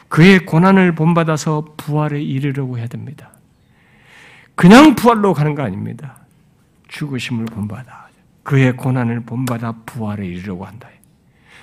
그의 0.08 0.44
고난을 0.44 0.94
본받아서 0.94 1.74
부활에 1.76 2.22
이르려고 2.22 2.78
해야 2.78 2.86
됩니다. 2.86 3.32
그냥 4.54 4.94
부활로 4.94 5.32
가는 5.32 5.54
거 5.54 5.62
아닙니다. 5.62 6.18
죽으심을 6.88 7.46
본받아. 7.46 8.05
그의 8.46 8.76
고난을 8.76 9.24
본받아 9.24 9.74
부활에 9.86 10.24
이르려고 10.24 10.66
한다. 10.66 10.88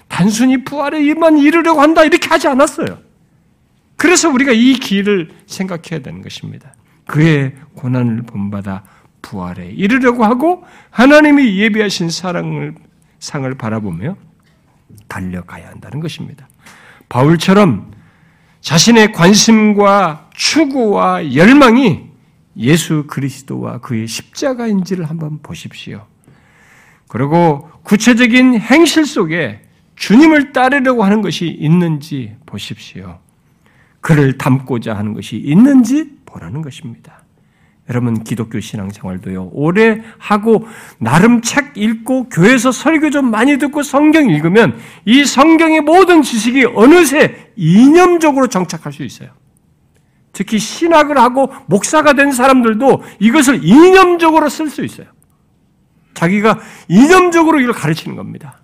단순히 0.09 0.65
부활에만 0.65 1.37
이르려고 1.37 1.79
한다. 1.81 2.03
이렇게 2.03 2.27
하지 2.27 2.49
않았어요. 2.49 2.99
그래서 3.95 4.29
우리가 4.29 4.51
이 4.51 4.73
길을 4.73 5.31
생각해야 5.45 6.03
되는 6.03 6.21
것입니다. 6.21 6.75
그의 7.07 7.55
고난을 7.75 8.23
본받아 8.23 8.83
부활에 9.21 9.67
이르려고 9.69 10.25
하고 10.25 10.65
하나님이 10.89 11.57
예비하신 11.57 12.09
사랑을 12.09 12.75
상을 13.19 13.55
바라보며 13.55 14.17
달려가야 15.07 15.69
한다는 15.69 16.01
것입니다. 16.01 16.49
바울처럼 17.07 17.93
자신의 18.59 19.13
관심과 19.13 20.31
추구와 20.33 21.33
열망이 21.33 22.09
예수 22.57 23.05
그리스도와 23.07 23.77
그의 23.77 24.05
십자가인지를 24.05 25.09
한번 25.09 25.39
보십시오. 25.41 26.07
그리고 27.13 27.69
구체적인 27.83 28.59
행실 28.59 29.05
속에 29.05 29.61
주님을 29.95 30.51
따르려고 30.51 31.03
하는 31.03 31.21
것이 31.21 31.45
있는지 31.45 32.35
보십시오. 32.47 33.19
그를 34.01 34.39
닮고자 34.39 34.95
하는 34.95 35.13
것이 35.13 35.37
있는지 35.37 36.09
보라는 36.25 36.63
것입니다. 36.63 37.21
여러분 37.87 38.23
기독교 38.23 38.59
신앙생활도요. 38.59 39.51
오래 39.53 40.01
하고 40.17 40.67
나름 40.97 41.41
책 41.41 41.77
읽고 41.77 42.29
교회에서 42.29 42.71
설교 42.71 43.11
좀 43.11 43.29
많이 43.29 43.59
듣고 43.59 43.83
성경 43.83 44.27
읽으면 44.31 44.79
이 45.05 45.23
성경의 45.23 45.81
모든 45.81 46.23
지식이 46.23 46.65
어느새 46.73 47.51
이념적으로 47.55 48.47
정착할 48.47 48.91
수 48.91 49.03
있어요. 49.03 49.29
특히 50.31 50.57
신학을 50.57 51.19
하고 51.19 51.53
목사가 51.67 52.13
된 52.13 52.31
사람들도 52.31 53.03
이것을 53.19 53.63
이념적으로 53.63 54.49
쓸 54.49 54.71
수 54.71 54.83
있어요. 54.83 55.05
자기가 56.13 56.59
이념적으로 56.87 57.59
이걸 57.59 57.73
가르치는 57.73 58.15
겁니다. 58.15 58.59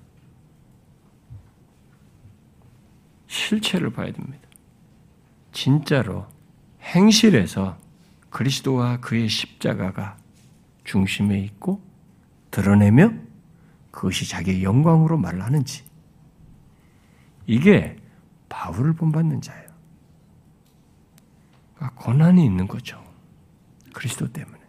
실체를 3.28 3.91
봐야 3.91 4.12
됩니다. 4.12 4.47
진짜로 5.52 6.26
행실에서 6.82 7.78
그리스도와 8.30 9.00
그의 9.00 9.28
십자가가 9.28 10.18
중심에 10.84 11.39
있고 11.39 11.82
드러내며 12.52 13.14
그것이 13.91 14.28
자기의 14.28 14.64
영광으로 14.64 15.18
말하는지 15.18 15.84
이게 17.45 17.97
바울을 18.47 18.93
본받는 18.93 19.41
자예요. 19.41 19.70
그러니까 21.76 22.02
고난이 22.02 22.43
있는 22.45 22.68
거죠. 22.68 23.04
그리스도 23.93 24.32
때문에. 24.32 24.60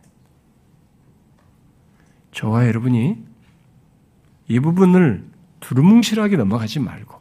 저와 2.40 2.66
여러분이 2.68 3.18
이 4.48 4.60
부분을 4.60 5.22
두루뭉실하게 5.60 6.38
넘어가지 6.38 6.80
말고 6.80 7.20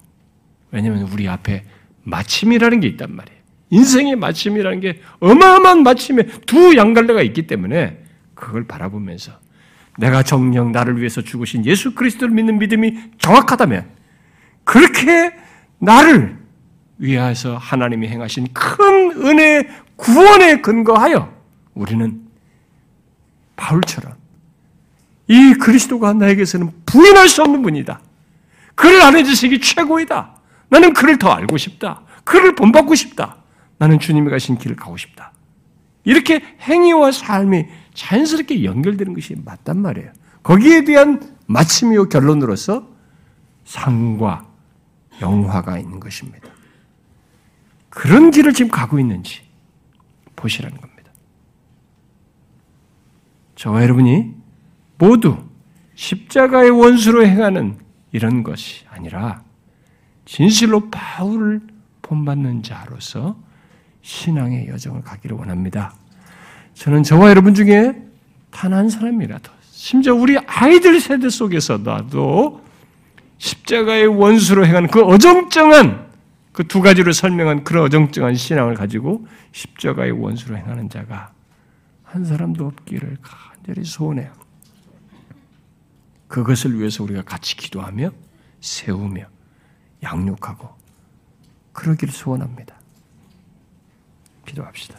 왜냐하면 0.71 1.09
우리 1.11 1.27
앞에 1.27 1.65
마침이라는 2.03 2.79
게 2.79 2.87
있단 2.87 3.13
말이에요. 3.13 3.37
인생의 3.69 4.15
마침이라는 4.15 4.79
게 4.79 5.01
어마어마한 5.19 5.83
마침에 5.83 6.23
두 6.45 6.77
양갈래가 6.77 7.21
있기 7.23 7.47
때문에 7.47 8.01
그걸 8.33 8.65
바라보면서 8.65 9.33
내가 9.97 10.23
정령 10.23 10.71
나를 10.71 10.97
위해서 10.99 11.21
죽으신 11.21 11.65
예수 11.65 11.95
그리스도를 11.95 12.33
믿는 12.33 12.57
믿음이 12.57 12.97
정확하다면 13.17 13.89
그렇게 14.63 15.35
나를 15.79 16.39
위하여서 16.97 17.57
하나님이 17.57 18.07
행하신 18.07 18.47
큰 18.53 19.11
은혜 19.27 19.67
구원에 19.97 20.61
근거하여 20.61 21.29
우리는 21.73 22.21
바울처럼 23.57 24.13
이 25.29 25.53
그리스도가 25.53 26.13
나에게서는 26.13 26.71
부인할 26.87 27.29
수 27.29 27.43
없는 27.43 27.61
분이다. 27.61 28.01
그를 28.73 29.01
아는 29.03 29.23
지식이 29.23 29.61
최고이다. 29.61 30.35
나는 30.69 30.93
그를 30.93 31.19
더 31.19 31.29
알고 31.29 31.57
싶다. 31.57 32.01
그를 32.23 32.55
본받고 32.55 32.95
싶다. 32.95 33.37
나는 33.77 33.99
주님이 33.99 34.29
가신 34.31 34.57
길을 34.57 34.75
가고 34.75 34.97
싶다. 34.97 35.31
이렇게 36.03 36.41
행위와 36.61 37.11
삶이 37.11 37.67
자연스럽게 37.93 38.63
연결되는 38.63 39.13
것이 39.13 39.35
맞단 39.45 39.79
말이에요. 39.79 40.11
거기에 40.41 40.83
대한 40.83 41.37
마침이요 41.45 42.09
결론으로서 42.09 42.87
상과 43.65 44.47
영화가 45.21 45.77
있는 45.77 45.99
것입니다. 45.99 46.49
그런 47.89 48.31
길을 48.31 48.53
지금 48.53 48.71
가고 48.71 48.99
있는지 48.99 49.41
보시라는 50.35 50.75
겁니다. 50.75 51.11
저와 53.55 53.83
여러분이 53.83 54.38
모두 54.99 55.37
십자가의 55.95 56.69
원수로 56.69 57.25
행하는 57.25 57.77
이런 58.11 58.43
것이 58.43 58.85
아니라 58.89 59.41
진실로 60.25 60.89
바울을 60.91 61.61
본받는 62.03 62.61
자로서 62.63 63.37
신앙의 64.01 64.67
여정을 64.67 65.01
가기를 65.01 65.35
원합니다. 65.37 65.93
저는 66.73 67.03
저와 67.03 67.29
여러분 67.29 67.53
중에 67.55 67.95
단 68.51 68.73
한 68.73 68.89
사람이라도, 68.89 69.51
심지어 69.71 70.13
우리 70.15 70.37
아이들 70.37 70.99
세대 70.99 71.29
속에서 71.29 71.77
나도 71.77 72.63
십자가의 73.37 74.07
원수로 74.07 74.65
행하는 74.65 74.89
그 74.89 75.01
어정쩡한 75.01 76.09
그 76.51 76.63
두 76.67 76.81
가지로 76.81 77.13
설명한 77.13 77.63
그런 77.63 77.85
어정쩡한 77.85 78.35
신앙을 78.35 78.73
가지고 78.75 79.25
십자가의 79.53 80.11
원수로 80.11 80.57
행하는 80.57 80.89
자가 80.89 81.31
한 82.03 82.25
사람도 82.25 82.65
없기를 82.65 83.17
간절히 83.21 83.85
소원해요. 83.85 84.31
그것을 86.29 86.79
위해서 86.79 87.03
우리가 87.03 87.23
같이 87.23 87.57
기도하며 87.57 88.11
세우며 88.61 89.27
양육하고 90.03 90.69
그러기를 91.73 92.13
소원합니다. 92.13 92.79
기도합시다. 94.45 94.98